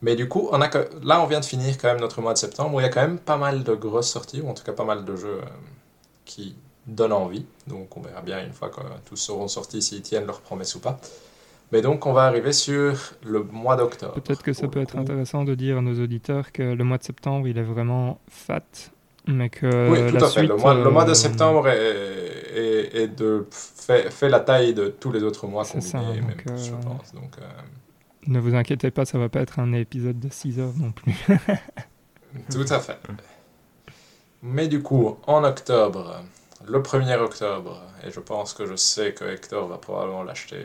[0.00, 0.88] Mais du coup, on a que...
[1.02, 2.90] là, on vient de finir quand même notre mois de septembre, où il y a
[2.90, 5.40] quand même pas mal de grosses sorties, ou en tout cas pas mal de jeux
[5.42, 5.46] euh,
[6.24, 7.46] qui donnent envie.
[7.66, 10.80] Donc on verra bien une fois que tous seront sortis s'ils tiennent leurs promesses ou
[10.80, 10.98] pas.
[11.72, 12.94] Mais donc on va arriver sur
[13.24, 14.14] le mois d'octobre.
[14.14, 17.04] Peut-être que ça peut être intéressant de dire à nos auditeurs que le mois de
[17.04, 18.62] septembre, il est vraiment fat
[19.26, 20.42] mais que oui, tout à fait.
[20.46, 24.88] Le mois, le mois, de euh, septembre est, est, de, fait, fait, la taille de
[24.88, 27.14] tous les autres mois combinés, ça, donc, même euh, je pense.
[27.14, 27.46] Donc, euh,
[28.26, 31.14] Ne vous inquiétez pas, ça va pas être un épisode de 6 heures non plus.
[32.50, 32.98] tout à fait.
[34.42, 36.22] Mais du coup, en octobre,
[36.66, 40.64] le 1er octobre, et je pense que je sais que Hector va probablement l'acheter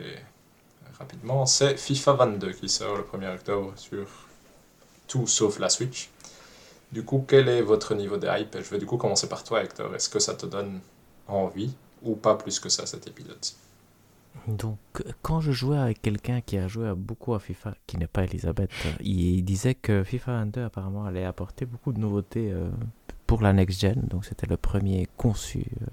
[0.98, 4.06] rapidement, c'est FIFA 22 qui sort le 1er octobre sur
[5.08, 6.10] tout sauf la Switch.
[6.92, 8.56] Du coup, quel est votre niveau de hype?
[8.60, 9.94] Je vais du coup commencer par toi, Hector.
[9.94, 10.80] Est-ce que ça te donne
[11.26, 13.38] envie ou pas plus que ça cet épisode?
[14.46, 14.78] Donc,
[15.22, 18.70] quand je jouais avec quelqu'un qui a joué beaucoup à FIFA, qui n'est pas Elisabeth,
[19.00, 22.70] il disait que FIFA 22 apparemment allait apporter beaucoup de nouveautés euh,
[23.30, 24.00] pour la next-gen.
[24.08, 25.86] Donc, c'était le premier conçu euh,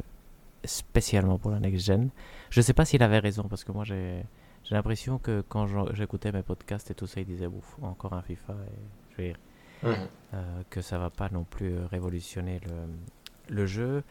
[0.65, 2.09] spécialement pour la next-gen.
[2.49, 4.23] Je ne sais pas s'il avait raison, parce que moi, j'ai
[4.72, 8.53] l'impression que quand j'écoutais mes podcasts et tout ça, il disait, ouf, encore un FIFA.
[8.53, 8.80] Et
[9.11, 9.35] je vais
[9.84, 10.07] Mhm.
[10.34, 14.03] Euh, que ça va pas non plus euh, révolutionner le, le jeu.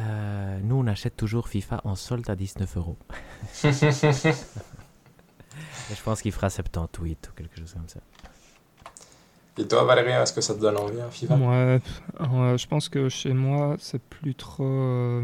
[0.00, 2.96] Euh, nous, on achète toujours FIFA en solde à 19 euros.
[5.92, 8.00] je pense qu'il fera 78 ou quelque chose comme ça.
[9.56, 11.78] Et toi, Valérie, est-ce que ça te donne envie, FIFA Moi,
[12.20, 15.22] je pense que chez moi, c'est plus trop.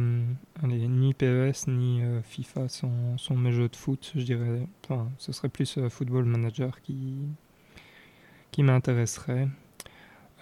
[0.62, 4.66] ni PES ni FIFA sont, sont, mes jeux de foot, je dirais.
[4.84, 7.16] Enfin, ce serait plus Football Manager qui,
[8.52, 9.48] qui m'intéresserait.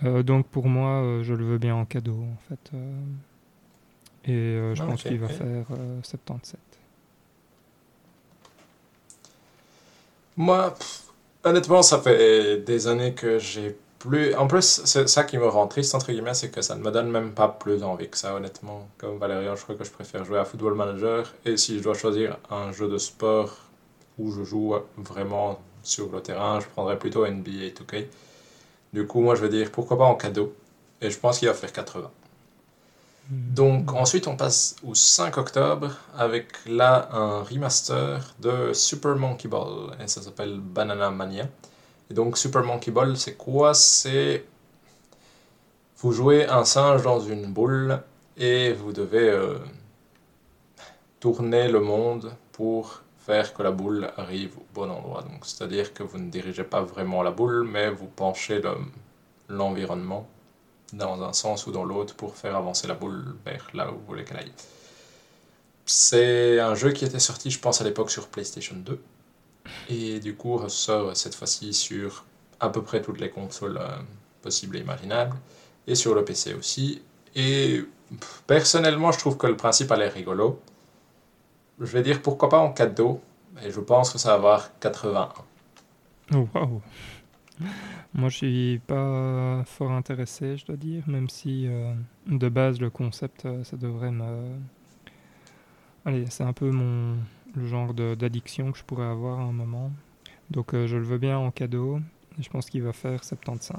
[0.04, 2.70] Euh, donc pour moi, euh, je le veux bien en cadeau en fait.
[2.74, 3.00] Euh.
[4.24, 5.66] et je ah, pense qu'il va faire
[6.02, 6.60] 77.
[10.36, 10.74] Moi,
[11.44, 14.34] honnêtement, ça fait des années que j'ai plus.
[14.34, 16.90] En plus, c'est ça qui me rend triste, entre guillemets, c'est que ça ne me
[16.90, 18.88] donne même pas plus envie que ça, honnêtement.
[18.98, 21.32] Comme Valérian, je crois que je préfère jouer à Football Manager.
[21.44, 23.56] Et si je dois choisir un jeu de sport
[24.18, 28.06] où je joue vraiment sur le terrain, je prendrais plutôt NBA 2K.
[28.92, 30.54] Du coup, moi, je veux dire, pourquoi pas en cadeau.
[31.00, 32.10] Et je pense qu'il va faire 80.
[33.28, 39.94] Donc, ensuite, on passe au 5 octobre avec là un remaster de Super Monkey Ball.
[40.02, 41.46] Et ça s'appelle Banana Mania.
[42.10, 43.74] Et donc, Super Monkey Ball, c'est quoi?
[43.74, 44.46] C'est.
[45.98, 48.00] Vous jouez un singe dans une boule
[48.38, 49.58] et vous devez euh,
[51.20, 55.20] tourner le monde pour faire que la boule arrive au bon endroit.
[55.22, 58.62] Donc, c'est-à-dire que vous ne dirigez pas vraiment la boule, mais vous penchez
[59.48, 60.26] l'environnement
[60.92, 64.06] dans un sens ou dans l'autre pour faire avancer la boule vers là où vous
[64.06, 64.52] voulez qu'elle aille.
[65.84, 69.00] C'est un jeu qui était sorti, je pense, à l'époque sur PlayStation 2.
[69.90, 72.24] Et du coup, ressort cette fois-ci sur
[72.60, 73.88] à peu près toutes les consoles euh,
[74.42, 75.36] possibles et imaginables.
[75.86, 77.02] Et sur le PC aussi.
[77.34, 77.82] Et
[78.46, 80.60] personnellement, je trouve que le principe a l'air rigolo
[81.80, 83.20] je vais dire pourquoi pas en cadeau.
[83.64, 85.28] Et je pense que ça va avoir 81.
[86.34, 86.82] Oh, wow.
[88.14, 91.92] Moi, je suis pas fort intéressé, je dois dire, même si euh,
[92.26, 94.56] de base, le concept, euh, ça devrait me.
[96.04, 97.16] Allez, c'est un peu mon,
[97.54, 99.92] le genre d'addiction que je pourrais avoir à un moment.
[100.50, 102.00] Donc, euh, je le veux bien en cadeau.
[102.38, 103.76] Et je pense qu'il va faire 75.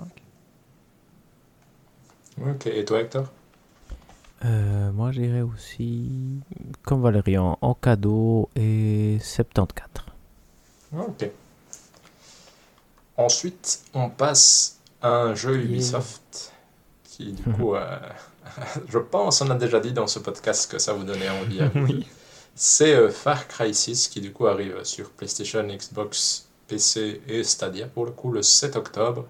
[2.41, 3.31] Ok, et toi, Hector?
[4.45, 6.41] Euh, moi, j'irais aussi,
[6.83, 10.05] comme Valérian, en cadeau et 74.
[10.93, 11.29] Ok.
[13.19, 16.53] Ensuite, on passe à un jeu Ubisoft
[17.03, 17.99] qui, du coup, euh,
[18.87, 21.59] je pense, on a déjà dit dans ce podcast que ça vous donnait envie.
[21.75, 22.07] oui.
[22.55, 27.87] C'est euh, Far Cry 6 qui, du coup, arrive sur PlayStation, Xbox PC et Stadia
[27.87, 29.25] pour le coup le 7 octobre.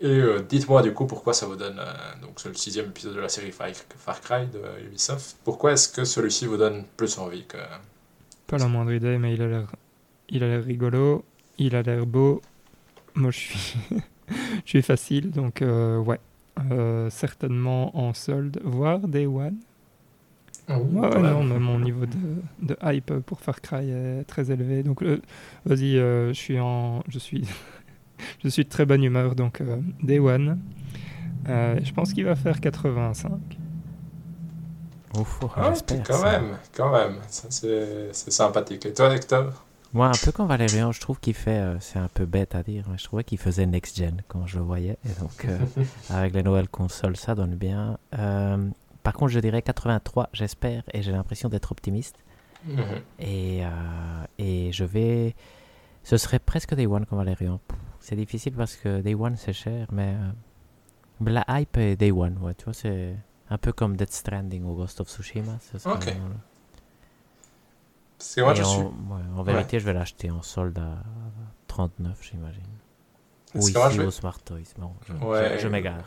[0.00, 1.80] Et euh, dites-moi du coup pourquoi ça vous donne,
[2.22, 6.04] donc c'est le sixième épisode de la série Far, Cry de Ubisoft, pourquoi est-ce que
[6.04, 7.58] celui-ci vous donne plus envie que...
[8.46, 9.66] Pas la moindre idée, mais il a l'air,
[10.30, 11.22] il a l'air rigolo,
[11.58, 12.40] il a l'air beau.
[13.14, 13.76] Moi je suis,
[14.64, 16.20] je suis facile, donc euh, ouais,
[17.10, 19.56] certainement en solde, voire Day One.
[20.68, 22.16] Oh, ouais, non, mais mon niveau de,
[22.62, 24.84] de, hype pour Far Cry est très élevé.
[24.84, 25.02] Donc,
[25.64, 27.44] vas-y, je suis en, je suis
[28.42, 30.60] je suis de très bonne humeur, donc euh, Day One.
[31.48, 33.32] Euh, je pense qu'il va faire 85.
[35.18, 35.74] Ouf, ah,
[36.06, 37.16] quand même, quand même.
[37.28, 38.86] C'est sympathique.
[38.86, 39.64] Et toi, Hector?
[39.92, 42.62] Moi, un peu comme Valérian, je trouve qu'il fait, euh, c'est un peu bête à
[42.62, 44.98] dire, mais je trouvais qu'il faisait next-gen quand je le voyais.
[45.04, 45.46] Et donc,
[46.10, 47.98] avec les nouvelles consoles, ça donne bien.
[48.10, 52.16] par contre, je dirais 83, j'espère, et j'ai l'impression d'être optimiste.
[52.66, 52.82] Mhm.
[53.18, 53.62] et,
[54.38, 55.34] et je vais.
[56.02, 57.58] Ce serait presque Day One comme Valérian.
[58.00, 62.38] C'est difficile parce que Day One c'est cher, mais, euh, la hype est Day One,
[62.40, 63.14] ouais, tu vois, c'est
[63.50, 65.58] un peu comme Dead Stranding ou Ghost of Tsushima.
[65.84, 66.14] Ok.
[68.20, 68.82] Parce que moi je en, suis.
[69.34, 71.02] en vérité, je vais l'acheter en solde à
[71.68, 72.62] 39, j'imagine.
[73.54, 74.02] Ou ici je...
[74.02, 74.58] au Smart Toys.
[74.76, 76.04] Bon, je, je, m'égare.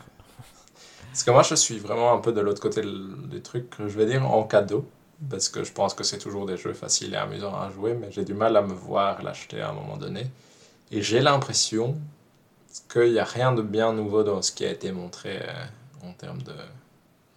[1.08, 4.06] Parce que moi, je suis vraiment un peu de l'autre côté des trucs, je vais
[4.06, 4.88] dire, en cadeau.
[5.28, 8.12] Parce que je pense que c'est toujours des jeux faciles et amusants à jouer, mais
[8.12, 10.30] j'ai du mal à me voir l'acheter à un moment donné.
[10.92, 11.96] Et j'ai l'impression
[12.92, 15.64] qu'il n'y a rien de bien nouveau dans ce qui a été montré euh,
[16.08, 16.54] en termes de,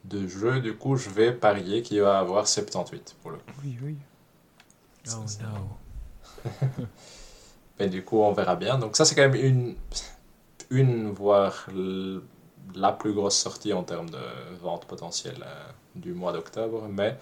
[0.05, 0.59] de jeu.
[0.59, 3.43] Du coup, je vais parier qu'il va avoir 78 pour le coup.
[3.63, 3.95] Oui, oui.
[5.15, 5.25] Oh
[6.49, 6.85] no.
[7.79, 8.77] Mais du coup, on verra bien.
[8.77, 9.75] Donc ça, c'est quand même une,
[10.69, 11.67] une voire
[12.75, 14.19] la plus grosse sortie en termes de
[14.61, 16.88] vente potentielle euh, du mois d'octobre.
[16.89, 17.17] Mais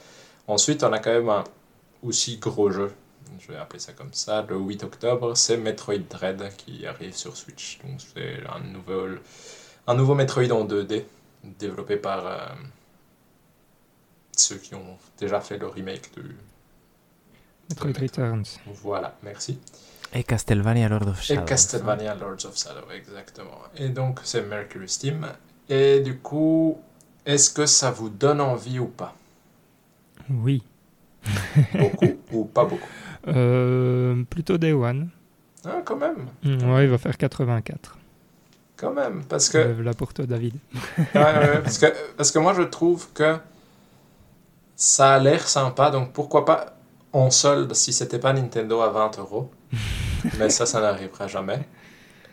[0.47, 1.43] ensuite, on a quand même un
[2.01, 2.91] aussi gros jeu
[3.39, 7.35] je vais appeler ça comme ça, le 8 octobre, c'est Metroid Dread qui arrive sur
[7.35, 7.79] Switch.
[7.83, 9.07] Donc c'est un nouveau,
[9.87, 11.03] un nouveau Metroid en 2D
[11.43, 12.37] développé par euh,
[14.35, 16.35] ceux qui ont déjà fait le remake du
[17.69, 18.59] Metroid Returns.
[18.81, 19.59] Voilà, merci.
[20.13, 21.41] Et Castlevania Lords of Shadow.
[21.41, 23.59] Et Castlevania Lords of Shadow, exactement.
[23.77, 25.27] Et donc c'est Mercury Steam.
[25.67, 26.77] Et du coup,
[27.25, 29.15] est-ce que ça vous donne envie ou pas?
[30.29, 30.63] Oui.
[31.73, 32.87] beaucoup ou pas beaucoup?
[33.27, 35.09] Euh, plutôt Day One.
[35.65, 36.27] Ah, quand même.
[36.43, 37.97] Mm, ouais, il va faire 84.
[38.77, 39.57] Quand même, parce que.
[39.57, 40.55] Là pour toi, David.
[40.97, 41.87] ouais, parce, que,
[42.17, 43.37] parce que moi, je trouve que
[44.75, 46.74] ça a l'air sympa, donc pourquoi pas
[47.15, 49.51] en solde si c'était pas Nintendo à 20 euros.
[50.37, 51.67] Mais ça, ça n'arrivera jamais.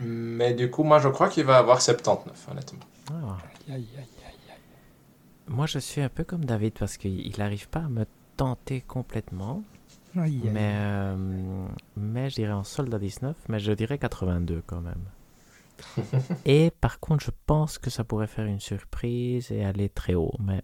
[0.01, 2.81] Mais du coup, moi, je crois qu'il va avoir 79, honnêtement.
[3.11, 3.37] Ah.
[5.49, 8.07] Moi, je suis un peu comme David parce qu'il n'arrive pas à me
[8.37, 9.63] tenter complètement.
[10.15, 11.17] Mais, euh,
[11.97, 15.05] mais je dirais en solde à 19, mais je dirais 82 quand même.
[16.45, 20.35] et par contre, je pense que ça pourrait faire une surprise et aller très haut.
[20.39, 20.63] Mais,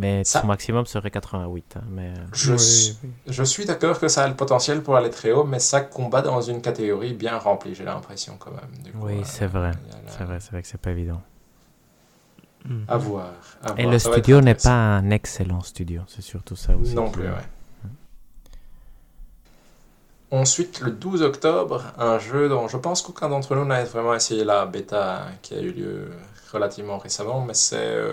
[0.00, 1.76] mais son maximum serait 88.
[1.76, 2.08] Hein, mais...
[2.08, 2.96] Euh, je, suis,
[3.26, 6.22] je suis d'accord que ça a le potentiel pour aller très haut, mais ça combat
[6.22, 8.92] dans une catégorie bien remplie, j'ai l'impression quand même.
[9.02, 9.72] oui, euh, c'est vrai.
[10.06, 11.20] C'est vrai, c'est vrai que c'est pas évident.
[12.88, 13.32] À voir.
[13.78, 16.94] et le studio n'est pas un excellent studio, c'est surtout ça aussi.
[16.94, 17.48] Non plus, ouais.
[20.32, 24.44] Ensuite, le 12 octobre, un jeu dont je pense qu'aucun d'entre nous n'a vraiment essayé
[24.44, 26.10] la bêta qui a eu lieu
[26.52, 28.12] relativement récemment, mais c'est euh,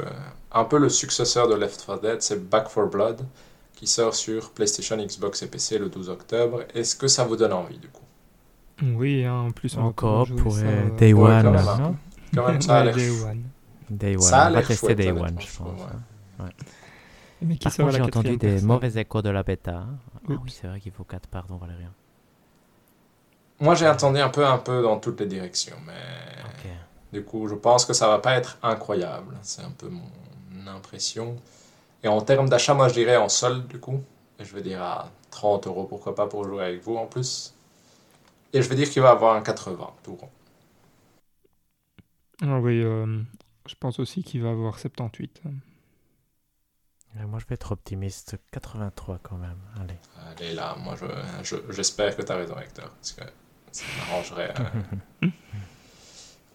[0.52, 3.26] un peu le successeur de Left 4 Dead, c'est Back 4 Blood,
[3.74, 6.64] qui sort sur PlayStation, Xbox et PC le 12 octobre.
[6.74, 8.04] Est-ce que ça vous donne envie du coup?
[8.84, 11.44] Oui, hein, en plus encore pour euh, Day One.
[11.44, 11.96] Quand même, hein.
[12.34, 13.44] quand même, ça a l'air Day One.
[13.90, 14.22] Day One.
[14.22, 15.82] Ça a on va tester Day One, je pense.
[15.82, 16.46] Ouais.
[16.46, 16.52] Ouais.
[17.42, 19.86] Mais qui Par contre, j'ai entendu des mauvais échos de la bêta.
[20.30, 21.92] Ah oui, c'est vrai qu'il faut 4, pardon Valérien.
[23.60, 25.94] Moi, j'ai attendu un peu, un peu dans toutes les directions, mais
[27.14, 29.38] du coup, je pense que ça va pas être incroyable.
[29.42, 31.38] C'est un peu mon impression.
[32.04, 34.04] Et en termes d'achat, moi, je dirais en solde, du coup.
[34.40, 37.54] Et je vais dire à 30 euros, pourquoi pas, pour jouer avec vous en plus.
[38.54, 40.30] Et je vais dire qu'il va avoir un 80 tout rond.
[42.42, 43.22] Ah oui, euh,
[43.68, 45.42] je pense aussi qu'il va avoir 78.
[47.26, 48.38] Moi, je vais être optimiste.
[48.52, 49.58] 83 quand même.
[49.82, 49.98] Allez.
[50.30, 50.96] Allez, là, moi,
[51.72, 52.90] j'espère je, que tu as raison, Hector.
[52.90, 53.24] Parce que
[53.72, 54.54] ça m'arrangerait.
[55.24, 55.28] Euh.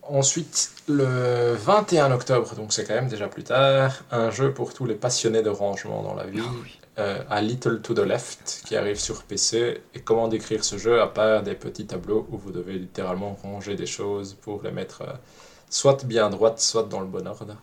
[0.03, 4.85] Ensuite, le 21 octobre, donc c'est quand même déjà plus tard, un jeu pour tous
[4.85, 6.43] les passionnés de rangement dans la vie,
[6.99, 9.81] euh, A Little to the Left, qui arrive sur PC.
[9.95, 13.77] Et comment décrire ce jeu à part des petits tableaux où vous devez littéralement ranger
[13.77, 15.13] des choses pour les mettre euh,
[15.71, 17.57] soit bien droite, soit dans le bon ordre.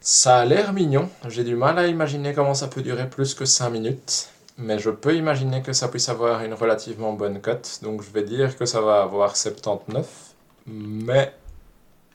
[0.00, 1.08] Ça a l'air mignon.
[1.28, 4.28] J'ai du mal à imaginer comment ça peut durer plus que 5 minutes.
[4.58, 7.80] mais je peux imaginer que ça puisse avoir une relativement bonne cote.
[7.82, 10.31] Donc je vais dire que ça va avoir 79.
[10.66, 11.34] Mais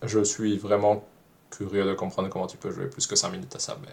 [0.03, 1.05] je suis vraiment
[1.49, 3.77] curieux de comprendre comment tu peux jouer plus que 5 minutes à ça.
[3.81, 3.91] Mais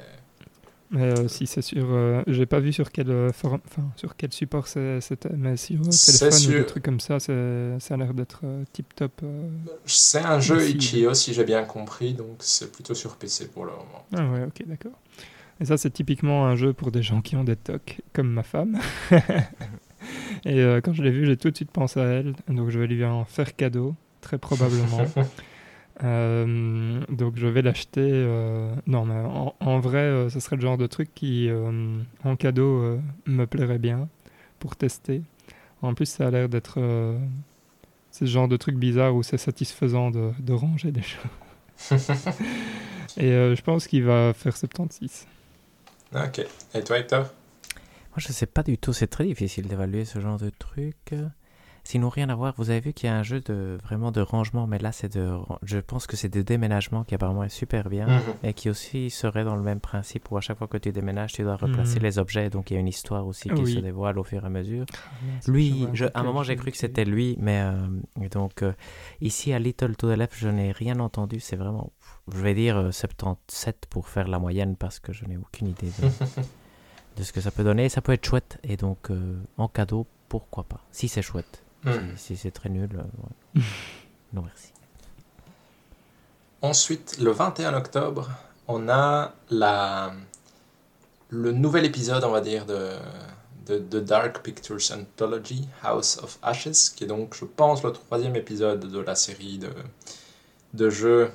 [0.95, 3.61] mais euh, si c'est sur, euh, j'ai pas vu sur quel euh, enfin
[3.97, 8.15] sur quel support c'était, mais sur téléphone ou des trucs comme ça, ça a l'air
[8.15, 9.23] d'être tip top.
[9.87, 13.73] c'est un jeu itch.io si j'ai bien compris, donc c'est plutôt sur PC pour le
[13.73, 14.07] moment.
[14.17, 14.99] Ah ouais, ok, d'accord.
[15.61, 18.43] Et ça c'est typiquement un jeu pour des gens qui ont des tocs, comme ma
[18.43, 18.79] femme.
[20.45, 22.87] Et quand je l'ai vu, j'ai tout de suite pensé à elle, donc je vais
[22.87, 23.95] lui en faire cadeau,
[24.25, 25.05] très probablement.
[26.03, 28.01] Euh, donc je vais l'acheter.
[28.03, 29.15] Euh, non, mais
[29.61, 31.49] en, vrai, euh, ce serait le genre de truc qui,
[32.25, 34.09] en cadeau, me plairait bien
[34.59, 35.23] pour tester.
[35.83, 36.81] En plus, ça a l'air d'être.
[38.11, 42.09] c'est ce genre de truc bizarre où c'est satisfaisant de, de, ranger des choses.
[43.17, 45.29] Et je pense qu'il va faire 76.
[46.13, 46.45] Ok.
[46.75, 47.21] Et toi, Hector?
[47.21, 48.93] Moi, je sais pas du tout.
[48.93, 51.15] C'est très difficile d'évaluer ce genre de truc.
[51.85, 52.55] Sinon, rien à voir.
[52.57, 55.15] Vous avez vu qu'il y a un jeu de vraiment de rangement, mais là, c'est
[55.15, 55.37] de.
[55.63, 58.23] Je pense que c'est de déménagement qui apparemment est super bien mhm.
[58.43, 61.35] et qui aussi serait dans le même principe où à chaque fois que tu déménages,
[61.35, 62.03] tu dois replacer mhm.
[62.03, 62.51] les objets.
[62.51, 64.87] Donc, il y a une histoire aussi qui se dévoile au fur et à mesure.
[64.91, 68.73] Ah, lui, à un moment, j'ai cru que c'était lui, mais euh, donc euh,
[69.21, 71.39] ici à Little to the Left, je n'ai rien entendu.
[71.41, 71.93] C'est vraiment,
[72.33, 75.91] je vais dire 77 euh, pour faire la moyenne parce que je n'ai aucune idée
[75.99, 76.09] de,
[77.19, 77.91] de, ce que ça peut donner.
[77.91, 79.11] Ça peut être chouette et donc
[79.59, 81.64] en cadeau, pourquoi pas Si c'est chouette.
[81.85, 82.17] Hmm.
[82.17, 83.61] Si, c'est très nul, euh,
[84.33, 84.73] non merci.
[86.63, 88.31] Ensuite, le 21 octobre,
[88.69, 90.15] on a la,
[91.29, 92.89] le nouvel épisode, on va dire, de,
[93.67, 98.91] de, Dark Pictures Anthology, House of Ashes, qui est donc, je pense, le troisième épisode
[98.91, 99.71] de la série de,
[100.73, 101.31] de jeux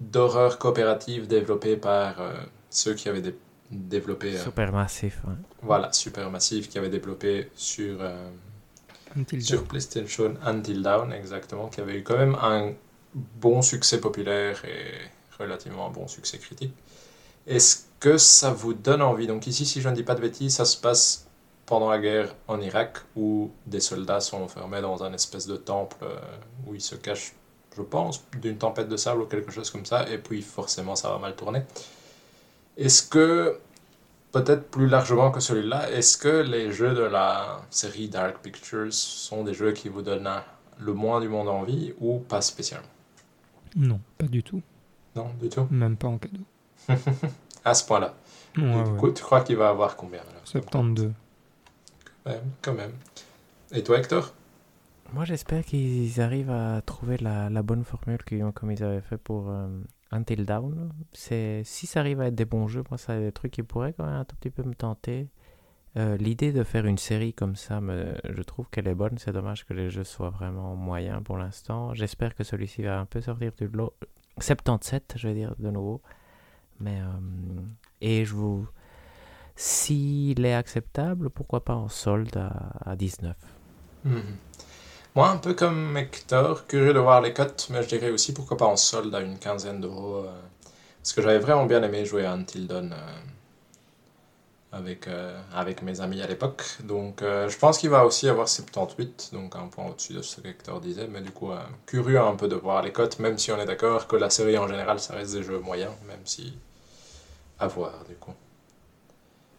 [0.00, 2.34] d'horreur coopérative développés par euh,
[2.68, 3.34] ceux qui avaient
[3.70, 4.36] développé...
[4.36, 5.34] Euh, Supermassive, ouais.
[5.62, 8.02] Voilà, Supermassive, qui avait développé sur
[9.40, 12.72] sur PlayStation Until Dawn, exactement, qui avait eu quand même un
[13.14, 16.74] bon succès populaire et relativement un bon succès critique.
[17.46, 19.26] Est-ce que ça vous donne envie?
[19.26, 21.26] Donc ici, si je ne dis pas de bêtises, ça se passe
[21.66, 25.96] pendant la guerre en Irak où des soldats sont enfermés dans un espèce de temple
[26.02, 26.16] euh,
[26.66, 27.34] où ils se cachent,
[27.76, 31.08] je pense, d'une tempête de sable ou quelque chose comme ça, et puis forcément ça
[31.10, 31.62] va mal tourner.
[32.76, 33.58] Est-ce que
[34.32, 39.44] peut-être plus largement que celui-là, est-ce que les jeux de la série Dark Pictures sont
[39.44, 40.30] des jeux qui vous donnent
[40.78, 42.88] le moins du monde envie ou pas spécialement?
[43.76, 44.62] Non, pas du tout.
[45.14, 45.66] Non, du tout?
[45.70, 46.44] Même pas en cadeau.
[47.64, 48.14] à ce point-là.
[48.56, 50.42] du coup, tu crois qu'il va avoir combien alors?
[50.44, 51.12] 72.
[52.24, 52.92] Quand même, quand même.
[53.72, 54.32] Et toi, Hector?
[55.12, 58.18] Moi, j'espère qu'ils arrivent à trouver la, la bonne formule
[58.54, 59.68] comme ils avaient fait pour euh,
[60.12, 60.92] Until Down.
[61.12, 63.94] C'est, si ça arrive à être des bons jeux, moi, ça des trucs qui pourraient
[63.94, 65.28] quand même un tout petit peu me tenter.
[65.96, 67.80] Euh, l'idée de faire une série comme ça,
[68.24, 69.18] je trouve qu'elle est bonne.
[69.18, 71.94] C'est dommage que les jeux soient vraiment moyens pour l'instant.
[71.94, 73.94] J'espère que celui-ci va un peu sortir du lot.
[74.38, 76.00] 77, je vais dire de nouveau.
[76.80, 77.60] Mais, euh,
[78.00, 78.66] et je vous.
[79.54, 83.36] S'il est acceptable, pourquoi pas en solde à, à 19
[85.14, 88.56] moi, un peu comme Hector, curieux de voir les cotes, mais je dirais aussi pourquoi
[88.56, 90.24] pas en solde à une quinzaine d'euros.
[90.24, 90.32] Euh,
[91.02, 92.96] parce que j'avais vraiment bien aimé jouer à Until Dawn euh,
[94.72, 96.62] avec, euh, avec mes amis à l'époque.
[96.84, 100.48] Donc je pense qu'il va aussi avoir 78, donc un point au-dessus de ce que
[100.48, 101.08] Hector disait.
[101.08, 101.50] Mais du coup,
[101.86, 104.56] curieux un peu de voir les cotes, même si on est d'accord que la série
[104.56, 106.54] en général, ça reste des jeux moyens, même si.
[107.58, 108.34] à voir du coup.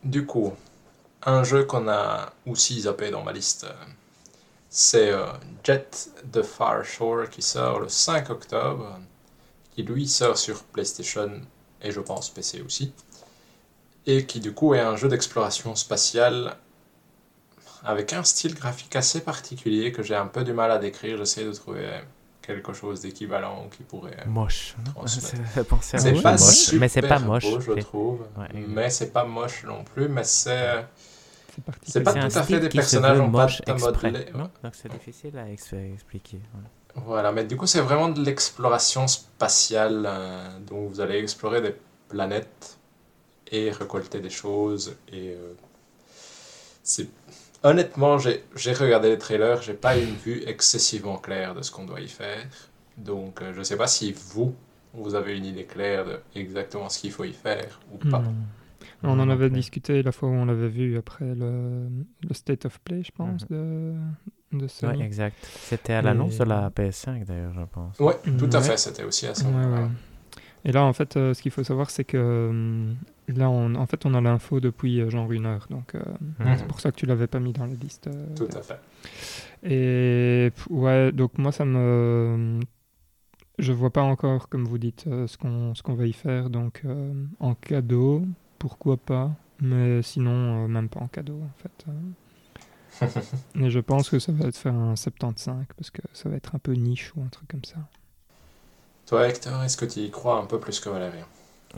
[0.03, 0.53] Du coup,
[1.25, 3.67] un jeu qu'on a aussi zappé dans ma liste
[4.75, 5.27] c'est euh,
[5.63, 8.99] Jet the Far Shore qui sort le 5 octobre,
[9.69, 11.41] qui lui sort sur PlayStation
[11.79, 12.91] et je pense PC aussi,
[14.07, 16.55] et qui du coup est un jeu d'exploration spatiale
[17.83, 21.17] avec un style graphique assez particulier que j'ai un peu du mal à décrire.
[21.17, 21.91] J'essaie de trouver
[22.41, 24.75] quelque chose d'équivalent qui pourrait moche
[26.01, 30.09] c'est pas moche mais c'est pas moche je trouve mais c'est pas moche non plus
[30.09, 30.83] mais c'est
[31.83, 34.25] c'est pas tout à fait des personnages en pâte à modeler.
[34.33, 36.39] Donc c'est difficile à expliquer.
[36.95, 40.05] Voilà, mais du coup c'est vraiment de l'exploration spatiale.
[40.07, 41.75] Euh, donc vous allez explorer des
[42.07, 42.77] planètes
[43.51, 44.95] et récolter des choses.
[45.11, 45.53] Et euh,
[46.83, 47.07] c'est
[47.63, 52.01] honnêtement, j'ai regardé les trailers, j'ai pas une vue excessivement claire de ce qu'on doit
[52.01, 52.45] y faire.
[52.97, 54.53] Donc euh, je sais pas si vous,
[54.93, 58.23] vous avez une idée claire de exactement ce qu'il faut y faire ou pas.
[59.03, 61.87] On en avait discuté la fois où on l'avait vu après le,
[62.21, 63.93] le, State of Play, je pense, mhm.
[64.51, 65.37] de, de Oui, exact.
[65.41, 67.97] C'était à l'annonce de la PS5 d'ailleurs, je pense.
[67.99, 69.45] Oui, tout à fait, c'était aussi à ça.
[70.65, 72.93] Et là, en fait, ce qu'il faut savoir, c'est que
[73.27, 75.67] là, on, en fait, on a l'info depuis genre une heure.
[75.69, 76.57] Donc, mhm.
[76.57, 78.09] c'est pour ça que tu l'avais pas mis dans la liste.
[78.35, 78.79] Tout à fait.
[79.63, 82.59] Et ouais, donc moi, ça me.
[83.59, 86.49] Je vois pas encore, comme vous dites, ce qu'on qu'on va y faire.
[86.49, 86.83] Donc,
[87.39, 88.23] en cadeau,
[88.63, 89.29] pourquoi pas.
[89.59, 93.19] Mais sinon, même pas en cadeau, en fait.
[93.55, 96.55] Mais je pense que ça va être faire un 75 parce que ça va être
[96.55, 97.75] un peu niche ou un truc comme ça.
[99.05, 101.25] Toi, Hector, est-ce que tu y crois un peu plus que Valérien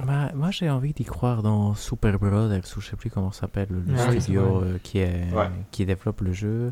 [0.06, 3.70] bah, Moi, j'ai envie d'y croire dans Super Brothers, ou je sais plus comment s'appelle,
[3.72, 5.26] le studio euh, qui, est,
[5.72, 6.72] qui développe le jeu.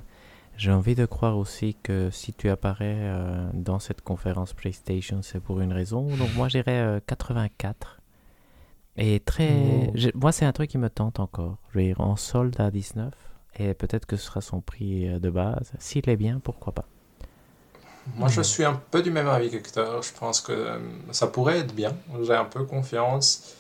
[0.58, 5.40] J'ai envie de croire aussi que si tu apparais euh, dans cette conférence PlayStation, c'est
[5.40, 6.04] pour une raison.
[6.18, 8.03] Donc, moi, j'irais 84.
[8.98, 9.92] Et très.
[9.96, 10.10] Oh.
[10.16, 11.58] Moi, c'est un truc qui me tente encore.
[11.74, 13.14] Je vais en solde à 19
[13.56, 15.72] et peut-être que ce sera son prix euh, de base.
[15.80, 16.86] S'il est bien, pourquoi pas
[18.16, 20.02] Moi, je suis un peu du même avis qu'Hector.
[20.02, 20.80] Je pense que euh,
[21.12, 21.96] ça pourrait être bien.
[22.24, 23.56] J'ai un peu confiance.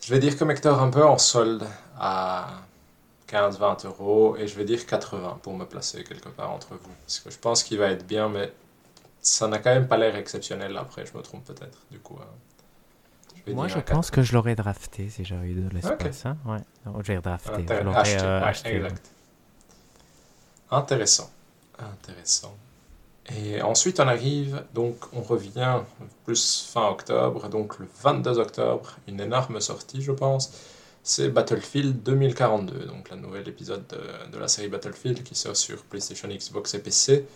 [0.00, 1.66] Je vais dire que Hector un peu en solde
[1.98, 2.46] à
[3.28, 6.92] 15-20 euros et je vais dire 80 pour me placer quelque part entre vous.
[7.06, 8.52] Parce que je pense qu'il va être bien, mais
[9.20, 11.06] ça n'a quand même pas l'air exceptionnel après.
[11.06, 11.78] Je me trompe peut-être.
[11.90, 12.16] Du coup.
[12.20, 12.24] Euh,
[13.48, 16.26] moi, je pense que je l'aurais drafté si j'avais eu de l'espace.
[16.26, 16.36] Hein?
[16.46, 16.58] Ouais.
[17.04, 17.64] J'ai drafté.
[17.68, 18.82] je l'aurais acheté.
[20.70, 21.30] Intéressant.
[21.78, 22.56] Intéressant.
[23.34, 25.80] Et ensuite, on arrive, donc on revient
[26.24, 30.52] plus fin octobre, donc le 22 octobre, une énorme sortie, je pense.
[31.02, 35.82] C'est Battlefield 2042, donc la nouvelle épisode de, de, la série Battlefield qui sort sur
[35.84, 37.26] PlayStation, Xbox et PC,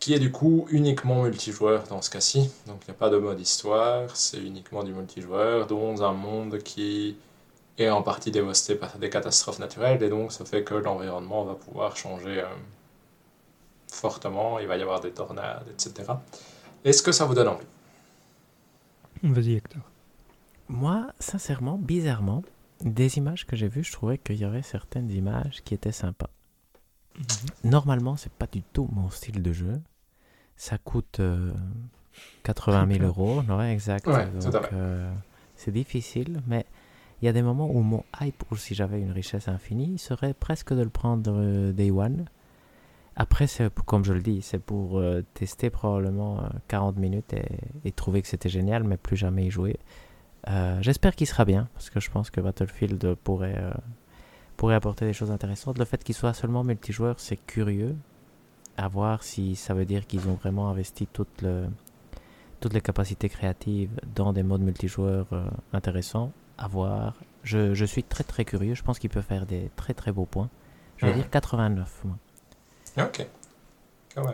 [0.00, 2.50] qui est du coup uniquement multijoueur dans ce cas-ci.
[2.66, 6.58] Donc il n'y a pas de mode histoire, c'est uniquement du multijoueur dans un monde
[6.58, 7.16] qui
[7.78, 11.54] est en partie dévasté par des catastrophes naturelles, et donc ça fait que l'environnement va
[11.54, 12.46] pouvoir changer euh,
[13.92, 16.12] fortement, il va y avoir des tornades, etc.
[16.84, 17.66] Est-ce que ça vous donne envie?
[19.22, 19.82] Vas-y Hector.
[20.68, 22.42] Moi, sincèrement, bizarrement,
[22.80, 26.30] des images que j'ai vues, je trouvais qu'il y avait certaines images qui étaient sympas.
[27.18, 27.70] Mhm.
[27.70, 29.80] Normalement, c'est pas du tout mon style de jeu.
[30.60, 31.22] Ça coûte
[32.42, 34.06] 80 euh, 000 euros, ouais, exact.
[34.06, 35.10] Euh,
[35.56, 36.66] c'est difficile, mais
[37.22, 40.34] il y a des moments où mon hype, ou si j'avais une richesse infinie, serait
[40.34, 42.26] presque de le prendre euh, day one.
[43.16, 43.46] Après,
[43.86, 47.34] comme je le dis, c'est pour tester probablement 40 euh, minutes
[47.82, 49.78] et, trouver que c'était génial, mais plus jamais y jouer.
[50.82, 53.62] J'espère qu'il sera bien, parce que je pense que Battlefield pourrait,
[54.58, 55.78] pourrait apporter des choses intéressantes.
[55.78, 57.96] Le fait qu'il soit seulement multijoueur, c'est curieux.
[58.76, 61.66] À voir si ça veut dire qu'ils ont vraiment investi toute le,
[62.60, 65.26] toutes les capacités créatives dans des modes multijoueurs
[65.72, 67.14] intéressants à voir.
[67.42, 68.74] Je, je, suis très très curieux.
[68.74, 70.48] Je pense qu'il peut faire des très très beaux points.
[70.98, 72.02] Je vais dire 89.
[72.04, 72.16] Moi.
[72.98, 73.26] Ok.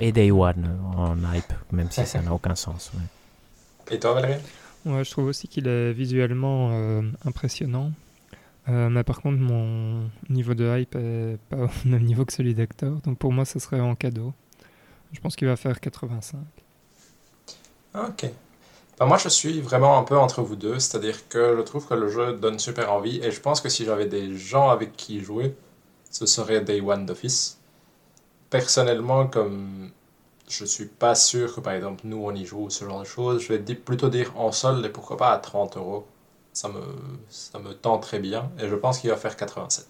[0.01, 2.91] Et Day One en hype, même si ça n'a aucun sens.
[3.91, 4.41] Et toi, Valérie?
[4.85, 7.93] Ouais, Je trouve aussi qu'il est visuellement euh, impressionnant.
[8.69, 12.55] Euh, mais par contre, mon niveau de hype est pas au même niveau que celui
[12.55, 13.01] d'Hector.
[13.03, 14.33] Donc pour moi, ce serait en cadeau.
[15.13, 16.41] Je pense qu'il va faire 85.
[17.95, 18.31] Ok
[19.05, 22.09] moi, je suis vraiment un peu entre vous deux, c'est-à-dire que je trouve que le
[22.09, 25.55] jeu donne super envie, et je pense que si j'avais des gens avec qui jouer,
[26.11, 27.59] ce serait Day One d'office.
[28.49, 29.91] Personnellement, comme
[30.49, 33.43] je suis pas sûr que par exemple nous on y joue, ce genre de choses,
[33.43, 36.07] je vais plutôt dire en solde et pourquoi pas à 30 euros.
[36.57, 36.81] Ça me,
[37.29, 39.87] ça me tend très bien, et je pense qu'il va faire 87.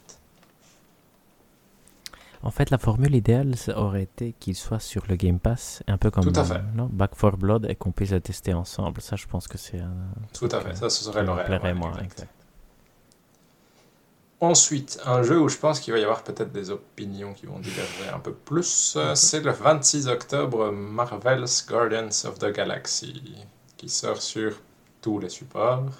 [2.42, 6.10] En fait, la formule idéale aurait été qu'il soit sur le Game Pass, un peu
[6.10, 6.60] comme Tout à fait.
[6.90, 9.00] Back 4 Blood, et qu'on puisse le tester ensemble.
[9.00, 9.94] Ça, je pense que c'est un.
[10.32, 11.76] Tout à fait, ça, ce serait le rêve.
[11.76, 12.26] moi, exact.
[14.40, 17.60] Ensuite, un jeu où je pense qu'il va y avoir peut-être des opinions qui vont
[17.60, 23.22] diverger un peu plus, c'est le 26 octobre Marvel's Guardians of the Galaxy,
[23.76, 24.60] qui sort sur
[25.00, 25.92] tous les supports.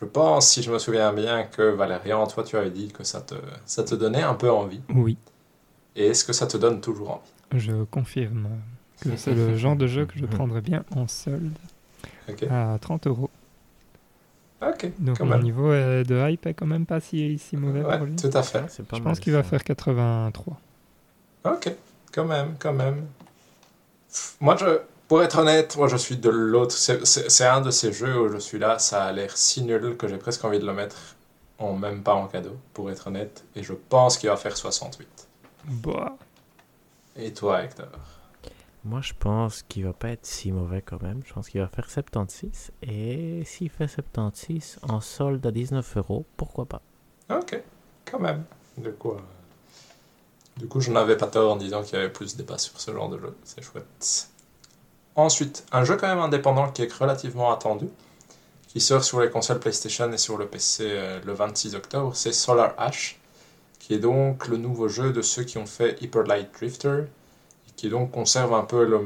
[0.00, 3.20] Je pense, si je me souviens bien, que Valérian, toi, tu avais dit que ça
[3.20, 3.34] te,
[3.66, 4.80] ça te donnait un peu envie.
[4.94, 5.16] Oui.
[5.96, 7.60] Et est-ce que ça te donne toujours envie?
[7.60, 8.48] Je confirme
[9.00, 11.56] que c'est le genre de jeu que je prendrais bien en solde
[12.48, 13.30] à 30 euros.
[14.62, 14.90] Ok.
[14.98, 18.16] Donc mon niveau de hype est quand même pas si, si mauvais pour lui.
[18.16, 18.64] Tout à fait.
[18.92, 20.60] je pense qu'il va faire 83.
[21.44, 21.72] Ok,
[22.12, 23.06] quand même, quand même.
[24.40, 26.74] Moi, je, pour être honnête, moi je suis de l'autre.
[26.74, 30.06] C'est un de ces jeux où je suis là, ça a l'air si nul que
[30.06, 31.16] j'ai presque envie de le mettre
[31.58, 33.44] en même pas en cadeau, pour être honnête.
[33.56, 35.08] Et je pense qu'il va faire 68.
[35.64, 36.16] Bah.
[37.16, 37.88] Et toi, Hector?
[38.84, 41.22] Moi, je pense qu'il va pas être si mauvais quand même.
[41.26, 42.70] Je pense qu'il va faire 76.
[42.82, 46.80] Et s'il fait 76 en solde à 19 euros, pourquoi pas?
[47.28, 47.60] Ok,
[48.10, 48.44] quand même.
[48.76, 49.20] Du coup, euh,
[50.56, 52.80] du coup je n'avais pas tort en disant qu'il y avait plus de débats sur
[52.80, 53.36] ce genre de jeu.
[53.42, 54.28] C'est chouette.
[55.18, 57.88] Ensuite, un jeu quand même indépendant qui est relativement attendu.
[58.68, 62.32] qui sort sur les consoles PlayStation et sur le PC euh, le 26 octobre, c'est
[62.32, 63.18] Solar Ash,
[63.80, 67.04] qui est donc le nouveau jeu de ceux qui ont fait Hyper Light Drifter,
[67.68, 69.00] et qui donc conserve un peu le...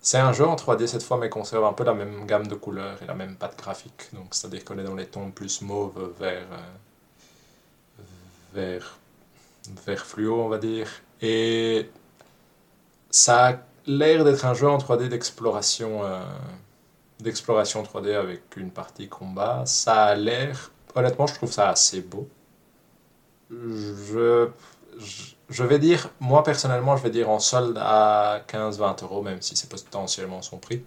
[0.00, 2.56] C'est un jeu en 3D cette fois, mais conserve un peu la même gamme de
[2.56, 4.12] couleurs et la même patte graphique.
[4.14, 6.46] Donc, c'est-à-dire qu'on est dans les tons plus mauve vers,
[8.56, 8.80] euh,
[9.86, 10.88] vers fluo, on va dire.
[11.20, 11.88] Et
[13.10, 16.24] ça l'air d'être un jeu en 3D d'exploration euh,
[17.20, 19.64] d'exploration 3D avec une partie combat.
[19.66, 22.28] Ça a l'air, honnêtement, je trouve ça assez beau.
[23.50, 24.48] Je,
[25.48, 29.56] je, vais dire, moi personnellement, je vais dire en solde à 15-20 euros, même si
[29.56, 30.82] c'est potentiellement son prix.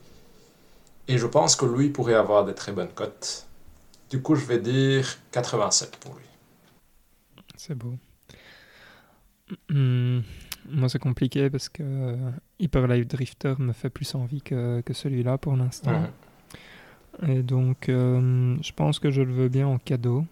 [1.08, 3.48] Et je pense que lui pourrait avoir des très bonnes cotes.
[4.10, 6.26] Du coup, je vais dire 87 pour lui.
[7.56, 7.94] C'est beau.
[9.70, 10.22] Hmm,
[10.68, 11.84] moi, c'est compliqué parce que
[12.60, 16.10] Hyper Life Drifter me fait plus envie que, que celui-là pour l'instant.
[17.26, 20.26] Et donc, euh, je pense que je le veux bien en cadeau.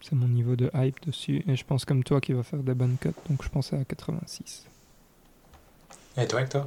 [0.00, 1.42] C'est mon niveau de hype dessus.
[1.46, 3.16] Et je pense comme toi qu'il va faire des bonnes cotes.
[3.28, 4.66] Donc, je pensais à 86.
[6.16, 6.66] Et toi, Hector?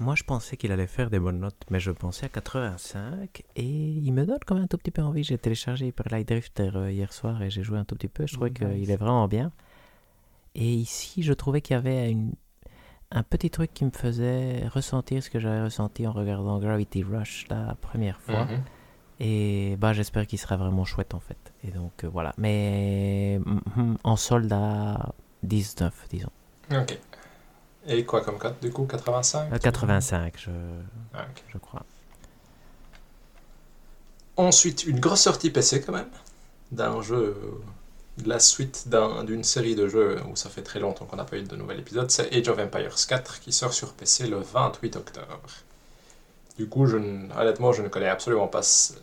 [0.00, 3.42] Moi, je pensais qu'il allait faire des bonnes notes, mais je pensais à 85.
[3.56, 5.22] Et il me donne quand même un tout petit peu envie.
[5.22, 8.26] J'ai téléchargé Hyper Light Drifter euh, hier soir et j'ai joué un tout petit peu.
[8.26, 9.52] Je trouvais qu'il est vraiment bien.
[10.56, 12.32] Et ici, je trouvais qu'il y avait une,
[13.14, 17.46] un petit truc qui me faisait ressentir ce que j'avais ressenti en regardant Gravity Rush
[17.48, 18.44] la première fois.
[18.44, 18.62] Mhm.
[19.20, 21.52] Et bah, j'espère qu'il sera vraiment chouette en fait.
[21.62, 22.34] Et donc euh, voilà.
[22.36, 25.14] Mais mm, en solde à
[25.44, 26.30] 19, disons.
[26.72, 26.98] Ok.
[27.86, 28.84] Et quoi comme code du coup?
[28.84, 30.50] 85 85, je,
[31.14, 31.82] ah, je crois.
[34.36, 36.08] Ensuite, une grosse sortie PC quand même.
[36.72, 37.36] D'un jeu
[38.24, 38.88] la suite
[39.26, 41.80] d'une série de jeux où ça fait très longtemps qu'on n'a pas eu de nouvel
[41.80, 45.40] épisode, c'est Age of Empires 4 qui sort sur PC le 28 octobre.
[46.56, 48.60] Du coup, je honnêtement, je ne connais absolument pas.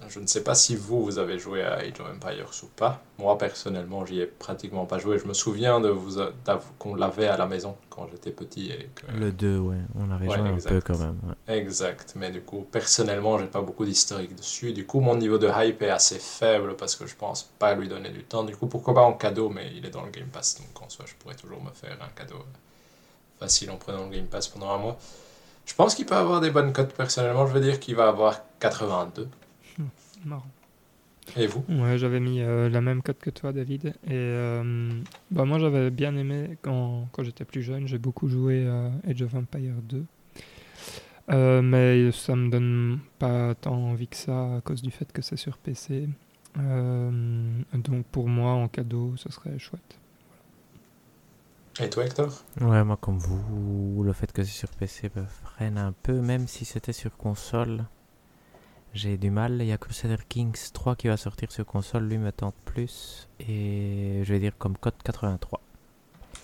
[0.08, 3.02] Je ne sais pas si vous, vous avez joué à Age of Empires ou pas.
[3.20, 5.20] Moi, personnellement, j'y ai pratiquement pas joué.
[5.20, 6.18] Je me souviens de vous
[6.80, 8.72] qu'on l'avait à la maison quand j'étais petit.
[8.72, 9.76] Et Le 2, ouais.
[10.00, 11.18] On avait joué un peu quand même.
[11.50, 12.14] Exact.
[12.16, 14.72] Mais du coup, personnellement, j'ai pas beaucoup d'historique dessus.
[14.72, 17.90] Du coup, mon niveau de hype est assez faible parce que je pense pas lui
[17.90, 18.46] donner du temps.
[18.46, 20.58] Du coup, pourquoi pas en cadeau, mais il est dans le Game Pass.
[20.58, 22.46] Donc, en soi, je pourrais toujours me faire un cadeau
[23.38, 24.98] facile en prenant le Game Pass pendant un mois.
[25.66, 27.48] Je pense qu'il peut avoir des bonnes cotes personnellement.
[27.48, 29.28] Je veux dire qu'il va avoir 82.
[29.78, 29.84] Hmm,
[30.26, 30.48] marrant.
[31.38, 31.64] Et vous?
[31.70, 33.88] Ouais, j'avais mis euh, la même cote que toi, David.
[34.06, 34.92] Et euh,
[35.30, 37.88] bah, moi, j'avais bien aimé quand, quand j'étais plus jeune.
[37.88, 40.04] J'ai beaucoup joué à Age of Empire 2.
[41.30, 45.22] Euh, mais ça me donne pas tant envie que ça à cause du fait que
[45.22, 46.10] c'est sur PC.
[46.58, 50.00] donc pour moi, en cadeau, ce serait chouette.
[51.80, 52.30] Et toi, Hector?
[52.60, 56.48] Ouais, moi comme vous, le fait que c'est sur PC me freine un peu, même
[56.48, 57.86] si c'était sur console.
[58.94, 62.18] J'ai du mal, il y a Crusader Kings 3 qui va sortir sur console, lui
[62.18, 65.62] me tente plus, et je vais dire comme code 83.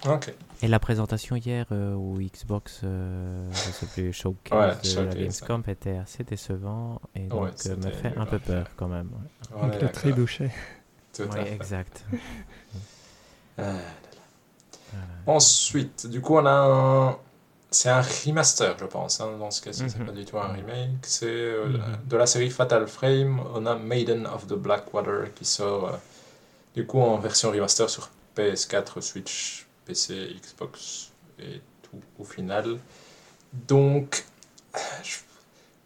[0.06, 0.34] Ok.
[0.62, 5.64] Et la présentation hier euh, où Xbox, euh, je sais plus, Showcase de la Gamescom
[5.68, 9.10] était assez décevant et donc euh, me fait un peu peur quand même.
[9.54, 9.80] Ouais.
[9.82, 10.52] le trébuchet.
[11.20, 12.06] Oui, exact.
[15.28, 17.18] Ensuite, du coup, on a un.
[17.70, 19.20] C'est un remaster, je pense.
[19.20, 20.06] Hein, dans ce cas-ci, c'est mhm.
[20.06, 20.90] pas du tout un remake.
[21.02, 22.08] C'est euh, mhm.
[22.08, 23.42] de la série Fatal Frame.
[23.54, 25.98] On a Maiden of the Blackwater qui sort euh,
[26.76, 32.78] du coup en version remaster sur PS4, Switch, PC, Xbox et tout au final.
[33.52, 34.24] Donc,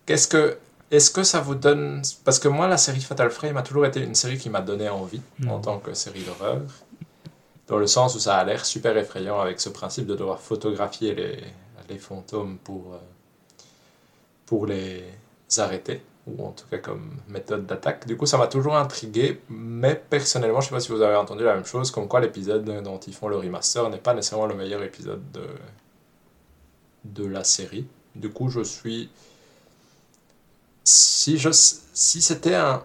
[0.05, 0.57] qu'est-ce que.
[0.91, 2.03] Est-ce que ça vous donne.
[2.25, 4.87] Parce que moi, la série Fatal Frame a toujours été une série qui m'a donné
[4.89, 6.61] envie en tant que série d'horreur
[7.71, 11.15] dans le sens où ça a l'air super effrayant avec ce principe de devoir photographier
[11.15, 11.41] les,
[11.87, 12.97] les fantômes pour, euh,
[14.45, 15.05] pour les
[15.57, 18.05] arrêter, ou en tout cas comme méthode d'attaque.
[18.05, 21.15] Du coup, ça m'a toujours intrigué, mais personnellement, je ne sais pas si vous avez
[21.15, 24.47] entendu la même chose, comme quoi l'épisode dont ils font le remaster n'est pas nécessairement
[24.47, 25.47] le meilleur épisode de,
[27.05, 27.87] de la série.
[28.15, 29.09] Du coup, je suis...
[30.83, 32.83] Si, je, si c'était un,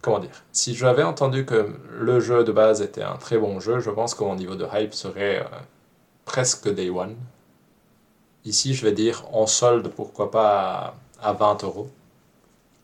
[0.00, 3.80] comment dire, si j'avais entendu que le jeu de base était un très bon jeu,
[3.80, 5.58] je pense que mon niveau de hype serait euh,
[6.24, 7.16] presque day one.
[8.44, 11.90] Ici, je vais dire en solde, pourquoi pas à, 20 euros.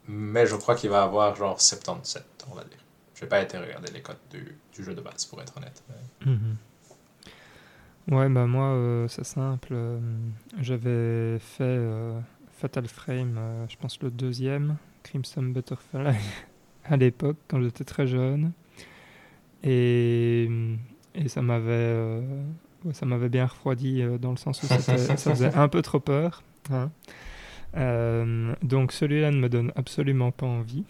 [0.08, 2.78] Mais je crois qu'il va avoir genre 77, on va dire.
[3.14, 5.82] Je vais pas été regarder les codes du, jeu de base, pour être honnête.
[6.26, 6.56] Mhm.
[8.10, 9.68] Ouais, bah moi, euh, c'est simple.
[9.72, 9.98] Euh,
[10.60, 11.78] j'avais fait
[12.58, 16.16] Fatal Frame, je pense le deuxième, Crimson Butterfly.
[16.85, 18.52] à l'époque, quand j'étais très jeune.
[19.62, 20.48] Et,
[21.15, 22.20] et ça m'avait euh,
[22.93, 26.43] ça m'avait bien refroidi euh, dans le sens où ça faisait un peu trop peur.
[26.70, 26.90] Hein.
[28.62, 30.85] donc celui-là ne me donne absolument pas envie.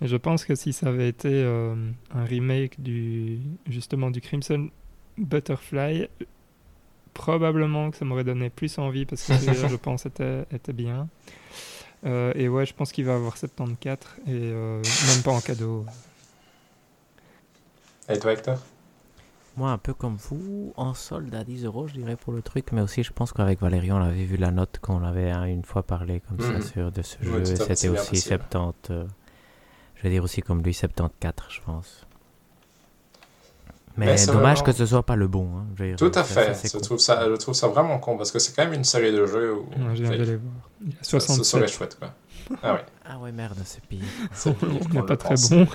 [0.00, 3.38] je pense que si ça avait été un remake du
[3.68, 4.68] justement du Crimson
[5.18, 6.08] Butterfly,
[7.14, 9.32] probablement que ça m'aurait donné plus envie parce que
[9.68, 11.08] je pense était, était bien.
[12.06, 15.84] Euh, et ouais, je pense qu'il va avoir 74 et euh, même pas en cadeau.
[18.08, 18.58] Et toi, Hector?
[19.56, 22.72] Moi, un peu comme vous, en solde à 10 euros, je dirais, pour le truc.
[22.72, 25.44] Mais aussi, je pense qu'avec Valérian, on avait vu la note quand on avait hein,
[25.44, 26.62] une fois parlé comme ça mhm.
[26.62, 27.44] sur, de ce jeu.
[27.44, 28.90] C'était aussi 70.
[28.90, 29.04] Euh,
[29.96, 32.06] je vais dire aussi comme lui, 74, je pense.
[34.06, 35.50] Mais, dommage que ce soit pas le bon.
[35.58, 36.54] Hein, Tout à fait.
[36.72, 39.12] je, trouve ça, je trouve ça vraiment con parce que c'est quand même une série
[39.12, 39.68] de jeux où.
[39.94, 40.54] je viens de les voir.
[40.82, 41.44] Il y a 67.
[41.44, 42.14] Ça, serait chouette, quoi.
[42.62, 42.84] Ah ouais.
[43.04, 44.00] ah ouais, merde, c'est pire.
[44.46, 45.66] On n'est pas très bon.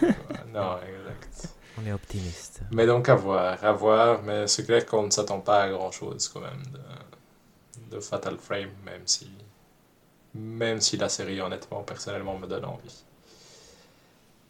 [0.53, 1.49] non, exact.
[1.79, 2.61] On est optimiste.
[2.71, 4.23] Mais donc à voir, à voir.
[4.23, 8.37] Mais c'est clair qu'on ne s'attend pas à grand chose quand même de, de Fatal
[8.37, 9.29] Frame, même si.
[10.33, 13.03] Même si la série, honnêtement, personnellement, me donne envie.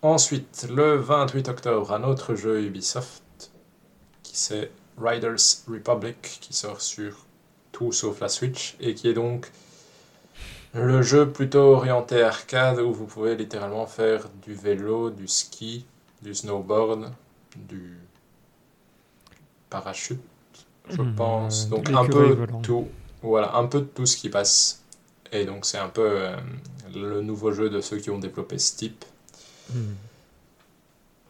[0.02, 3.22] Ensuite, le 28 octobre, un autre jeu Ubisoft
[4.36, 4.72] c'est
[5.02, 7.26] Riders Republic qui sort sur
[7.72, 9.52] tout sauf la Switch et qui est donc
[10.74, 15.86] le jeu plutôt orienté arcade où vous pouvez littéralement faire du vélo, du ski,
[16.22, 17.12] du snowboard,
[17.56, 17.98] du
[19.70, 20.20] parachute,
[20.90, 21.70] je hmm, pense.
[21.70, 22.90] Donc un peu tout,
[23.22, 24.84] voilà, un peu de tout ce qui passe.
[25.32, 26.36] Et donc c'est un peu euh,
[26.94, 29.06] le nouveau jeu de ceux qui ont développé ce type.
[29.74, 29.94] Hmm.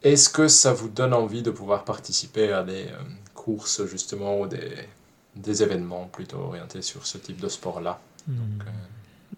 [0.05, 3.01] Est-ce que ça vous donne envie de pouvoir participer à des euh,
[3.33, 4.75] courses justement ou des,
[5.35, 7.99] des, événements plutôt orientés sur ce type de sport-là?
[8.29, 8.33] Euh,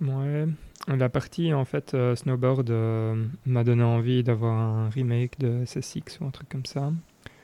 [0.02, 0.46] Ouais,
[0.88, 2.70] la partie en fait euh, snowboard
[3.46, 6.92] m'a donné envie d'avoir un remake de SSX ou un truc comme ça.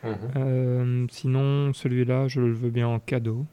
[0.04, 1.08] Mhm.
[1.10, 3.45] sinon, celui-là, je le veux bien en cadeau.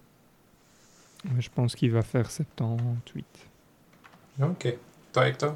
[1.39, 3.25] Je pense qu'il va faire 78.
[4.43, 4.75] Ok.
[5.13, 5.55] Toi, Hector?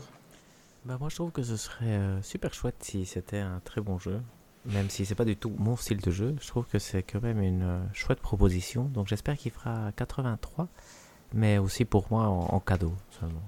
[0.85, 3.99] Bah moi je trouve que ce serait euh, super chouette si c'était un très bon
[3.99, 4.21] jeu.
[4.67, 7.23] Même si c'est pas du tout mon style de jeu, je trouve que c'est quand
[7.23, 8.85] même une euh, chouette proposition.
[8.85, 10.69] Donc j'espère qu'il fera 83,
[11.33, 13.43] mais aussi pour moi en, cadeau seulement.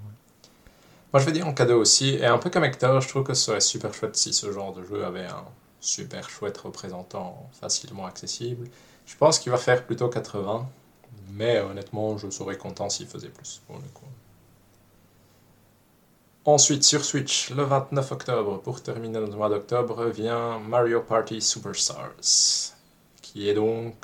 [1.13, 3.35] Moi je vais dire en cadeau aussi, et un peu comme Hector, je trouve que
[3.35, 5.45] ce serait super chouette si ce genre de jeu avait un
[5.81, 8.67] super chouette représentant facilement accessible.
[9.07, 10.67] Je pense qu'il va faire plutôt 80,
[11.33, 14.07] mais honnêtement je serais content s'il faisait plus pour le coup.
[16.47, 22.77] Ensuite, sur Switch, le 29 octobre, pour terminer le mois d'octobre, vient Mario Party Superstars,
[23.21, 23.97] qui est donc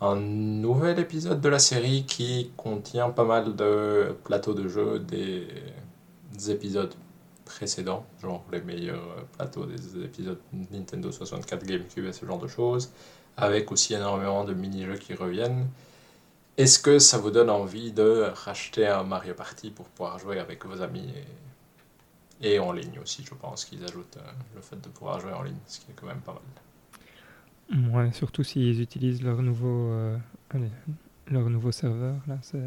[0.00, 5.48] un nouvel épisode de la série qui contient pas mal de plateaux de jeu des,
[6.48, 6.94] épisodes
[7.44, 10.38] précédents, genre les meilleurs plateaux des épisodes
[10.70, 12.92] Nintendo 64, GameCube et ce genre de choses,
[13.36, 15.66] avec aussi énormément de mini-jeux qui reviennent.
[16.56, 20.64] Est-ce que ça vous donne envie de racheter un Mario Party pour pouvoir jouer avec
[20.64, 21.12] vos amis
[22.44, 25.42] et en ligne aussi, je pense qu'ils ajoutent euh, le fait de pouvoir jouer en
[25.42, 27.90] ligne, ce qui est quand même pas mal.
[27.90, 30.18] Ouais, surtout s'ils utilisent leur nouveau, euh,
[31.30, 32.58] leur nouveau serveur, là, ça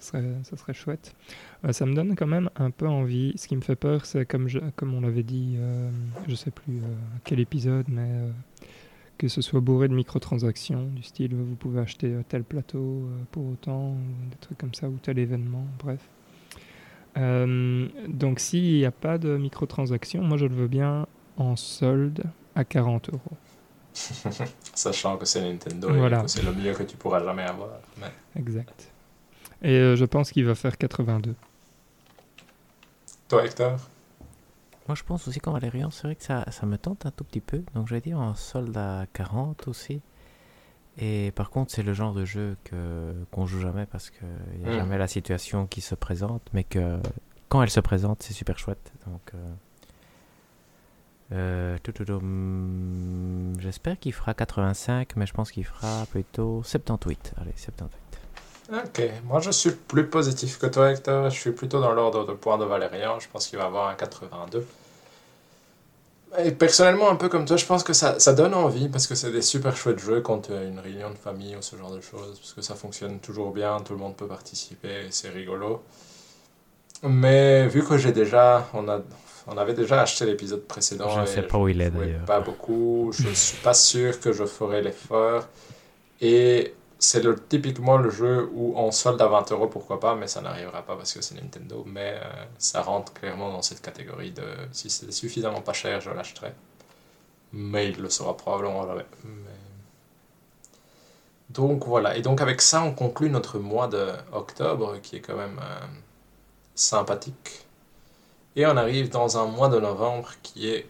[0.00, 1.14] serait, ça serait chouette.
[1.64, 3.32] Euh, ça me donne quand même un peu envie.
[3.36, 5.56] Ce qui me fait peur, c'est comme, je, comme on l'avait dit,
[6.26, 6.80] je sais plus
[7.22, 8.10] quel épisode, mais
[9.16, 13.90] que ce soit bourré de microtransactions, du style vous pouvez acheter tel plateau pour autant,
[13.90, 16.00] ou des trucs comme ça, ou tel événement, bref.
[17.16, 22.24] Euh, donc s'il n'y a pas de microtransactions, moi je le veux bien en solde
[22.54, 23.36] à 40 euros.
[24.74, 27.70] Sachant que c'est Nintendo et que c'est le mieux que tu pourras jamais avoir.
[28.36, 28.90] Exact.
[29.62, 31.34] Et euh, je pense qu'il va faire 82.
[33.28, 33.78] Toi, Hector?
[34.86, 37.24] Moi, je pense aussi qu'en Valérian, c'est vrai que ça, ça me tente un tout
[37.24, 37.62] petit peu.
[37.74, 40.02] Donc, je vais dire en solde à 40 aussi.
[40.98, 44.28] Et par contre, c'est le genre de jeu que qu'on joue jamais parce qu'il
[44.60, 44.78] n'y a hmm.
[44.78, 46.98] jamais la situation qui se présente, mais que
[47.48, 48.92] quand elle se présente, c'est super chouette.
[49.06, 49.38] Donc, euh,
[51.32, 57.34] euh, hmm, j'espère qu'il fera 85, mais je pense qu'il fera plutôt 78.
[57.40, 57.98] Allez, 78.
[58.72, 61.28] Ok, moi je suis plus positif que toi, Hector.
[61.28, 63.20] Je suis plutôt dans l'ordre de points de Valérian.
[63.20, 64.66] Je pense qu'il va avoir un 82.
[66.38, 69.14] Et personnellement, un peu comme toi, je pense que ça, ça donne envie parce que
[69.14, 71.92] c'est des super chouettes jeux quand tu as une réunion de famille ou ce genre
[71.92, 72.38] de choses.
[72.40, 75.82] Parce que ça fonctionne toujours bien, tout le monde peut participer, c'est rigolo.
[77.02, 78.68] Mais vu que j'ai déjà.
[78.74, 79.00] On, a,
[79.46, 81.10] on avait déjà acheté l'épisode précédent.
[81.10, 82.24] Je ne sais pas où il est d'ailleurs.
[82.24, 85.46] Pas beaucoup, je ne suis pas sûr que je ferai l'effort.
[86.20, 90.26] Et c'est le, typiquement le jeu où on solde à 20 euros, pourquoi pas, mais
[90.26, 91.84] ça n'arrivera pas parce que c'est Nintendo.
[91.86, 96.10] Mais euh, ça rentre clairement dans cette catégorie de si c'est suffisamment pas cher, je
[96.10, 96.52] l'achèterai.
[97.52, 98.86] Mais il le sera probablement.
[101.50, 105.60] Donc voilà, et donc avec ça, on conclut notre mois d'octobre qui est quand même
[106.74, 107.66] sympathique.
[108.56, 110.86] Et on arrive dans un mois de novembre qui est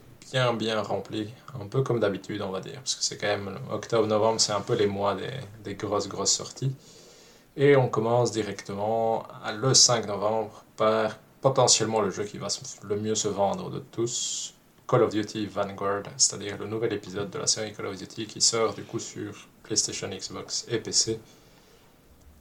[0.52, 4.40] bien rempli, un peu comme d'habitude on va dire, parce que c'est quand même octobre-novembre,
[4.40, 5.31] c'est un peu les mois des,
[5.62, 6.74] des, grosses grosses sorties.
[7.56, 12.48] Et on commence directement le 5 novembre par potentiellement le jeu qui va
[12.82, 14.55] le mieux se vendre de tous,
[14.89, 18.40] Call of Duty Vanguard, c'est-à-dire le nouvel épisode de la série Call of Duty qui
[18.40, 19.32] sort du coup sur
[19.62, 21.20] PlayStation, Xbox et PC.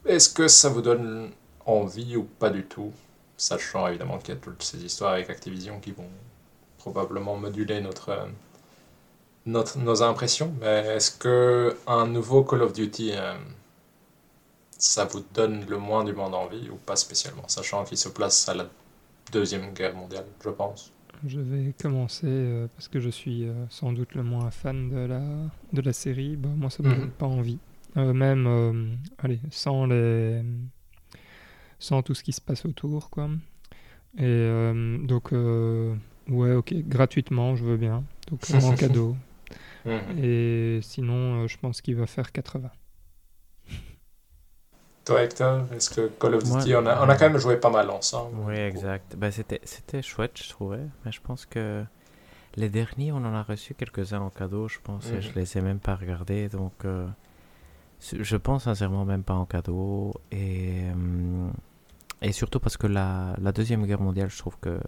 [0.05, 1.31] Est-ce que ça vous donne
[1.65, 2.91] envie ou pas du tout
[3.37, 6.09] Sachant évidemment qu'il y a toutes ces histoires avec Activision qui vont
[6.83, 8.27] probablement moduler notre,
[9.45, 10.53] notre nos impressions.
[10.59, 13.35] Mais est-ce que un nouveau Call of Duty, euh,
[14.77, 18.49] ça vous donne le moins du monde envie ou pas spécialement Sachant qu'il se place
[18.49, 18.65] à la
[19.31, 20.91] Deuxième Guerre mondiale, je pense?
[21.25, 24.97] Je vais commencer euh, parce que je suis euh, sans doute le moins fan de
[24.97, 25.21] la,
[25.71, 26.35] de la série.
[26.35, 27.11] Bah, moi, ça me donne mhm.
[27.11, 27.59] pas envie.
[27.95, 30.41] Euh, même, allez, sans, les,
[31.79, 33.29] sans tout ce qui se passe autour, quoi.
[34.17, 34.73] Et
[35.03, 35.33] donc,
[36.29, 38.03] ouais, ok, gratuitement, je veux bien.
[38.29, 39.15] Donc, en cadeau.
[39.85, 40.23] Mhm.
[40.23, 42.69] Et sinon, je pense qu'il va faire 80.
[45.05, 47.69] Toi, Hector, est-ce que Call of Duty, on, a, on, a, quand même joué pas
[47.69, 49.17] mal ensemble Oui, exact.
[49.17, 50.79] Ben, C'était chouette, je trouvais.
[51.03, 51.83] Mais je pense que
[52.55, 55.09] les derniers, on en a reçu quelques-uns en cadeau, je pense.
[55.09, 55.35] Et je mhm.
[55.35, 56.47] les ai même pas regardés.
[56.47, 57.05] Donc, euh,
[57.99, 60.13] je pense sincèrement même pas en cadeau.
[60.31, 61.49] Et, euh,
[62.21, 64.79] et surtout parce que la, la, Deuxième Guerre mondiale, je trouve que.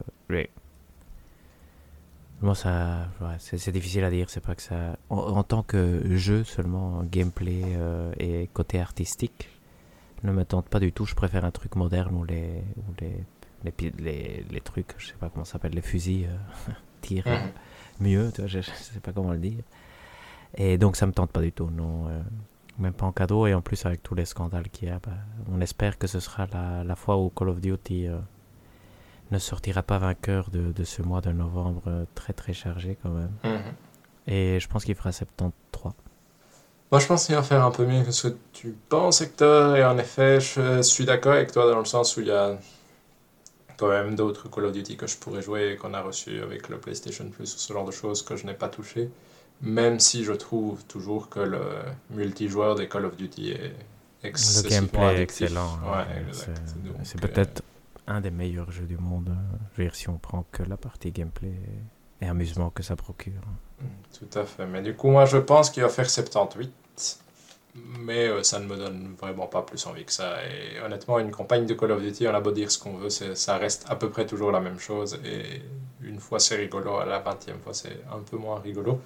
[2.41, 3.07] Moi, ça.
[3.39, 4.29] c'est difficile à dire.
[4.29, 4.97] C'est pas que ça.
[5.09, 9.49] En, tant que jeu seulement, gameplay euh, et côté artistique
[10.23, 11.05] ne me tente pas du tout.
[11.05, 13.23] Je préfère un truc moderne où les, où les,
[13.63, 16.71] les, les, trucs, je sais pas comment ça s'appelle, les fusils euh,
[17.01, 17.51] tirent mhm.
[18.07, 19.63] mieux, tu vois, je, ne sais pas comment le dire.
[20.55, 22.07] Et donc ça me tente pas du tout, non.
[22.07, 22.21] Euh,
[22.77, 25.13] même pas en cadeau, et en plus avec tous les scandales qu'il y a, bah,
[25.49, 28.17] on espère que ce sera la, la fois où Call of Duty euh,
[29.31, 33.31] ne sortira pas vainqueur de, de, ce mois de novembre très très chargé quand même.
[33.43, 33.73] Mhm.
[34.27, 35.93] Et je pense qu'il fera 73.
[36.91, 39.75] Moi, je pense qu'il va faire un peu mieux que ce que tu penses, Hector.
[39.75, 42.57] Et en effet, je suis d'accord avec toi dans le sens où il y a
[43.77, 46.69] quand même d'autres Call of Duty que je pourrais jouer et qu'on a reçu avec
[46.69, 49.09] le PlayStation Plus ou ce genre de choses que je n'ai pas touché.
[49.61, 51.61] Même si je trouve toujours que le
[52.11, 53.75] multijoueur des Call of Duty est
[54.23, 55.79] excessivement Le gameplay est excellent.
[55.83, 56.25] Ouais,
[57.03, 57.61] c'est peut-être
[58.07, 59.35] un des meilleurs jeux du monde.
[59.93, 61.53] Si on prend que la partie gameplay
[62.21, 63.41] et amusement que ça procure.
[64.17, 64.65] Tout à fait.
[64.65, 66.71] Mais du coup, moi, je pense qu'il va faire 78.
[67.99, 70.37] Mais euh, ça ne me donne vraiment pas plus envie que ça.
[70.45, 73.09] Et honnêtement, une campagne de Call of Duty, on a beau dire ce qu'on veut,
[73.09, 75.19] ça reste à peu près toujours la même chose.
[75.25, 75.61] Et
[76.01, 79.01] une fois c'est rigolo, à la 20e fois c'est un peu moins rigolo.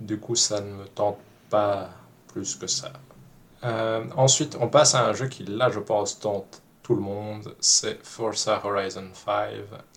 [0.00, 1.18] Du coup, ça ne me tente
[1.48, 1.88] pas
[2.28, 2.92] plus que ça.
[3.64, 7.54] Euh, ensuite, on passe à un jeu qui, là, je pense, tente tout le monde.
[7.60, 9.50] C'est Forza Horizon 5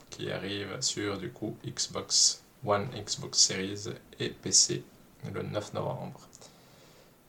[0.10, 3.90] qui arrive sur, du coup, Xbox One, Xbox Series
[4.20, 4.84] et PC
[5.34, 6.20] le 9 novembre.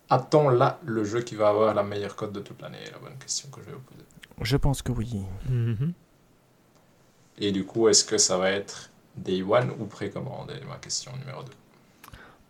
[0.08, 2.78] A-t-on là le jeu qui va avoir la meilleure cote de toute l'année?
[2.92, 4.04] La bonne question que je vais vous poser.
[4.40, 5.16] Je pense que oui.
[5.50, 5.92] Mm-hmm.
[7.38, 11.42] Et du coup, est-ce que ça va être Day One ou précommande Ma question numéro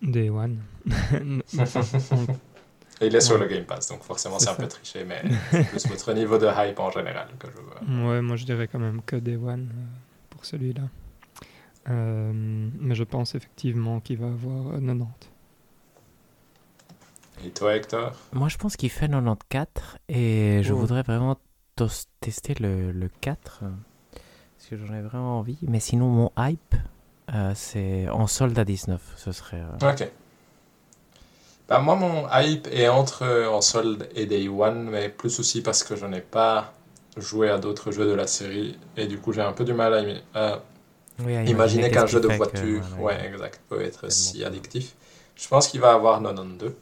[0.02, 0.10] 2.
[0.10, 0.60] Day One.
[3.01, 5.68] Et il est sur le Game Pass, donc forcément c'est un peu triché, mais c'est
[5.68, 8.09] plus votre niveau de hype en général que je vois.
[8.09, 9.85] Ouais, moi je dirais quand même que Day One euh,
[10.31, 10.82] pour celui-là.
[11.89, 15.06] Euh, mais je pense effectivement qu'il va avoir 90.
[17.44, 18.12] Et toi, Hector?
[18.32, 20.78] Moi, je pense qu'il fait 94 et je oh.
[20.78, 21.36] voudrais vraiment
[22.20, 23.62] tester le, le 4
[24.66, 25.59] parce que j'en ai vraiment envie.
[25.62, 26.74] Mais sinon, mon hype,
[27.32, 29.01] euh, c'est en solde à 19.
[29.16, 29.60] Ce serait.
[29.60, 30.10] Euh, ok.
[31.68, 35.82] Bah, moi, mon hype est entre en solde et Day One, mais plus aussi parce
[35.82, 36.72] que je n'ai pas
[37.16, 40.22] joué à d'autres jeux de la série et du coup, j'ai un peu du mal
[40.34, 40.60] à,
[41.18, 44.94] Imaginez qu'un jeu de voiture, ouais, exact, peut être si addictif.
[45.34, 46.74] Je pense qu'il va avoir 92.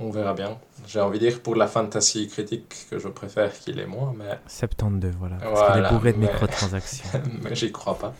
[0.00, 0.58] On verra bien.
[0.86, 4.38] J'ai envie de dire pour la fantasy critique que je préfère qu'il est moins, mais...
[4.46, 5.36] 72, voilà.
[5.36, 7.22] Parce qu'il est bourré de microtransactions.
[7.42, 8.14] mais j'y crois pas.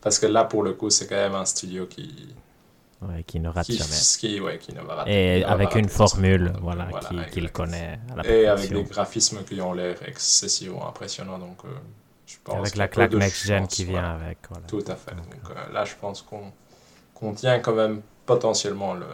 [0.00, 2.28] Parce que là, pour le coup, c'est quand même un studio qui...
[3.00, 4.00] Ouais, qui ne rate jamais.
[4.18, 8.00] Qui, ouais, qui ne va rater, Et avec une formule voilà, qu'il qui connaît.
[8.12, 11.38] À la Et avec des graphismes qui ont l'air excessivement impressionnants.
[11.38, 14.38] Donc, euh, avec la claque next-gen qui vient avec.
[14.66, 15.14] Tout à fait.
[15.14, 19.06] Donc, euh, là, je pense qu'on tient quand même potentiellement le,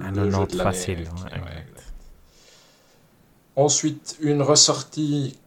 [0.00, 1.10] le jeu de facile.
[3.56, 5.38] Ensuite, une ressortie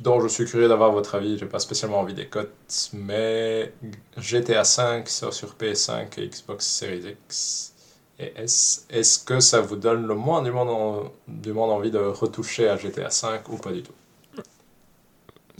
[0.00, 1.38] dont je suis curieux d'avoir votre avis.
[1.38, 3.72] J'ai pas spécialement envie des cotes, mais
[4.16, 7.74] GTA 5 sort sur PS5 et Xbox Series X
[8.18, 8.86] et S.
[8.90, 12.76] Est-ce que ça vous donne le moins du monde, du monde envie de retoucher à
[12.76, 13.92] GTA 5 ou pas du tout?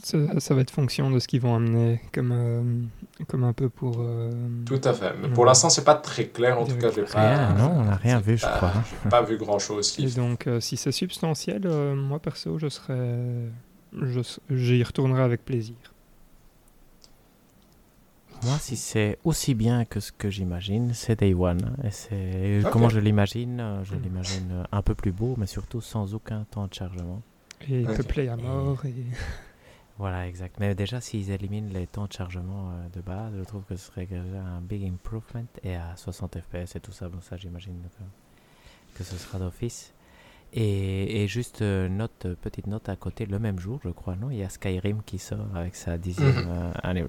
[0.03, 3.97] Ça, va être fonction de ce qu'ils vont amener, comme, euh, comme un peu pour.
[4.01, 4.31] Euh,
[4.65, 5.13] tout à fait.
[5.21, 6.59] Mais pour l'instant, c'est pas très clair.
[6.59, 7.53] En tout cas, j'ai pas.
[7.53, 8.73] Non, on n'a rien vu, je crois.
[9.05, 9.95] J'ai pas vu grand chose.
[9.99, 13.51] Et donc, euh, si c'est substantiel, moi perso, je serais.
[14.51, 15.77] J'y retournerai avec plaisir.
[18.43, 21.77] Moi, si c'est aussi bien que ce que j'imagine, c'est Day One.
[21.85, 26.45] Et c'est comment je l'imagine Je l'imagine un peu plus beau, mais surtout sans aucun
[26.51, 27.21] temps de chargement.
[27.69, 28.85] Et peuplé à mort.
[28.87, 28.95] Et...
[30.01, 30.57] Voilà, exact.
[30.59, 33.85] Mais déjà, s'ils éliminent les temps de chargement euh, de base, je trouve que ce
[33.85, 35.45] serait déjà un big improvement.
[35.63, 37.77] Et à 60 FPS et tout ça, bon, ça, j'imagine
[38.95, 39.93] que, ce sera d'office.
[40.53, 44.31] Et, et, juste euh, note, petite note à côté, le même jour, je crois, non?
[44.31, 46.73] Il y a Skyrim qui sort avec sa dixième mhm.
[46.83, 47.05] année.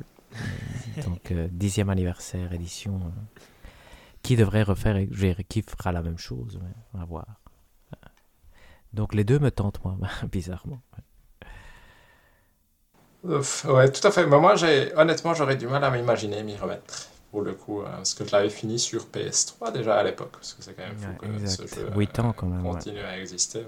[1.05, 3.01] donc, euh, dixième anniversaire édition.
[4.21, 4.97] qui devrait refaire,
[5.49, 6.59] qui fera la même chose,
[6.93, 7.25] on va voir.
[8.93, 9.97] Donc les deux me tentent, moi,
[10.31, 10.81] bizarrement.
[13.23, 14.27] ouais, tout à fait.
[14.27, 14.55] Mais moi,
[14.95, 17.10] honnêtement, j'aurais du mal à m'imaginer m'y remettre.
[17.31, 20.53] Pour le coup, hein, parce que je l'avais fini sur PS3 déjà à l'époque, parce
[20.53, 23.63] que c'est quand même fou que ce jeu 8 ans quand même, continue à exister.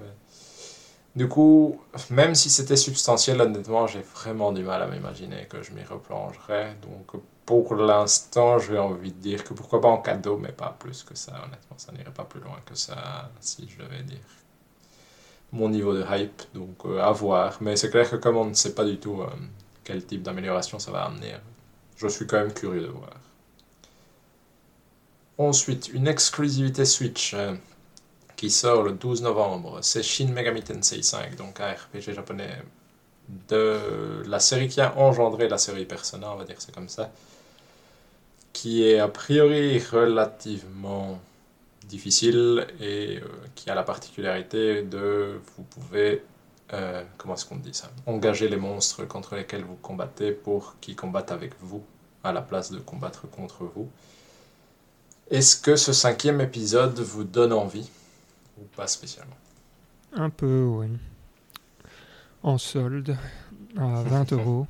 [1.15, 1.80] Du coup,
[2.10, 6.76] même si c'était substantiel, honnêtement, j'ai vraiment du mal à m'imaginer que je m'y replongerais.
[6.81, 11.03] Donc, pour l'instant, j'ai envie de dire que pourquoi pas en cadeau, mais pas plus
[11.03, 11.34] que ça.
[11.45, 14.18] Honnêtement, ça n'irait pas plus loin que ça, si je devais dire
[15.53, 17.57] mon niveau de hype, donc euh, à voir.
[17.61, 19.27] Mais c'est clair que comme on ne sait pas du tout euh,
[19.84, 21.35] quel type d'amélioration ça va amener,
[21.95, 23.14] je suis quand même curieux de voir.
[25.38, 27.55] Ensuite, une exclusivité Switch euh,
[28.35, 32.61] qui sort le 12 novembre, c'est Shin Megami Tensei 5, donc un RPG japonais
[33.47, 37.11] de la série qui a engendré la série Persona, on va dire c'est comme ça,
[38.51, 41.19] qui est a priori relativement
[41.88, 46.23] difficile et euh, qui a la particularité de vous pouvez
[46.73, 50.95] euh, comment est-ce qu'on dit ça engager les monstres contre lesquels vous combattez pour qu'ils
[50.95, 51.84] combattent avec vous
[52.23, 53.89] à la place de combattre contre vous.
[55.34, 57.89] Est-ce que ce cinquième épisode vous donne envie
[58.57, 59.35] ou pas spécialement?
[60.14, 60.88] Un peu, oui.
[62.43, 63.18] En solde
[63.76, 64.68] à 20 euros.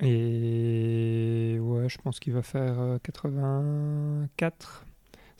[0.00, 4.86] Et ouais, je pense qu'il va faire 84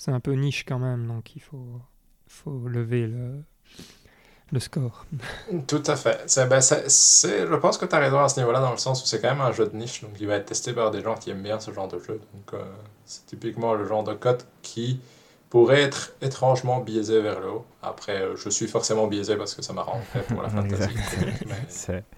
[0.01, 1.79] c'est un peu niche quand même, donc il faut,
[2.27, 3.43] faut lever le,
[4.53, 5.05] le score.
[5.67, 6.23] Tout à fait.
[6.27, 9.07] C'est, ben, je pense que tu as raison à ce niveau-là, dans le sens où
[9.07, 11.15] c'est quand même un jeu de niche, donc il va être testé par des gens
[11.15, 12.21] qui aiment bien ce genre de jeu.
[12.35, 12.63] Donc euh,
[13.05, 15.01] c'est typiquement le genre de code qui
[15.49, 17.67] pourrait être étrangement biaisé vers le haut.
[17.83, 19.85] Après, euh, je suis forcément biaisé parce que ça m'a
[20.29, 20.95] pour la fantasy.
[21.47, 22.05] mais...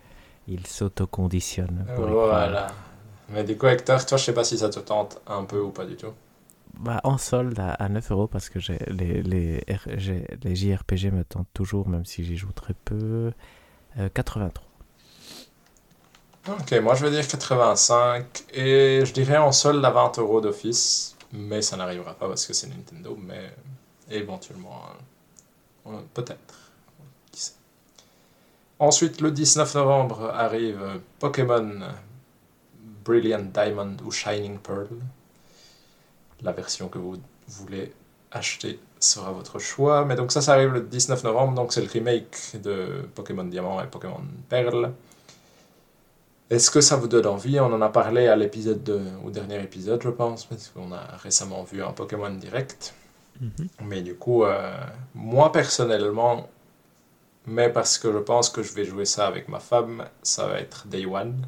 [0.48, 1.86] Il s'autoconditionne.
[1.96, 2.66] Voilà.
[3.28, 5.70] Mais du coup, Hector, toi, je sais pas si ça te tente un peu ou
[5.70, 6.12] pas du tout
[6.74, 8.58] bah, en solde à, 9 euros parce que
[8.90, 9.64] les, les,
[10.42, 13.32] les JRPG me tentent toujours, même si j'y joue très peu.
[14.14, 14.64] 83.
[16.48, 20.40] Euh, ok, moi je vais dire 85 et je dirais en solde à 20 euros
[20.40, 23.54] d'office, mais ça n'arrivera pas parce que c'est Nintendo, mais
[24.10, 24.82] éventuellement,
[26.14, 26.58] peut-être.
[28.78, 31.82] Ensuite, le 19 novembre arrive Pokémon
[33.04, 34.88] Brilliant Diamond ou Shining Pearl
[36.42, 37.16] la version que vous
[37.48, 37.92] voulez
[38.30, 40.04] acheter sera votre choix.
[40.04, 43.82] Mais donc ça, ça arrive le 19 novembre, donc c'est le remake de Pokémon Diamant
[43.82, 44.92] et Pokémon Perle.
[46.50, 47.58] Est-ce que ça vous donne envie?
[47.60, 51.62] On en a parlé à l'épisode au dernier épisode, je pense, parce qu'on a récemment
[51.64, 52.94] vu un Pokémon direct.
[53.40, 53.68] Mhm.
[53.84, 54.76] Mais du coup, euh,
[55.14, 56.48] moi personnellement,
[57.46, 60.60] mais parce que je pense que je vais jouer ça avec ma femme, ça va
[60.60, 61.46] être Day One.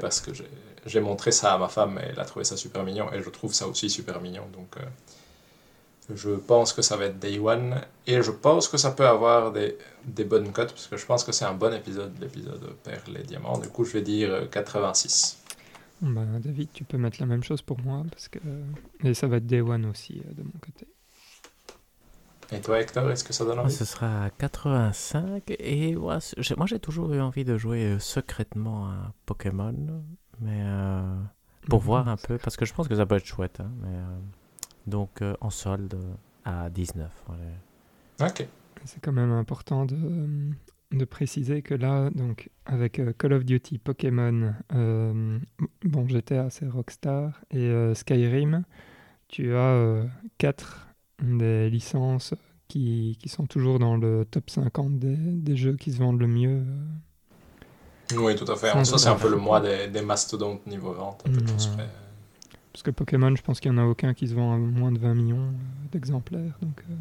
[0.00, 0.48] Parce que j'ai
[0.86, 3.30] j'ai montré ça à ma femme et elle a trouvé ça super mignon et je
[3.30, 4.44] trouve ça aussi super mignon.
[4.52, 8.90] Donc euh, je pense que ça va être Day One et je pense que ça
[8.90, 12.12] peut avoir des, des bonnes cotes parce que je pense que c'est un bon épisode,
[12.20, 13.58] l'épisode Perle et Diamants.
[13.58, 15.38] Du coup, je vais dire 86.
[16.02, 18.38] Euh, bah, David, tu peux mettre la même chose pour moi parce que
[19.02, 20.86] et ça va être Day One aussi euh, de mon côté.
[22.52, 23.72] Et toi, Hector, est-ce que ça donne envie?
[23.72, 26.18] Ce sera 85 et moi
[26.66, 30.04] j'ai toujours eu envie de jouer secrètement à Pokémon
[30.40, 31.14] mais euh,
[31.68, 31.86] pour mhm.
[31.86, 33.60] voir un peu, parce que je pense que ça peut être chouette.
[33.60, 34.18] Hein, mais, euh,
[34.86, 35.96] donc euh, en solde
[36.44, 37.10] à 19.
[38.20, 38.46] Ok.
[38.84, 39.96] C'est quand même important de,
[40.92, 47.72] de, préciser que là, donc avec Call of Duty, Pokémon, bon GTA c'est Rockstar et
[47.94, 48.64] Skyrim,
[49.28, 50.02] tu as
[50.36, 50.88] quatre
[51.22, 52.34] des licences
[52.68, 56.26] qui, qui, sont toujours dans le top 50 des, des jeux qui se vendent le
[56.26, 56.62] mieux
[58.16, 58.72] oui, tout à fait.
[58.72, 61.24] En soi, c'est un peu le mois des, des mastodontes niveau vente,
[62.72, 64.92] Parce que Pokémon, je pense qu'il n'y en a aucun qui se vend à moins
[64.92, 66.58] de 20 millions euh, d'exemplaires.
[66.60, 66.94] Donc, euh.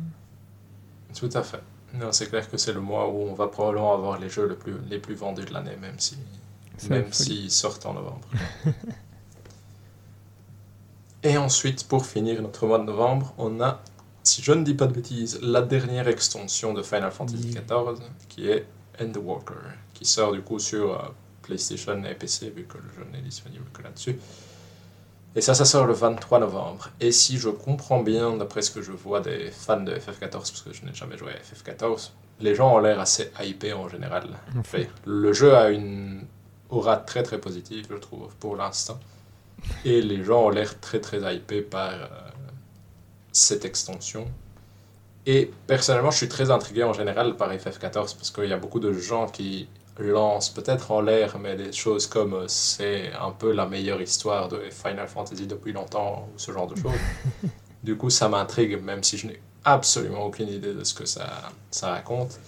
[1.16, 1.62] Tout à fait.
[1.94, 4.56] Non, c'est clair que c'est le mois où on va probablement avoir les jeux les
[4.56, 6.18] plus, les plus vendus de l'année, même si
[6.90, 8.28] même s'ils sortent en novembre.
[11.24, 13.82] Et ensuite, pour finir notre mois de novembre, on a,
[14.24, 18.50] si je ne dis pas de bêtises, la dernière extension de Final Fantasy XIV, qui
[18.50, 18.66] est
[19.00, 19.54] Endwalker,
[20.04, 21.08] qui sort du coup sur euh,
[21.42, 24.20] PlayStation et PC, vu que le jeu n'est disponible que là-dessus.
[25.36, 26.90] Et ça, ça sort le 23 novembre.
[27.00, 30.62] Et si je comprends bien, d'après ce que je vois des fans de FF14, parce
[30.62, 32.12] que je n'ai jamais joué à FF14,
[32.42, 34.28] les gens ont l'air assez hypés en général.
[35.06, 36.26] Le jeu a une
[36.70, 39.00] aura très très positive, je trouve, pour l'instant.
[39.86, 42.08] Et les gens ont l'air très très hypés par euh,
[43.32, 44.28] cette extension.
[45.26, 48.82] Et personnellement, je suis très intrigué en général par FF14 parce qu'il y a beaucoup
[48.82, 53.52] de gens qui lancent peut-être en l'air, mais des choses comme euh, c'est un peu
[53.52, 56.92] la meilleure histoire de Final Fantasy depuis longtemps ou ce genre de choses.
[57.84, 61.28] du coup, ça m'intrigue, même si je n'ai absolument aucune idée de ce que ça,
[61.72, 62.40] ça raconte.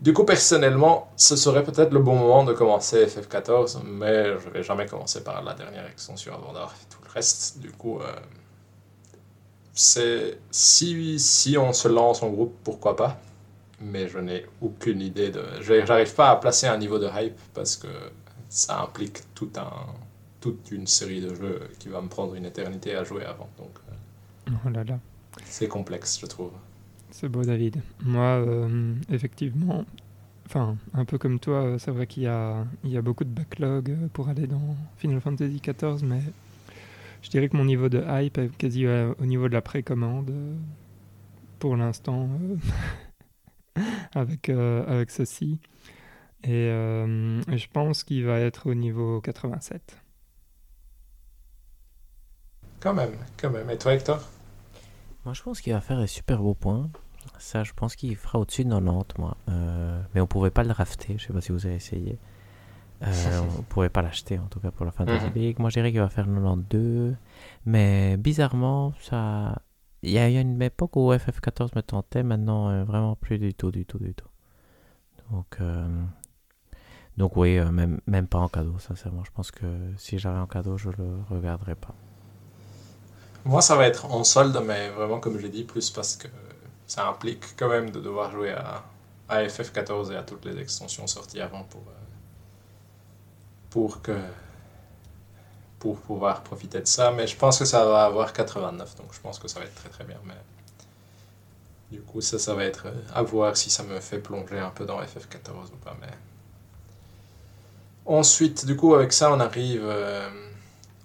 [0.00, 4.62] Du coup, personnellement, ce serait peut-être le bon moment de commencer FF14, mais je vais
[4.64, 7.60] jamais commencer par la dernière extension avant d'avoir fait tout le reste.
[7.60, 8.12] Du coup, euh,
[9.74, 13.16] c'est si, si on se lance en groupe, pourquoi pas?
[13.82, 15.42] Mais je n'ai aucune idée de.
[15.60, 17.88] J'arrive pas à placer un niveau de hype parce que
[18.48, 19.86] ça implique tout un,
[20.42, 23.48] toute une série de jeux qui va me prendre une éternité à jouer avant.
[23.56, 24.98] Donc, euh, oh là là.
[25.44, 26.50] C'est complexe, je trouve.
[27.10, 27.80] C'est beau, David.
[28.02, 29.84] Moi, euh, effectivement,
[30.46, 33.24] enfin, un peu comme toi, euh, c'est vrai qu'il y a, il y a beaucoup
[33.24, 36.20] de backlog pour aller dans Final Fantasy XIV, mais
[37.22, 40.32] je dirais que mon niveau de hype est quasi au niveau de la précommande
[41.60, 42.28] pour l'instant
[44.14, 45.58] avec, avec ceci.
[46.44, 50.02] Et, et je pense qu'il va être au niveau 87.
[52.82, 53.70] Quand même, quand même.
[53.70, 54.20] Et toi, Hector?
[55.24, 56.90] Moi, je pense qu'il va faire des super beaux points.
[57.38, 59.36] Ça, je pense qu'il fera au-dessus de 90, moi.
[59.48, 61.16] Euh, mais on pouvait pas le rafter.
[61.16, 62.18] Je sais pas si vous avez essayé.
[63.02, 65.60] Euh, on pouvait pas l'acheter, en tout cas, pour la fin de la League.
[65.60, 67.14] Moi, je dirais qu'il va faire 92.
[67.66, 69.62] Mais bizarrement, ça...
[70.02, 72.22] Il y a une époque où FF14 me tentait.
[72.22, 74.28] Maintenant, euh, vraiment plus du tout, du tout, du tout.
[75.30, 75.56] Donc...
[75.60, 75.86] Euh,
[77.18, 79.22] donc oui, même, même pas en cadeau, sincèrement.
[79.24, 79.66] Je pense que
[79.98, 81.94] si j'avais un cadeau, je le regarderais pas.
[83.44, 86.28] Moi, ça va être en solde, mais vraiment, comme je l'ai dit, plus parce que
[86.86, 88.84] ça implique quand même de devoir jouer à,
[89.28, 92.00] à FF14 et à toutes les extensions sorties avant pour, euh,
[93.70, 94.16] pour, que,
[95.82, 97.10] pour pouvoir profiter de ça.
[97.10, 99.74] Mais je pense que ça va avoir 89, donc je pense que ça va être
[99.74, 100.18] très très bien.
[100.24, 100.36] Mais
[101.90, 104.86] du coup, ça, ça va être à voir si ça me fait plonger un peu
[104.86, 105.96] dans FF14 ou pas.
[106.00, 106.06] Mais...
[108.06, 110.30] Ensuite, du coup, avec ça, on arrive euh,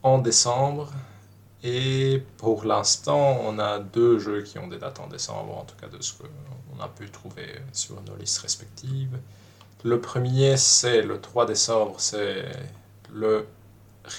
[0.03, 0.91] en décembre.
[1.63, 5.75] Et pour l'instant, on a deux jeux qui ont des dates en décembre, en tout
[5.81, 9.17] cas de ce qu'on a pu trouver sur nos listes respectives.
[9.83, 12.45] Le premier, c'est le 3 décembre, c'est
[13.11, 13.47] le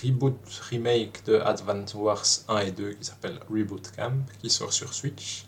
[0.02, 0.38] reboot
[0.70, 5.46] remake de Advance Wars 1 et 2 qui s'appelle Reboot Camp, qui sort sur Switch,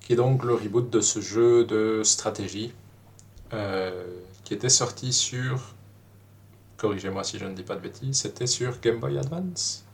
[0.00, 2.72] qui est donc le reboot de ce jeu de stratégie
[3.52, 4.04] euh,
[4.44, 5.74] qui était sorti sur,
[6.76, 9.86] corrigez-moi si je ne dis pas de bêtises, c'était sur Game Boy Advance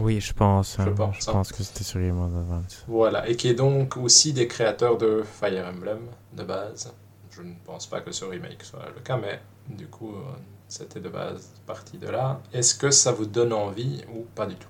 [0.00, 0.76] oui, je pense.
[0.76, 0.94] Je, hein.
[0.94, 1.42] pense, hein.
[1.42, 2.84] que c'était sur Game Advance.
[2.86, 6.00] Voilà, et qui est donc aussi des créateurs de Fire Emblem
[6.32, 6.92] de base.
[7.30, 10.32] Je ne pense pas que ce remake soit le cas, mais du coup, euh,
[10.68, 12.40] c'était de base parti de là.
[12.52, 14.68] Est-ce que ça vous donne envie ou pas du tout?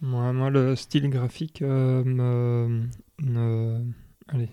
[0.00, 2.86] Moi, moi, le style graphique euh, me,
[3.20, 3.84] ne,
[4.28, 4.50] allez,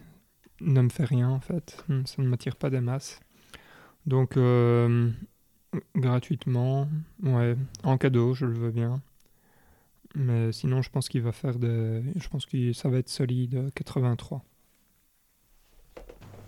[0.61, 1.83] ne me fait rien en fait.
[2.05, 3.19] Ça ne m'attire pas des masses.
[4.05, 5.11] Donc, euh,
[5.95, 6.87] Gratuitement,
[7.23, 7.55] ouais.
[7.83, 9.01] En cadeau, je le veux bien.
[10.15, 12.01] Mais sinon, je pense qu'il va faire des.
[12.15, 14.43] Je pense que ça va être solide, 83.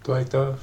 [0.03, 0.55] Toi, Hector?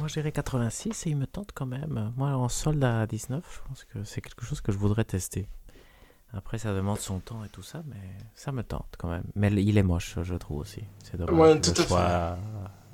[0.00, 2.12] Moi, j'irai 86 et il me tente quand même.
[2.16, 5.48] Moi, en solde à 19, je pense que c'est quelque chose que je voudrais tester.
[6.32, 8.00] Après, ça demande son temps et tout ça, mais
[8.34, 9.24] ça me tente quand même.
[9.34, 10.82] Mais il est moche, je trouve aussi.
[11.04, 11.34] C'est dommage.
[11.34, 12.38] Ouais, tout le choix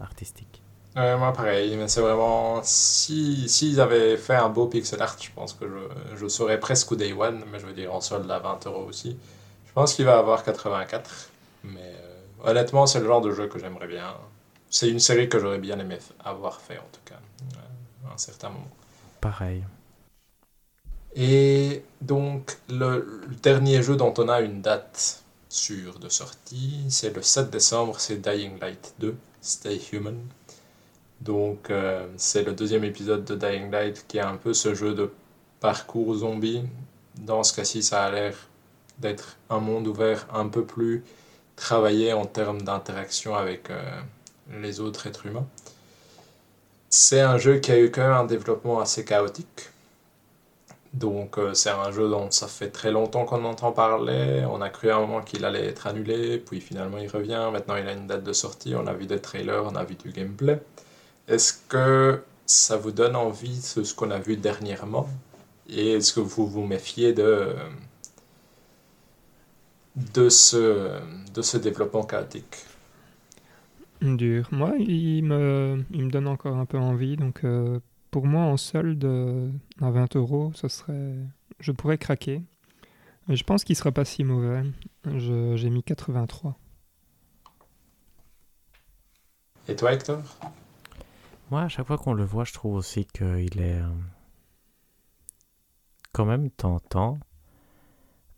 [0.00, 0.62] artistique
[0.96, 2.60] moi, pareil, mais c'est vraiment.
[2.62, 6.92] S'ils si, avaient fait un beau pixel art, je pense que je, je serais presque
[6.92, 9.18] au day one, mais je veux dire en solde à 20 euros aussi.
[9.66, 11.30] Je pense qu'il va avoir 84,
[11.64, 14.14] mais euh, honnêtement, c'est le genre de jeu que j'aimerais bien.
[14.70, 17.20] C'est une série que j'aurais bien aimé avoir fait, en tout cas,
[18.08, 18.68] à un certain moment.
[19.20, 19.62] Pareil.
[21.14, 27.14] Et donc, le, le dernier jeu dont on a une date sûre de sortie, c'est
[27.14, 30.18] le 7 décembre, c'est Dying Light 2, Stay Human.
[31.20, 34.94] Donc, euh, c'est le deuxième épisode de Dying Light qui est un peu ce jeu
[34.94, 35.10] de
[35.60, 36.62] parcours zombie.
[37.16, 38.34] Dans ce cas-ci, ça a l'air
[38.98, 41.04] d'être un monde ouvert un peu plus
[41.56, 43.70] travailler en termes d'interaction avec
[44.50, 45.46] les autres êtres humains.
[46.88, 49.70] C'est un jeu qui a eu quand même un développement assez chaotique.
[50.94, 54.46] Donc c'est un jeu dont ça fait très longtemps qu'on entend parler.
[54.50, 57.50] On a cru à un moment qu'il allait être annulé, puis finalement il revient.
[57.52, 59.94] Maintenant il a une date de sortie, on a vu des trailers, on a vu
[59.96, 60.58] du gameplay.
[61.28, 65.08] Est-ce que ça vous donne envie de ce qu'on a vu dernièrement?
[65.68, 67.54] Et est-ce que vous vous méfiez de,
[69.96, 70.98] de, ce,
[71.34, 72.56] de ce développement chaotique?
[74.02, 74.48] Dur.
[74.52, 77.16] Moi, il me, il me donne encore un peu envie.
[77.16, 79.04] Donc, euh, pour moi, en solde
[79.80, 81.14] à 20 euros, ce serait,
[81.60, 82.42] je pourrais craquer.
[83.28, 84.62] Je pense qu'il sera pas si mauvais.
[85.04, 86.56] J'ai mis 83.
[89.68, 90.22] Et toi, Hector?
[91.50, 93.88] Moi, à chaque fois qu'on le voit, je trouve aussi qu'il est euh,
[96.12, 97.18] quand même tentant.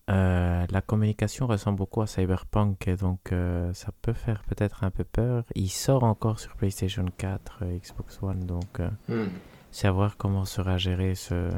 [0.08, 4.90] Euh, la communication ressemble beaucoup à Cyberpunk et donc euh, ça peut faire peut-être un
[4.90, 5.44] peu peur.
[5.54, 9.26] Il sort encore sur PlayStation 4, Xbox One, donc hmm.
[9.70, 11.50] c'est à voir comment sera géré ce,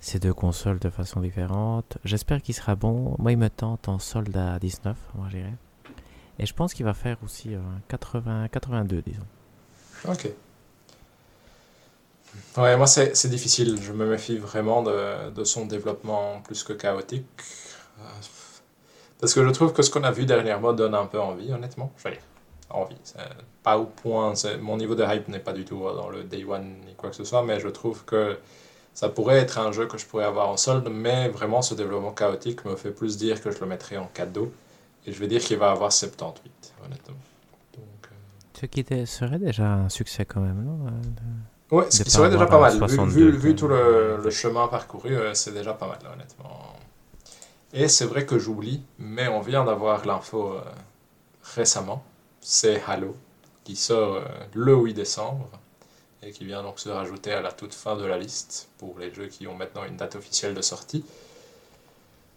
[0.00, 1.98] ces deux consoles de façon différente.
[2.04, 3.14] J'espère qu'il sera bon.
[3.18, 5.54] Moi, il me tente en solde à 19, moi j'irai.
[6.38, 7.54] Et je pense qu'il va faire aussi
[7.88, 9.22] 80, 82, disons.
[10.08, 10.28] Ok.
[12.56, 13.78] Ouais, moi c'est difficile.
[13.82, 17.26] Je me méfie vraiment de, de, son développement plus que chaotique.
[17.98, 18.02] Euh,
[19.20, 21.92] parce que je trouve que ce qu'on a vu dernièrement donne un peu envie, honnêtement.
[21.96, 22.10] Enfin,
[22.70, 22.96] envie.
[23.62, 24.34] Pas au point.
[24.60, 27.16] Mon niveau de hype n'est pas du tout dans le day one ni quoi que
[27.16, 28.38] ce soit, mais je trouve que
[28.94, 32.12] ça pourrait être un jeu que je pourrais avoir en solde, mais vraiment ce développement
[32.12, 34.52] chaotique me fait plus dire que je le mettrais en cadeau.
[35.06, 37.16] Et je vais dire qu'il va avoir 78, honnêtement.
[38.58, 40.90] Ce qui serait déjà un succès quand même, non euh,
[41.70, 42.78] Ouais, ce qui serait déjà pas mal.
[43.08, 46.76] Vu, vu, tout le, chemin parcouru, euh, c'est déjà pas mal, honnêtement.
[47.72, 50.60] Et c'est vrai que j'oublie, mais on vient d'avoir l'info euh,
[51.56, 52.04] récemment.
[52.40, 53.16] C'est Halo,
[53.64, 54.22] qui sort
[54.54, 55.50] le 8 décembre
[56.22, 59.12] et qui vient donc se rajouter à la toute fin de la liste pour les
[59.12, 61.04] jeux qui ont maintenant une date officielle de sortie.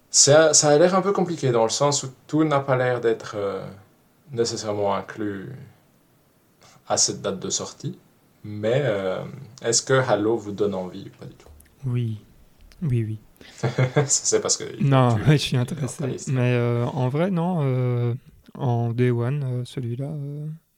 [0.10, 3.00] Ça, ça a l'air un peu compliqué dans le sens où tout n'a pas l'air
[3.00, 3.36] d'être
[4.32, 5.52] nécessairement inclus
[6.88, 8.00] à cette date de sortie.
[8.44, 9.24] Mais euh,
[9.62, 11.50] est-ce que Halo vous donne envie ou pas du tout?
[11.86, 12.20] Oui,
[12.82, 13.20] oui, oui.
[14.06, 14.82] c'est parce que.
[14.82, 16.06] Non, je suis intéressé.
[16.32, 17.60] Mais euh, en vrai, non.
[17.62, 18.14] Euh,
[18.58, 20.12] en Day One, celui-là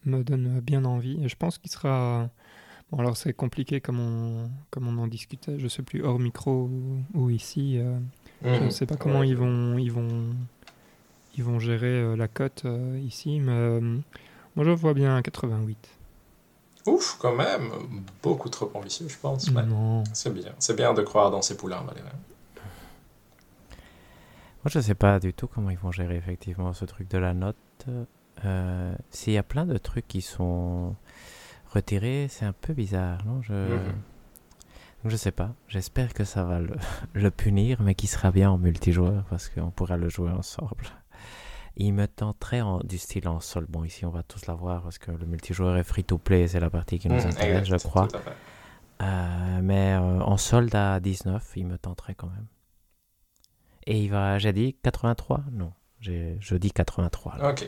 [0.05, 1.23] me donne bien envie.
[1.23, 2.29] Et je pense qu'il sera.
[2.91, 6.69] Bon, alors c'est compliqué comme on, comme on en discutait, je sais plus, hors micro
[7.13, 7.79] ou, ici.
[8.43, 8.71] Je ne mhm.
[8.71, 10.31] sais pas comment ils, vont, ils, vont,
[11.38, 12.65] ils vont gérer la cote
[13.01, 13.79] ici, mais
[14.57, 16.01] moi je vois bien 88.
[16.88, 17.70] Ouf, quand même,
[18.24, 19.49] beaucoup trop ambitieux, je pense.
[20.14, 22.08] C'est bien, c'est bien de croire dans ces poulains, Valérie.
[24.64, 27.34] Moi, je sais pas du tout comment ils vont gérer effectivement ce truc de la
[27.34, 27.56] note.
[28.45, 30.95] Euh, S'il y a plein de trucs qui sont
[31.74, 33.41] retirés, c'est un peu bizarre, non?
[33.41, 33.53] Je...
[33.53, 33.94] Mhm.
[35.06, 35.52] je sais pas.
[35.68, 36.76] J'espère que ça va le,
[37.14, 40.86] le punir, mais qu'il sera bien en multijoueur parce qu'on pourra le jouer ensemble.
[41.84, 43.66] Il me tenterait en, du style en sol.
[43.68, 46.99] Bon, ici, on va tous l'avoir parce que le multijoueur est free-to-play, c'est la partie
[46.99, 48.08] qui nous mmh, intéresse, je crois.
[49.02, 52.45] Euh, mais euh, en solde à 19, il me tenterait quand même.
[53.88, 57.49] Et il va, j'ai dit 83 Non, je dis 83.
[57.49, 57.68] Ok.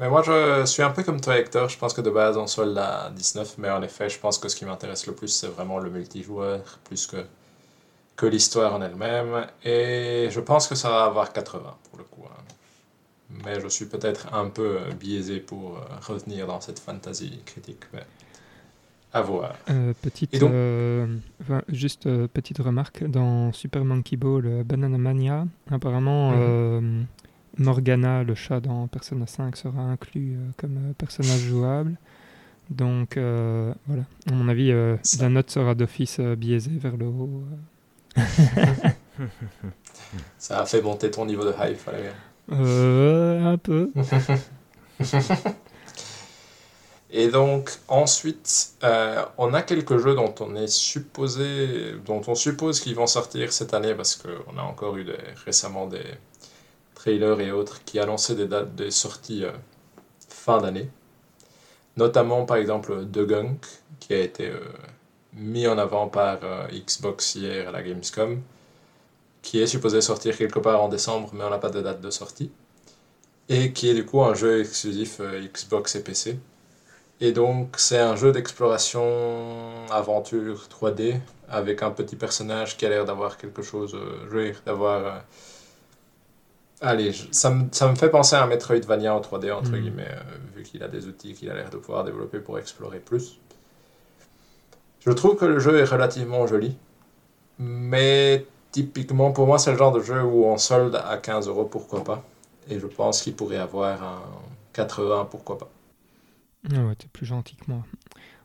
[0.00, 1.70] Mais moi, je suis un peu comme toi, Hector.
[1.70, 4.50] Je pense que de base, en solde à 19, mais en effet, je pense que
[4.50, 7.24] ce qui m'intéresse le plus, c'est vraiment le multijoueur, plus que,
[8.16, 9.46] que l'histoire en elle-même.
[9.64, 12.24] Et je pense que ça va avoir 80 pour le coup.
[12.30, 12.42] Hein
[13.30, 17.84] mais je suis peut-être un peu biaisé pour euh, revenir dans cette fantasy critique.
[17.92, 18.04] Mais
[19.12, 19.54] à voir.
[19.70, 21.06] Euh, petite, euh,
[21.68, 27.06] juste petite remarque dans Super Monkey Ball Banana Mania, apparemment mhm.
[27.58, 31.96] Morgana, le chat dans Persona 5, sera inclus comme personnage jouable.
[32.68, 34.70] Donc voilà, à mon avis,
[35.20, 37.44] la note sera d'office biaisée vers le haut.
[40.38, 42.12] Ça a fait monter ton niveau de hype, Valérie.
[42.52, 43.90] Euh, un peu.
[47.10, 52.80] Et donc ensuite, euh, on a quelques jeux dont on est supposé, dont on suppose
[52.80, 55.06] qu'ils vont sortir cette année parce qu'on a encore eu
[55.44, 56.04] récemment des
[56.94, 59.52] trailers et autres qui annonçaient des dates de sortie euh,
[60.28, 60.90] fin d'année.
[61.96, 63.66] Notamment par exemple The Gunk
[64.00, 64.52] qui a été
[65.32, 66.38] mis en avant par
[66.70, 68.42] Xbox hier à la Gamescom
[69.46, 72.10] qui est supposé sortir quelque part en décembre, mais on n'a pas de date de
[72.10, 72.50] sortie.
[73.48, 76.40] Et qui est du coup un jeu exclusif euh, Xbox et PC.
[77.20, 79.06] Et donc c'est un jeu d'exploration
[79.88, 85.22] aventure 3D avec un petit personnage qui a l'air d'avoir quelque chose, euh, d'avoir
[86.80, 89.80] Allez, ça, me, ça, me, fait penser à un Metroidvania en 3D, entre mm.
[89.80, 92.98] guillemets, euh, vu qu'il a des outils qu'il a l'air de pouvoir développer pour explorer
[92.98, 93.38] plus.
[95.06, 96.76] Je trouve que le jeu est relativement joli,
[97.60, 101.64] mais typiquement, pour moi, c'est le genre de jeu où on solde à 15 euros,
[101.64, 102.24] pourquoi pas.
[102.68, 104.22] Et je pense qu'il pourrait avoir un
[104.72, 105.70] 80, pourquoi pas.
[106.74, 107.84] Ah ouais, t'es plus gentil que moi.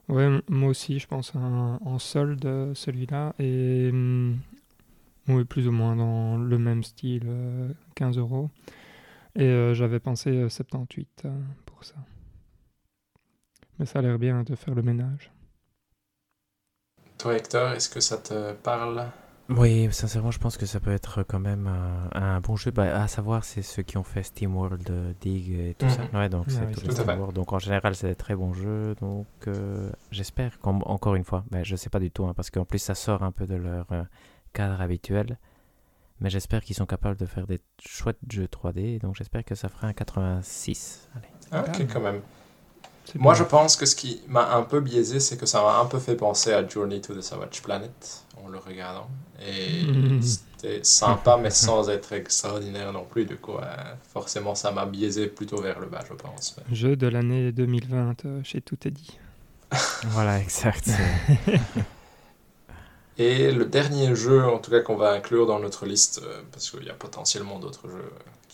[0.10, 3.34] Ouais, moi aussi, je pense en solde, celui-là.
[3.40, 4.38] Et mm,
[5.28, 7.28] oui, plus ou moins dans le même style,
[7.96, 8.50] 15 euh, euros.
[9.36, 11.30] Et euh, j'avais pensé 78 euh,
[11.66, 11.96] pour ça.
[13.80, 15.32] Mais ça a l'air bien de faire le ménage.
[17.18, 19.06] Toi, Hector, est-ce que ça te parle?
[19.58, 21.70] Oui, sincèrement, je pense que ça peut être quand même
[22.14, 22.72] un, bon jeu.
[22.72, 26.04] Bah, à savoir, c'est ceux qui ont fait SteamWorld, Dig et tout ça.
[26.14, 28.96] Ouais, donc c'est tout, Donc en général, c'est des très bons jeux.
[29.02, 29.28] Donc
[30.12, 32.96] j'espère, encore une fois, bah, je sais pas du tout, hein, parce qu'en plus, ça
[32.96, 33.88] sort un peu de leur
[34.54, 35.38] cadre habituel.
[36.22, 39.02] Mais j'espère qu'ils sont capables de faire des chouettes jeux 3D.
[39.02, 41.10] Donc j'espère que ça fera un 86.
[41.16, 41.28] Allez.
[41.52, 42.22] Ah, ok, quand même.
[43.16, 45.86] Moi, je pense que ce qui m'a un peu biaisé, c'est que ça m'a un
[45.86, 49.10] peu fait penser à Journey to the Savage Planet en le regardant.
[49.46, 49.86] Et
[50.22, 53.26] c'était sympa, mais sans être extraordinaire non plus.
[53.26, 53.54] Du coup,
[54.14, 56.56] forcément, ça m'a biaisé plutôt vers le bas, je pense.
[56.72, 59.18] Jeu de l'année 2020 euh, chez Tout est dit.
[60.10, 60.90] voilà, exact.
[63.18, 66.72] Et le dernier jeu, en tout cas, qu'on va inclure dans notre liste, euh, parce
[66.72, 68.12] qu'il y a potentiellement d'autres jeux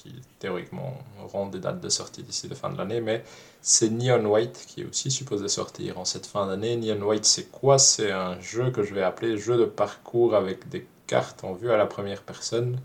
[0.07, 3.23] qui, théoriquement, auront des dates de sortie d'ici la fin de l'année, mais
[3.61, 6.77] c'est Neon White qui est aussi supposé sortir en cette fin d'année.
[6.77, 7.77] Neon White, c'est quoi?
[7.79, 11.71] C'est un jeu que je vais appeler jeu de parcours avec des cartes en vue
[11.71, 12.79] à la première personne,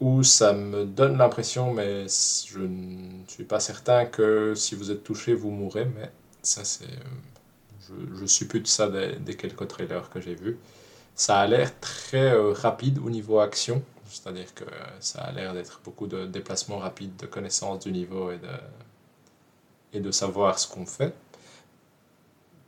[0.00, 5.04] où ça me donne l'impression, mais je ne suis pas certain que si vous êtes
[5.04, 6.10] touché, vous mourrez, mais
[6.42, 6.86] ça, c'est
[8.14, 10.58] je, suppute ça des, quelques trailers que j'ai vus.
[11.14, 14.64] Ça a l'air très euh, rapide au niveau action, c'est-à-dire que
[15.00, 18.48] ça a l'air d'être beaucoup de déplacements rapides, de connaissance du niveau et de,
[19.92, 21.14] et de savoir ce qu'on fait.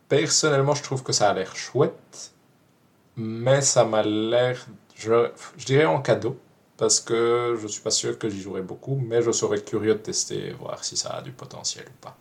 [0.08, 2.32] Personnellement, je trouve que ça a l'air chouette,
[3.16, 6.38] mais ça m'a l'air, je, je, dirais en cadeau,
[6.76, 9.98] parce que je suis pas sûr que j'y jouerai beaucoup, mais je serais curieux de
[9.98, 12.16] tester, voir si ça a du potentiel ou pas.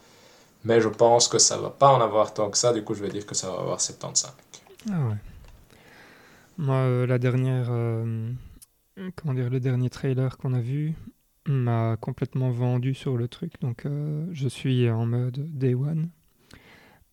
[0.64, 3.04] Mais je pense que ça va pas en avoir tant que ça, du coup je
[3.04, 4.34] vais dire que ça va avoir 75.
[4.90, 5.16] Ah ouais.
[6.58, 8.32] Moi, euh, la dernière, euh,
[9.16, 10.94] comment dire, le dernier trailer qu'on a vu
[11.48, 16.10] m'a complètement vendu sur le truc, donc euh, je suis en mode day one.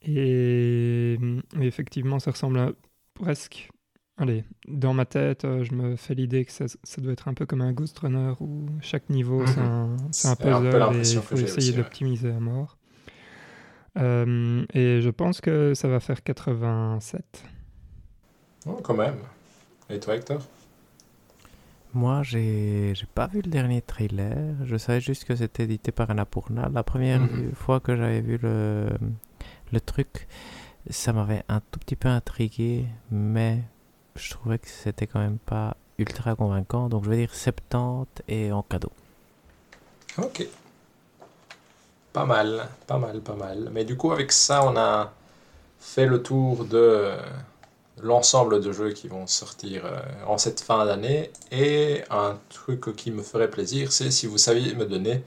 [0.02, 1.19] Et,
[1.61, 2.73] effectivement, ça ressemble à
[3.15, 3.70] presque.
[4.16, 7.47] Allez, dans ma tête, je me fais l'idée que ça, ça, doit être un peu
[7.47, 9.47] comme un Ghost Runner où chaque niveau mhm.
[10.12, 12.77] c'est un, un, puzzle et il faut essayer d'optimiser à mort.
[13.98, 17.44] Euh, et je pense que ça va faire 87.
[18.66, 19.16] Oh, quand même.
[19.89, 20.40] Et toi, Hector?
[21.92, 24.54] Moi, j'ai pas vu le dernier trailer.
[24.64, 26.68] Je savais juste que c'était édité par Annapurna.
[26.72, 27.52] La première mhm.
[27.54, 28.88] fois que j'avais vu le,
[29.72, 30.28] le truc,
[30.88, 33.58] ça m'avait un tout petit peu intrigué, mais
[34.14, 36.88] je trouvais que c'était quand même pas ultra convaincant.
[36.88, 38.92] Donc, je vais dire 70 et en cadeau.
[40.16, 40.46] Ok.
[42.12, 43.68] Pas mal, pas mal, pas mal.
[43.72, 45.12] Mais du coup, avec ça, on a
[45.80, 47.14] fait le tour de
[48.02, 51.31] l'ensemble de jeux qui vont sortir euh, en cette fin d'année.
[51.51, 55.22] Et un truc qui me ferait plaisir, c'est si vous saviez me donner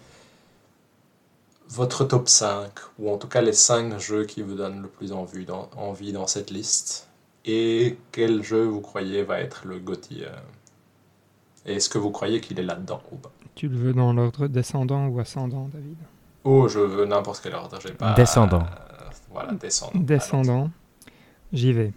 [1.70, 2.70] votre top 5,
[3.00, 6.14] ou en tout cas les 5 jeux qui vous donnent le plus envie dans, envie
[6.14, 7.08] dans cette liste.
[7.46, 10.30] Et quel jeu vous croyez va être le GOTY euh,
[11.66, 13.32] Et est-ce que vous croyez qu'il est là-dedans ou pas?
[13.56, 15.98] Tu le veux dans l'ordre descendant ou ascendant, David?
[16.44, 17.80] Oh, je veux n'importe quel ordre.
[17.82, 18.14] J'ai pas.
[18.14, 18.62] Descendant.
[18.62, 20.00] Euh, voilà, descendant.
[20.00, 20.70] Descendant.
[21.52, 21.94] J'y vais.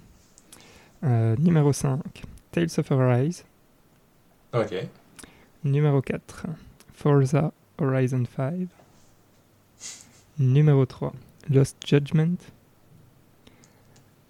[1.04, 2.00] Euh, numéro 5,
[2.52, 3.44] Tales of Arise.
[4.52, 4.74] Ok.
[5.64, 6.46] Numéro 4,
[6.94, 8.68] Forza Horizon 5.
[10.38, 11.12] Numéro 3,
[11.50, 12.36] Lost Judgment.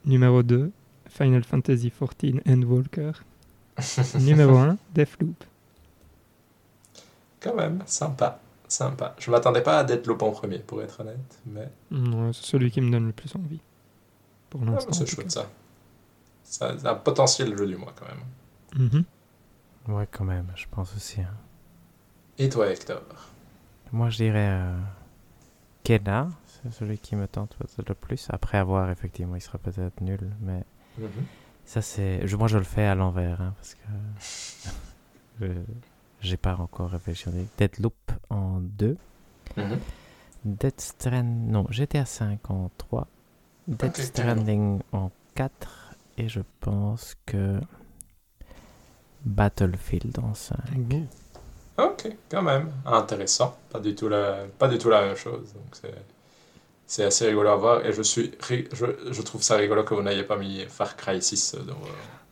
[0.04, 0.70] Numéro 2,
[1.08, 3.12] Final Fantasy XIV Endwalker.
[4.20, 5.44] Numéro 1, Deathloop.
[7.40, 8.40] Quand même, sympa.
[8.68, 9.14] Sympa.
[9.18, 11.38] Je m'attendais pas à Deadloop en premier, pour être honnête.
[11.46, 11.68] Mais...
[12.32, 13.60] c'est celui qui me donne le plus envie.
[14.50, 14.92] Pour ah, l'instant.
[14.92, 15.48] c'est chouette ça.
[16.46, 18.88] Ça a un potentiel jeu du mois quand même.
[18.88, 19.92] Mm-hmm.
[19.92, 21.20] Ouais, quand même, je pense aussi.
[21.20, 21.34] Hein.
[22.38, 23.02] Et toi, Hector?
[23.92, 24.78] Moi, je dirais euh,
[25.82, 26.28] Kena.
[26.46, 27.56] C'est celui qui me tente
[27.86, 28.28] le plus.
[28.30, 30.20] Après avoir, effectivement, il sera peut-être nul.
[30.40, 30.62] Mais
[31.00, 31.24] mm-hmm.
[31.64, 32.24] ça, c'est.
[32.38, 33.40] Moi, je le fais à l'envers.
[33.40, 33.74] Hein, parce
[35.40, 35.46] que.
[36.20, 37.28] J'ai pas encore réfléchi.
[37.58, 38.96] Deadloop en 2.
[39.56, 39.62] Mm
[40.44, 41.50] Dead Stranding.
[41.50, 43.08] Non, GTA 5 en 3.
[43.66, 45.85] Dead Stranding en 4.
[46.18, 47.60] Et je pense que.
[49.24, 50.56] Battlefield en 5.
[51.78, 52.70] Ok, quand même.
[52.84, 53.56] Intéressant.
[53.70, 55.52] Pas du tout la, pas du tout la même chose.
[55.52, 55.92] Donc
[56.86, 58.32] c'est assez rigolo à voir et je, suis,
[58.72, 61.76] je, je trouve ça rigolo que vous n'ayez pas mis Far Cry 6 dans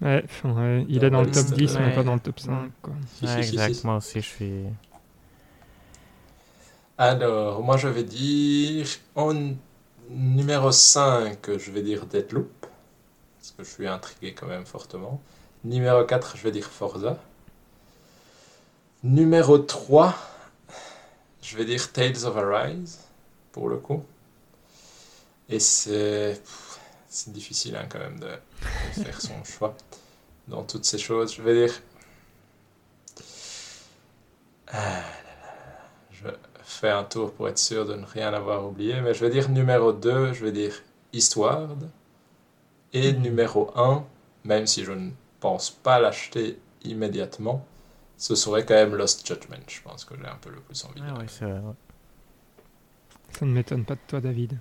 [0.01, 2.71] Ouais, ouais, il est dans le top 10 mais pas dans le top 5.
[2.83, 2.95] Quoi.
[3.23, 4.65] Ouais, exact, moi aussi je suis...
[6.99, 8.87] Alors, moi je vais dire
[9.17, 9.35] en
[10.11, 12.64] numéro 5, je vais dire Deadloop,
[13.45, 15.21] parce que je suis intrigué quand même fortement.
[15.65, 17.19] Numéro 4, je vais dire Forza.
[19.03, 20.15] Numéro 3,
[21.43, 23.01] je vais dire Tales of Arise,
[23.53, 24.03] pour le coup.
[25.51, 26.41] Et c'est
[27.07, 28.31] c'est difficile hein, quand même de,
[29.03, 29.77] faire son choix
[30.49, 31.35] dans toutes ces choses.
[31.35, 31.83] Je vais dire...
[34.69, 35.03] Ah,
[36.11, 36.29] je
[36.63, 39.51] fais un tour pour être sûr de ne rien avoir oublié, mais je vais dire
[39.51, 41.91] numéro 2, je vais dire Eastward.
[42.95, 44.05] Et numéro 1,
[44.45, 45.11] même si je ne
[45.41, 47.67] pense pas l'acheter immédiatement,
[48.17, 49.65] ce serait quand même Lost Judgment.
[49.67, 51.03] Je pense que j'ai un peu le plus envie.
[51.07, 51.61] Ah oui, c'est vrai.
[53.37, 54.59] Ça ne m'étonne pas de toi, David.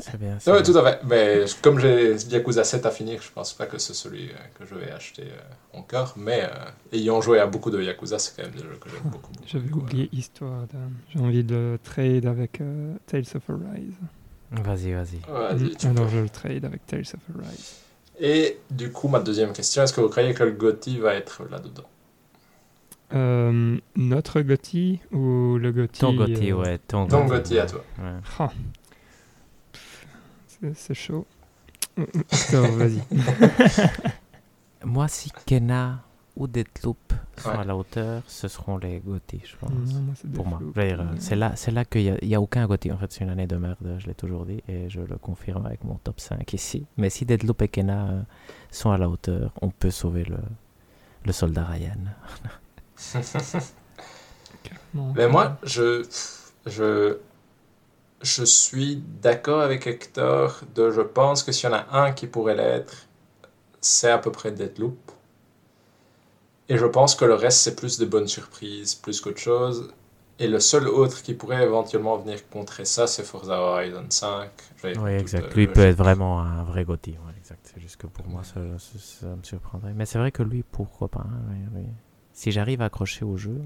[0.00, 0.38] c'est bien.
[0.46, 1.00] Oui, tout à fait.
[1.04, 4.64] Mais comme j'ai Yakuza 7 à finir, je pense pas que c'est celui euh, que
[4.64, 6.14] je vais acheter euh, encore.
[6.16, 9.10] Mais euh, ayant joué à beaucoup de Yakuza, c'est quand même des jeux que j'aime
[9.10, 9.32] beaucoup.
[9.44, 10.66] J'avais oublié Histoire.
[11.10, 12.62] J'ai envie de trade avec
[13.06, 13.96] Tales of Arise.
[14.50, 15.18] Vas-y, vas-y.
[15.18, 15.86] Mm.
[15.86, 17.76] Alors je le trade avec Tales of Arise.
[18.20, 21.44] Et du coup, ma deuxième question, est-ce que vous croyez que le GOTY va être
[21.50, 21.84] là-dedans?
[23.96, 26.78] Notre Gotti ou le Gotti Ton Gotti, ouais.
[26.78, 27.82] Ton, ton Gotti à toi.
[27.98, 28.20] Ouais.
[30.74, 31.26] C'est chaud.
[31.96, 33.00] vas-y.
[34.84, 36.02] Moi, si Kena
[36.38, 39.70] ou Deathloop sont à la hauteur, ce seront les Gotti, je pense.
[40.34, 40.60] pour moi.
[41.18, 42.92] C'est là, c'est là qu'il n'y a, a, aucun Gotti.
[42.92, 45.66] En fait, c'est une année de merde, je l'ai toujours dit, et je le confirme
[45.66, 46.86] avec mon top 5 ici.
[46.96, 48.22] Mais si Deathloop et Kena euh,
[48.70, 50.38] sont à la hauteur, on peut sauver le,
[51.24, 51.98] le soldat Ryan.
[54.94, 56.06] Mais moi, je,
[56.66, 57.18] je,
[58.22, 62.26] je suis d'accord avec Hector de je pense que s'il y en a un qui
[62.28, 63.08] pourrait l'être,
[63.80, 64.98] c'est à peu près Deadloop.
[66.68, 69.92] Et je pense que le reste, c'est plus de bonnes surprises, plus qu'autre chose.
[70.40, 74.50] Et le seul autre qui pourrait éventuellement venir contrer ça, c'est Forza Horizon 5.
[74.84, 75.52] Oui, exact.
[75.54, 77.16] Lui peut être vraiment un vrai Gotti.
[77.36, 77.60] exact.
[77.74, 79.94] C'est juste que pour moi, ça, me surprendrait.
[79.94, 81.82] Mais c'est vrai que lui, pourquoi pas hein,
[82.32, 83.60] Si j'arrive à accrocher au jeu,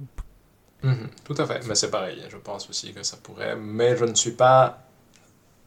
[0.82, 4.04] Mhm, tout à fait, mais c'est pareil, je pense aussi que ça pourrait, mais je
[4.04, 4.82] ne suis pas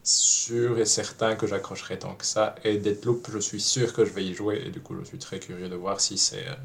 [0.04, 2.56] sûr et certain que j'accrocherai tant que ça.
[2.64, 5.18] Et Deathloop, je suis sûr que je vais y jouer, et du coup, je suis
[5.20, 6.56] très curieux de voir si, c'est, euh,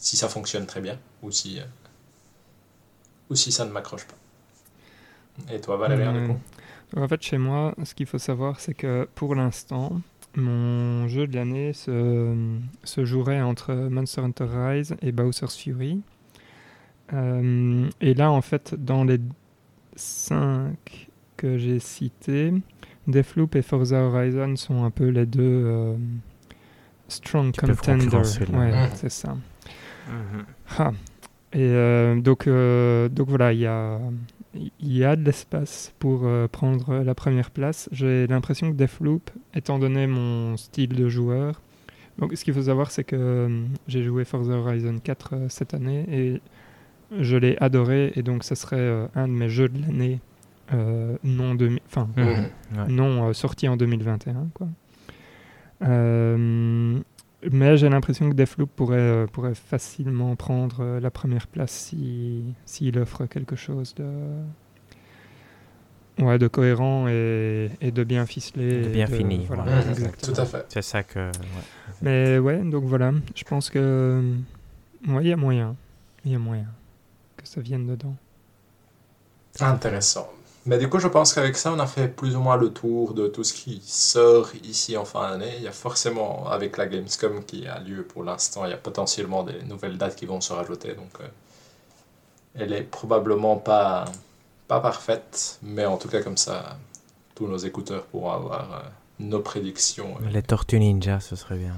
[0.00, 1.64] si ça fonctionne très bien, ou si, euh,
[3.28, 5.54] ou si ça ne m'accroche pas.
[5.54, 6.34] Et toi, Valérie,
[6.96, 10.00] En fait, chez moi, ce qu'il faut savoir, c'est que pour l'instant,
[10.34, 12.34] mon jeu de l'année se,
[12.82, 16.00] se jouerait entre Monster Hunter Rise et Bowser's Fury.
[17.12, 19.20] Euh, et là, en fait, dans les
[19.96, 22.54] 5 que j'ai cités,
[23.06, 25.96] Deathloop et Forza Horizon sont un peu les deux euh,
[27.08, 28.22] strong contenders.
[28.52, 28.90] Ouais, mmh.
[28.94, 29.36] c'est ça.
[30.10, 30.44] Mmh.
[30.78, 30.92] Ah.
[31.52, 33.98] Et euh, donc, donc voilà, il y a,
[34.80, 37.88] y a de l'espace pour prendre la première place.
[37.92, 41.60] J'ai l'impression que Deathloop, étant donné mon style de joueur,
[42.18, 46.40] donc ce qu'il faut savoir, c'est que j'ai joué Forza Horizon 4 cette année et
[47.18, 50.20] je l'ai adoré et donc ce serait euh, un de mes jeux de l'année
[50.72, 51.56] euh, non,
[51.86, 52.86] enfin, mmh.
[52.88, 54.50] non euh, sorti en 2021.
[54.54, 54.68] Quoi.
[57.50, 63.26] Mais j'ai l'impression que Deathloop pourrait, pourrait facilement prendre la première place s'il si, offre
[63.26, 64.04] quelque chose de,
[66.20, 68.82] Ouais, de cohérent et, et, de bien ficelé.
[68.82, 69.46] De bien fini.
[69.46, 69.64] Voilà,
[70.22, 70.66] Tout à fait.
[70.68, 71.30] C'est ça que.
[72.02, 74.22] Mais ouais, donc voilà, je pense que.
[75.06, 75.76] il y a moyen.
[76.24, 76.66] Il y a moyen
[77.36, 78.14] que ça vienne dedans.
[79.60, 80.30] Intéressant.
[80.66, 83.14] Mais du coup, je pense qu'avec ça, on a fait plus ou moins le tour
[83.14, 85.54] de tout ce qui sort ici en fin d'année.
[85.56, 88.76] Il y a forcément, avec la Gamescom qui a lieu pour l'instant, il y a
[88.76, 90.94] potentiellement des nouvelles dates qui vont se rajouter.
[90.94, 91.26] Donc, euh,
[92.54, 94.04] elle est probablement pas,
[94.68, 96.76] pas parfaite, mais en tout cas, comme ça,
[97.34, 98.88] tous nos écouteurs pourront avoir euh,
[99.20, 100.16] nos prédictions.
[100.30, 101.76] Les Tortues Ninja, ce serait bien.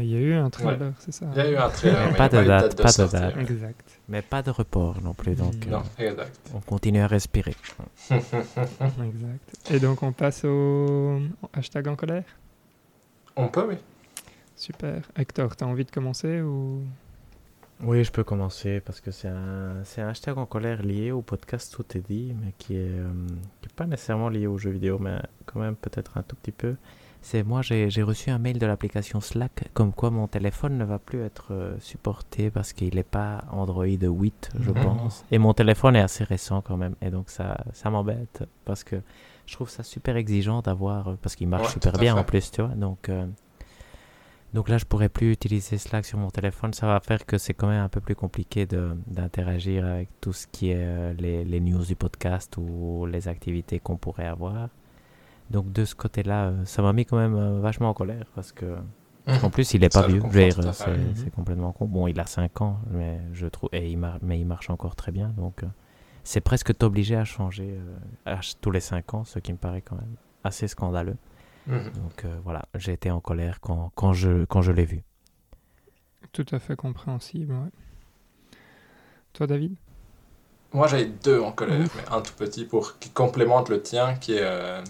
[0.00, 2.16] Il y a eu un trailer, c'est ça Il y a eu un trailer, mais
[2.16, 3.36] pas de date, pas de date.
[3.36, 4.00] Exact.
[4.08, 6.50] Mais pas de report non plus, donc non, euh, exact.
[6.54, 7.54] on continue à respirer.
[8.10, 9.70] exact.
[9.70, 11.20] Et donc on passe au
[11.52, 12.24] hashtag en colère?
[13.36, 13.76] On peut, oui.
[14.56, 15.02] Super.
[15.16, 16.82] Hector, tu as envie de commencer ou?
[17.82, 21.72] Oui, je peux commencer parce que c'est un, un hashtag en colère lié au podcast
[21.72, 23.08] Tout est dit, mais qui est, euh,
[23.60, 26.52] qui est pas nécessairement lié aux jeux vidéo, mais quand même peut-être un tout petit
[26.52, 26.74] peu.
[27.20, 30.98] C'est moi, j'ai reçu un mail de l'application Slack comme quoi mon téléphone ne va
[30.98, 35.24] plus être euh, supporté parce qu'il n'est pas Android 8, je pense.
[35.30, 36.94] Et mon téléphone est assez récent quand même.
[37.02, 38.96] Et donc ça, ça m'embête parce que
[39.46, 41.16] je trouve ça super exigeant d'avoir.
[41.16, 42.74] Parce qu'il marche super bien en plus, tu vois.
[42.74, 43.10] Donc.
[44.54, 46.72] Donc là, je pourrais plus utiliser Slack sur mon téléphone.
[46.72, 50.46] Ça va faire que c'est quand même un peu plus compliqué d'interagir avec tout ce
[50.46, 54.70] qui est euh, les, les, news du podcast ou les activités qu'on pourrait avoir.
[55.50, 58.52] Donc de ce côté-là, euh, ça m'a mis quand même euh, vachement en colère parce
[58.52, 58.64] que
[59.26, 59.44] mmh.
[59.44, 60.22] en plus il est pas vieux.
[61.14, 61.84] C'est complètement con.
[61.84, 65.12] Bon, il a 5 ans, mais je trouve et il mais il marche encore très
[65.12, 65.28] bien.
[65.36, 65.62] Donc
[66.24, 67.78] c'est presque obligé à changer
[68.62, 71.16] tous les 5 ans, ce qui me paraît quand même assez scandaleux.
[71.68, 71.92] Mhm.
[71.92, 75.04] Donc euh, voilà, j'ai été en colère quand, quand je, quand je l'ai vu.
[76.32, 78.58] Tout à fait compréhensible, ouais.
[79.34, 79.76] Toi, David?
[80.72, 84.34] Moi, j'ai deux en colère, mais un tout petit pour qui complémente le tien, qui
[84.34, 84.82] est euh,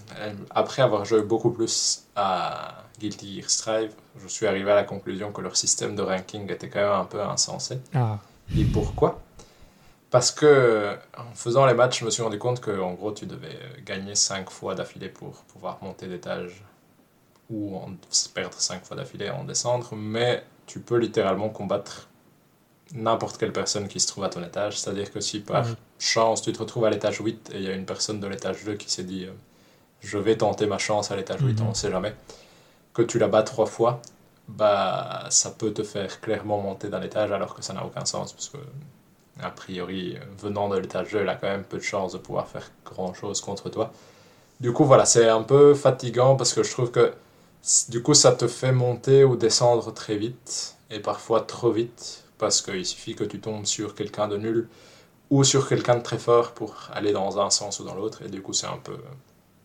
[0.51, 5.31] après avoir joué beaucoup plus à Guilty Gear Strive, je suis arrivé à la conclusion
[5.31, 7.79] que leur système de ranking était quand même un peu insensé.
[7.95, 8.19] Ah.
[8.57, 9.21] Et pourquoi?
[10.11, 13.27] Parce que en faisant les matchs, je me suis rendu compte que en gros, tu
[13.27, 16.65] devais gagner 5 fois d'affilée pour pouvoir monter d'étage
[17.51, 17.93] ou en
[18.35, 22.09] perdre 5 fois d'affilée en descendre, mais tu peux littéralement combattre
[22.95, 24.79] n'importe quelle personne qui se trouve à ton étage.
[24.79, 25.67] C'est-à-dire que si par
[25.99, 28.65] chance tu te retrouves à l'étage 8 et il y a une personne de l'étage
[28.65, 29.33] 2 qui s'est dit euh,
[30.01, 31.67] je vais tenter ma chance à l'étage 8, mhm.
[31.67, 32.15] on ne sait jamais,
[32.95, 34.01] que tu la bats trois fois,
[34.47, 38.33] bah ça peut te faire clairement monter d'un étage alors que ça n'a aucun sens
[38.33, 38.59] parce que
[39.41, 42.49] a priori venant de l'étage 2 elle a quand même peu de chances de pouvoir
[42.49, 43.93] faire grand chose contre toi.
[44.61, 47.13] Du coup voilà c'est un peu fatigant parce que je trouve que
[47.89, 52.63] du coup, ça te fait monter ou descendre très vite, et parfois trop vite, parce
[52.63, 54.69] qu'il suffit que tu tombes sur quelqu'un de nul
[55.31, 58.29] ou sur quelqu'un de très fort pour aller dans un sens ou dans l'autre, et
[58.29, 58.97] du coup, c'est un peu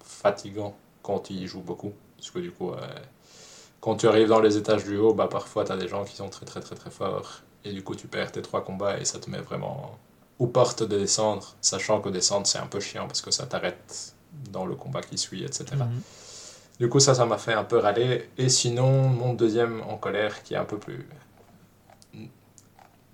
[0.03, 2.77] fatigant quand tu y joues beaucoup, parce que du coup, euh,
[3.79, 6.15] quand tu arrives dans les étages du haut, bah, parfois tu as des gens qui
[6.15, 9.05] sont très très très très forts, et du coup, tu perds tes trois combats, et
[9.05, 9.97] ça te met vraiment
[10.39, 14.13] aux portes de descendre, sachant que descendre, c'est un peu chiant, parce que ça t'arrête
[14.51, 15.65] dans le combat qui suit, etc.
[16.79, 18.29] Du coup, ça, ça m'a fait un peu râler.
[18.37, 21.07] Et sinon, mon deuxième en colère, qui est un peu plus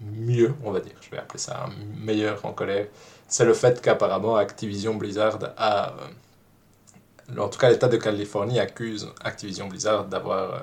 [0.02, 2.88] mieux, on va dire, je vais appeler ça un meilleur en colère,
[3.28, 5.90] c'est le fait qu'apparemment Activision Blizzard a...
[5.92, 10.60] Euh, en tout cas, l'État de Californie accuse Activision Blizzard d'avoir euh,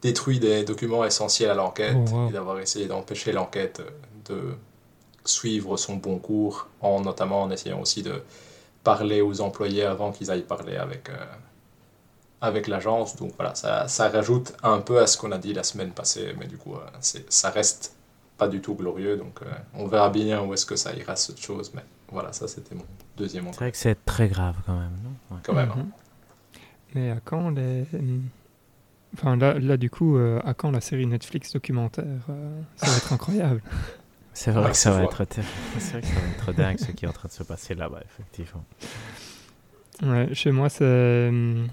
[0.00, 3.82] détruit des documents essentiels à l'enquête oh, et d'avoir essayé d'empêcher l'enquête
[4.28, 4.54] de
[5.24, 8.22] suivre son bon cours, en, notamment en essayant aussi de
[8.84, 11.08] parler aux employés avant qu'ils aillent parler avec...
[11.08, 11.24] Euh,
[12.42, 13.16] avec l'agence.
[13.16, 16.34] Donc voilà, ça, ça, rajoute un peu à ce qu'on a dit la semaine passée,
[16.38, 17.94] mais du coup, euh, ça reste
[18.36, 19.16] pas du tout glorieux.
[19.16, 21.72] Donc euh, on verra bien où est-ce que ça ira, cette chose.
[21.74, 22.84] Mais voilà, ça c'était mon
[23.16, 25.38] deuxième C'est vrai que c'est très grave quand même, non?
[25.42, 25.70] Quand même.
[25.70, 25.76] Hein.
[25.76, 25.90] Mhm.
[26.94, 27.86] Mais à quand les.
[29.14, 32.26] Enfin, là, là du coup, euh, à quand la série Netflix documentaire
[32.76, 33.62] Ça va être incroyable?
[34.34, 35.14] C'est vrai, que ça va être...
[35.24, 35.42] vrai que
[35.82, 38.64] ça va être dingue ce qui est en train de se passer là-bas, effectivement.
[40.02, 41.64] Ouais, chez moi, c'est euh,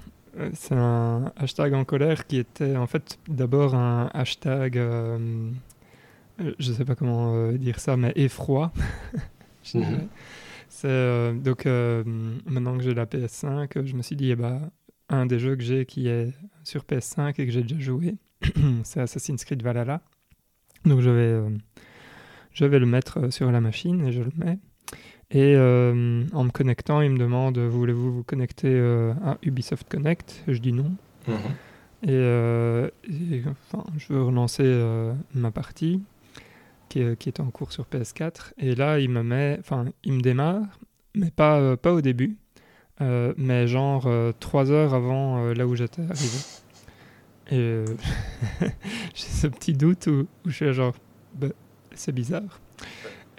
[0.54, 5.52] c'est un hashtag en colère qui était en fait d'abord un hashtag, euh,
[6.42, 8.72] euh, je ne sais pas comment dire ça, mais effroi.
[9.76, 10.08] Mhm.
[10.68, 14.72] C'est donc maintenant que j'ai la PS5, je me suis dit, eh ben,
[15.10, 18.16] un des jeux que j'ai qui est sur PS5 et que j'ai déjà joué,
[18.84, 20.02] c'est Assassin's Creed Valhalla.
[20.86, 21.52] Donc je vais,
[22.52, 24.58] je vais le mettre sur la machine et je le mets.
[25.32, 30.44] Et euh, en me connectant, il me demande voulez-vous vous connecter euh, à Ubisoft Connect?
[30.48, 30.92] Je dis non.
[31.28, 31.36] Mhm.
[32.08, 34.64] Euh, et, enfin, je veux relancer
[35.36, 36.02] ma partie
[36.88, 38.54] qui, qui, est en cours sur PS4.
[38.58, 40.66] Et là, il me met, enfin, il me démarre,
[41.14, 42.38] mais pas, pas au début,
[43.00, 44.10] mais genre
[44.40, 46.40] trois heures avant là où j'étais arrivé.
[47.52, 47.84] Et
[49.14, 50.96] j'ai ce petit doute où, où je suis genre,
[51.36, 51.50] bah,
[51.94, 52.60] c'est bizarre.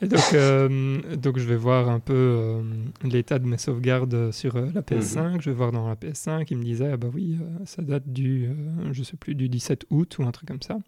[0.02, 2.62] Et donc, euh, donc, je vais voir un peu euh,
[3.04, 5.34] l'état de mes sauvegardes sur euh, la PS5.
[5.34, 5.40] Mhm.
[5.40, 8.48] Je vais voir dans la PS5, il me disait, ah bah oui, ça date du,
[8.92, 10.78] je sais plus, du 17 août ou un truc comme ça.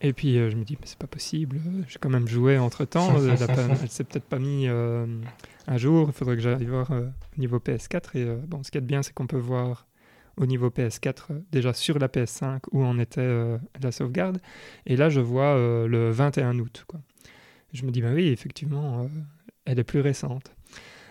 [0.00, 3.14] Et puis je me dis, mais c'est pas possible, j'ai quand même joué entre temps,
[3.16, 8.18] elle, s'est peut-être pas mis un jour, il faudrait que j'aille voir au niveau PS4.
[8.18, 9.86] Et bon, ce qui est bien, c'est qu'on peut voir
[10.36, 14.40] au niveau PS4 déjà sur la PS5 où en était la sauvegarde.
[14.84, 16.84] Et là, je vois le 21 août.
[16.86, 17.00] Quoi.
[17.74, 19.06] Je me dis, bah oui, effectivement, euh,
[19.64, 20.54] elle est plus récente.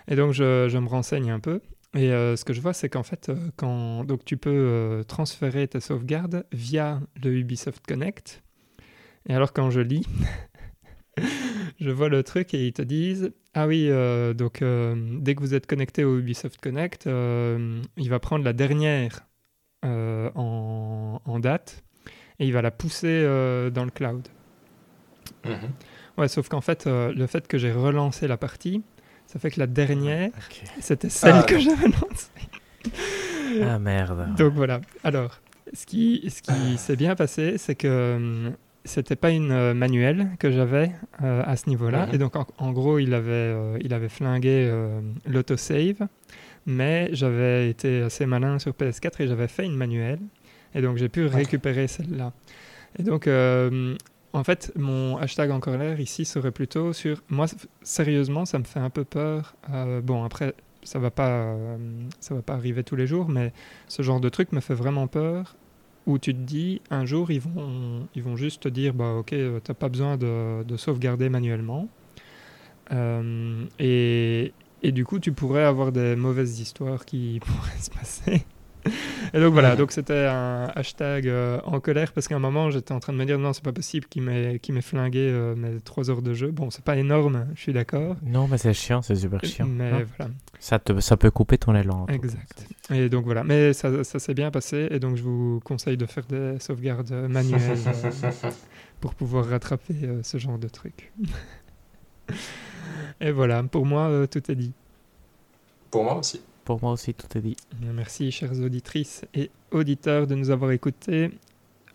[0.08, 1.59] Et donc, je, me renseigne un peu.
[1.93, 5.67] Et euh, ce que je vois, c'est qu'en fait, euh, quand donc tu peux transférer
[5.67, 8.42] ta sauvegarde via le Ubisoft Connect.
[9.27, 10.08] Et alors, quand je lis,
[11.80, 13.90] je vois le truc et ils te disent Ah oui,
[14.35, 19.27] donc dès que vous êtes connecté au Ubisoft Connect, il va prendre la dernière
[19.83, 21.83] en, date
[22.40, 23.24] et il va la pousser
[23.72, 24.27] dans le cloud.
[25.45, 25.69] Mhm.
[26.17, 28.83] Ouais, sauf qu'en fait, le fait que j'ai relancé la partie,
[29.27, 30.30] ça fait que la dernière,
[30.80, 33.61] c'était celle ah, que j'avais lancée.
[33.64, 34.35] ah merde.
[34.38, 34.82] Donc voilà.
[35.03, 35.40] Alors,
[35.74, 38.53] ce qui, ce qui s'est bien passé, c'est que hum,
[38.85, 40.92] c'était pas une euh, manuelle que j'avais
[41.24, 42.09] euh, à ce niveau-là.
[42.11, 44.72] Et donc, en, gros, il avait, euh, il avait flingué
[45.25, 46.08] l'autosave.
[46.66, 50.19] Mais j'avais été assez malin sur PS4 et j'avais fait une manuelle.
[50.75, 52.32] Et donc, j'ai pu récupérer celle-là.
[52.98, 53.27] Et donc,
[54.34, 57.22] en fait, mon hashtag en l'air ici serait plutôt sur.
[57.30, 57.45] Moi,
[57.84, 59.56] sérieusement, ça me fait un peu peur.
[60.03, 61.56] bon, après, ça va pas,
[62.20, 63.53] ça va pas arriver tous les jours, mais
[63.88, 65.56] ce genre de truc me fait vraiment peur
[66.06, 69.34] où tu te dis, un jour, ils vont, ils vont juste te dire, bah, ok,
[69.34, 71.88] euh, tu n'as pas besoin de, de, sauvegarder manuellement.
[72.92, 78.45] Euh, et, et, du coup, tu pourrais avoir des mauvaises histoires qui pourraient se passer.
[79.34, 82.92] Et donc voilà, donc c'était un hashtag euh, en colère parce qu'à un moment j'étais
[82.92, 85.56] en train de me dire non, c'est pas possible qu'il m'ait, qu'il m'ait flingué euh,
[85.56, 86.52] mes trois heures de jeu.
[86.52, 88.16] Bon, c'est pas énorme, je suis d'accord.
[88.24, 89.66] Non, mais c'est chiant, c'est super chiant.
[89.68, 90.32] Mais voilà.
[90.60, 92.06] Ça, te, ça peut couper ton élan.
[92.08, 92.68] Exact.
[92.92, 96.06] Et donc voilà, mais ça, ça s'est bien passé et donc je vous conseille de
[96.06, 97.78] faire des sauvegardes manuelles
[98.24, 98.52] euh,
[99.00, 101.12] pour pouvoir rattraper ce genre de trucs.
[103.22, 104.74] et voilà, pour moi, tout est dit.
[105.90, 106.42] Pour moi aussi.
[106.66, 107.58] Pour moi aussi, tout est dit.
[107.93, 111.32] Merci, chères auditrices et auditeurs, de nous avoir écoutés.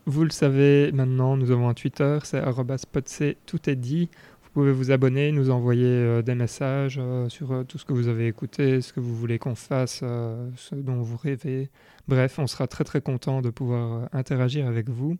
[0.05, 2.43] Vous le savez maintenant, nous avons un Twitter, c'est
[2.77, 4.09] @spotc, tout est dit.
[4.43, 7.93] Vous pouvez vous abonner, nous envoyer euh, des messages euh, sur euh, tout ce que
[7.93, 11.69] vous avez écouté, ce que vous voulez qu'on fasse, ce dont vous rêvez.
[12.09, 15.19] Bref, on sera très très content de pouvoir interagir avec vous.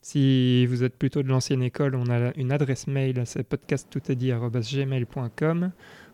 [0.00, 5.72] Si vous êtes plutôt de l'ancienne école, on a une adresse mail, c'est podcasttoutestdit.gmail.com.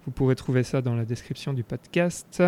[0.09, 2.43] Vous pourrez trouver ça dans la description du podcast.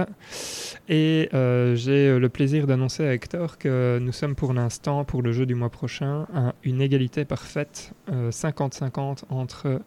[0.88, 5.20] Et euh, j'ai euh, le plaisir d'annoncer à Hector que nous sommes pour l'instant, pour
[5.20, 9.82] le jeu du mois prochain, à une égalité parfaite, 50-50 euh, entre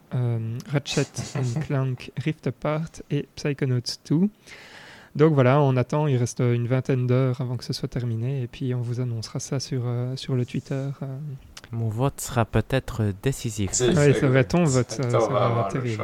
[0.71, 1.07] Ratchet
[1.65, 4.29] Clank Rift Apart et Psychonauts 2.
[5.15, 8.47] Donc voilà, on attend, il reste une vingtaine d'heures avant que ce soit terminé, et
[8.47, 9.81] puis on vous annoncera ça sur,
[10.15, 10.89] sur le Twitter.
[11.73, 13.71] Mon vote sera peut-être décisif.
[13.71, 16.03] Oui, c'est vrai, ton vote sera terrible.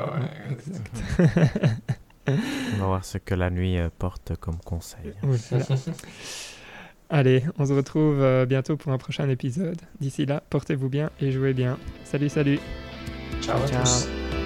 [2.28, 5.14] on va voir ce que la nuit euh, porte comme conseil.
[7.12, 9.82] Allez, on se retrouve euh, bientôt pour un prochain épisode.
[10.00, 11.78] D'ici là, portez-vous bien et jouez bien.
[12.04, 12.60] Salut, salut.
[13.42, 13.60] Ciao.
[13.68, 14.39] Ciao.